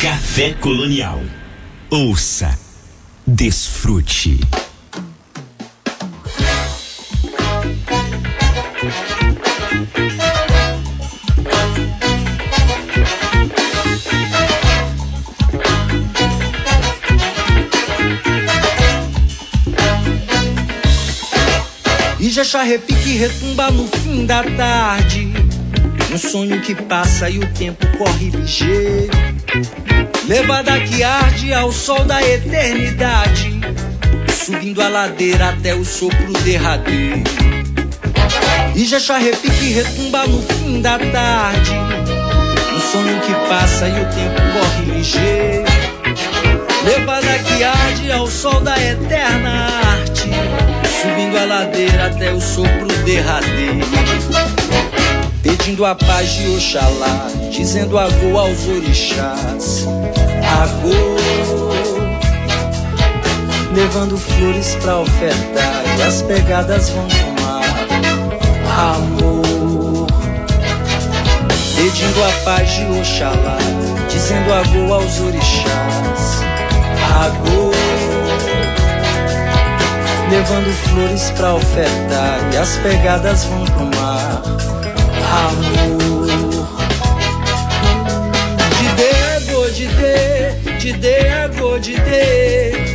Café 0.00 0.54
Colonial. 0.54 1.20
Ouça 1.88 2.63
Desfrute. 3.26 4.38
E 22.20 22.30
já 22.30 22.62
repique 22.62 23.16
retumba 23.16 23.70
no 23.70 23.88
fim 23.88 24.26
da 24.26 24.42
tarde. 24.42 25.32
Um 26.12 26.18
sonho 26.18 26.60
que 26.60 26.74
passa 26.74 27.30
e 27.30 27.38
o 27.38 27.52
tempo 27.54 27.86
corre 27.96 28.28
ligeiro. 28.28 29.10
Levada 30.26 30.80
que 30.80 31.02
arde 31.02 31.52
ao 31.52 31.70
sol 31.70 32.02
da 32.06 32.22
eternidade, 32.22 33.60
subindo 34.32 34.80
a 34.80 34.88
ladeira 34.88 35.50
até 35.50 35.74
o 35.74 35.84
sopro 35.84 36.32
derradeiro. 36.42 37.22
E 38.74 38.86
já 38.86 39.18
repique 39.18 39.72
retumba 39.74 40.26
no 40.26 40.40
fim 40.40 40.80
da 40.80 40.98
tarde, 40.98 41.72
um 42.74 42.80
sonho 42.80 43.20
que 43.20 43.34
passa 43.48 43.86
e 43.86 43.92
o 43.92 44.04
tempo 44.06 44.40
corre 44.54 44.96
ligeiro. 44.96 45.64
Levada 46.84 47.38
que 47.40 47.62
arde 47.62 48.10
ao 48.10 48.26
sol 48.26 48.60
da 48.62 48.78
eterna 48.78 49.68
arte, 49.98 50.30
subindo 51.02 51.36
a 51.36 51.44
ladeira 51.44 52.06
até 52.06 52.32
o 52.32 52.40
sopro 52.40 52.88
derradeiro 53.04 54.53
pedindo 55.64 55.86
a 55.86 55.94
paz 55.94 56.30
de 56.34 56.46
Oxalá, 56.48 57.26
dizendo 57.50 57.98
agô 57.98 58.38
aos 58.38 58.66
orixás. 58.66 59.86
Agô, 60.60 61.16
levando 63.74 64.18
flores 64.18 64.76
pra 64.82 64.98
ofertar 64.98 65.82
e 65.98 66.02
as 66.02 66.20
pegadas 66.20 66.90
vão 66.90 67.08
tomar. 67.08 67.62
Amor, 68.76 70.06
pedindo 71.76 72.24
a 72.24 72.44
paz 72.44 72.70
de 72.70 72.84
Oxalá, 73.00 73.56
dizendo 74.10 74.52
agô 74.52 74.92
aos 74.92 75.18
orixás. 75.18 76.42
Agô, 77.24 77.70
levando 80.30 80.70
flores 80.90 81.30
pra 81.30 81.54
ofertar 81.54 82.50
e 82.52 82.56
as 82.58 82.76
pegadas 82.76 83.44
vão 83.44 83.64
tomar 83.64 84.73
amor. 85.34 86.26
De 88.78 88.88
dego, 88.96 89.60
de 89.70 89.86
de, 89.98 90.14
de 90.78 90.92
dego, 90.92 91.78
de 91.78 91.94
de, 91.96 92.24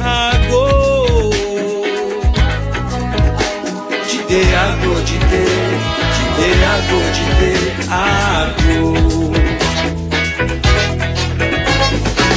agô. 0.02 1.30
De 4.10 4.18
dego, 4.28 4.94
de 5.08 5.18
de, 5.30 5.46
de 6.36 6.48
de 6.48 6.50
agô, 6.76 7.02
de 7.16 7.26
de 7.40 7.54
agô. 7.92 8.80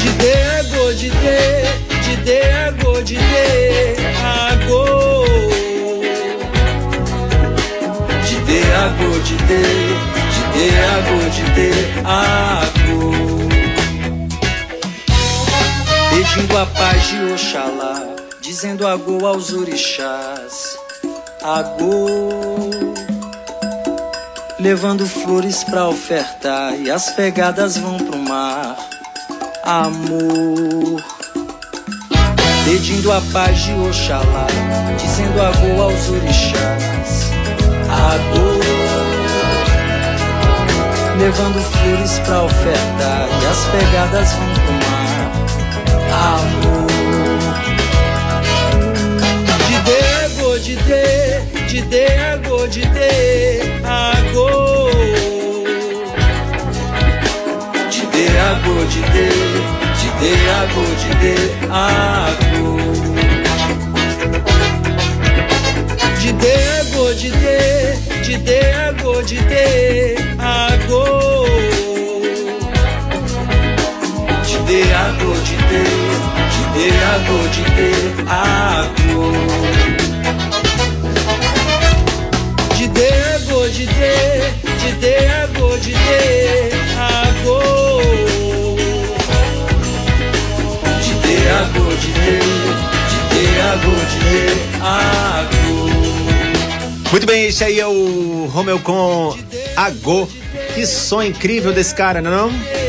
De 0.01 0.11
de 0.21 0.33
agô, 0.59 0.85
de 0.95 1.11
de, 1.11 1.39
de 2.05 2.15
de 2.25 2.39
agô, 2.67 2.93
de 3.03 3.17
de 3.17 4.02
de 9.03 9.37
de 9.37 9.37
de, 9.47 9.63
de 10.33 10.43
de 10.53 10.79
agô, 10.79 11.19
de 11.31 11.45
de 11.55 11.71
agô. 12.05 13.13
Pedindo 16.11 16.59
a 16.59 16.67
paz 16.67 17.09
de 17.09 17.33
Oxalá, 17.33 17.95
dizendo 18.41 18.87
agô 18.87 19.27
aos 19.27 19.53
orixás. 19.53 20.77
Agô, 21.43 22.71
levando 24.61 25.07
flores 25.07 25.65
pra 25.65 25.89
ofertar 25.89 26.75
e 26.79 26.91
as 26.91 27.11
pegadas 27.11 27.77
vão 27.77 27.99
pro 27.99 28.19
mar. 28.19 28.77
Amor, 29.65 31.03
pedindo 32.65 33.11
a 33.13 33.21
paz 33.33 33.63
de 33.63 33.73
Oxalá, 33.73 34.47
dizendo 35.01 35.41
agô 35.41 35.83
aos 35.83 36.09
orixás. 36.09 37.33
Agô, 37.89 38.82
levando 41.23 41.61
flores 41.61 42.19
pra 42.27 42.43
ofertar 42.43 43.29
e 43.41 43.47
as 43.47 43.65
pegadas 43.67 44.33
vão 44.33 44.49
pro 44.55 44.73
mar. 44.91 45.31
Amor, 46.35 46.91
de 49.69 49.77
dego, 49.85 50.59
de 50.59 50.75
de, 50.77 51.07
de 51.69 51.83
dego, 51.83 52.67
de 52.67 52.81
de, 52.81 53.63
agô. 53.85 54.91
De 57.89 58.03
de, 58.07 58.25
agô, 58.39 58.85
de 58.87 59.03
de, 59.13 59.29
de 59.99 60.09
de, 60.19 60.33
agô, 60.51 60.87
de 60.99 61.11
de, 61.23 61.37
agô. 61.71 62.73
De 66.19 66.31
dego, 66.33 67.15
de 67.15 67.31
de, 68.23 68.37
de 68.37 68.39
dego, 68.39 69.23
de 69.23 69.41
de, 69.43 70.17
agô. 70.39 71.05
De 74.47 74.59
de, 74.67 74.93
agô, 74.93 75.33
de 75.47 75.57
de, 75.69 75.83
de 76.53 76.63
de, 76.75 76.87
agô, 77.15 77.39
de 77.49 77.63
de, 77.77 77.91
agô. 78.31 79.27
De 82.77 82.87
dego, 82.89 83.69
de 83.71 83.87
de, 83.87 84.93
dego, 85.01 85.79
de 85.79 85.93
de, 85.93 86.21
agô. 86.97 87.61
De 91.03 91.13
de, 91.23 91.35
agô, 91.49 91.87
de 91.97 92.11
de, 92.13 92.39
de 93.11 93.19
de, 93.31 93.45
agô, 93.61 93.95
de 94.11 94.19
de, 94.31 94.43
agô. 94.81 96.12
Muito 97.13 97.27
bem, 97.27 97.45
esse 97.45 97.63
aí 97.63 97.79
é 97.79 97.87
o 97.87 98.47
Romeu 98.51 98.81
com 98.81 99.37
Agô. 99.77 100.27
Que 100.75 100.87
som 100.87 101.23
incrível 101.23 101.71
desse 101.71 101.95
cara, 101.95 102.23
não 102.23 102.49
é. 102.49 102.83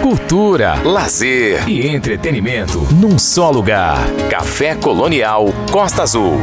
Cultura, 0.00 0.80
lazer 0.84 1.68
e 1.68 1.88
entretenimento 1.88 2.78
num 2.94 3.18
só 3.18 3.50
lugar. 3.50 3.98
Café 4.30 4.76
Colonial 4.76 5.52
Costa 5.72 6.02
Azul. 6.02 6.38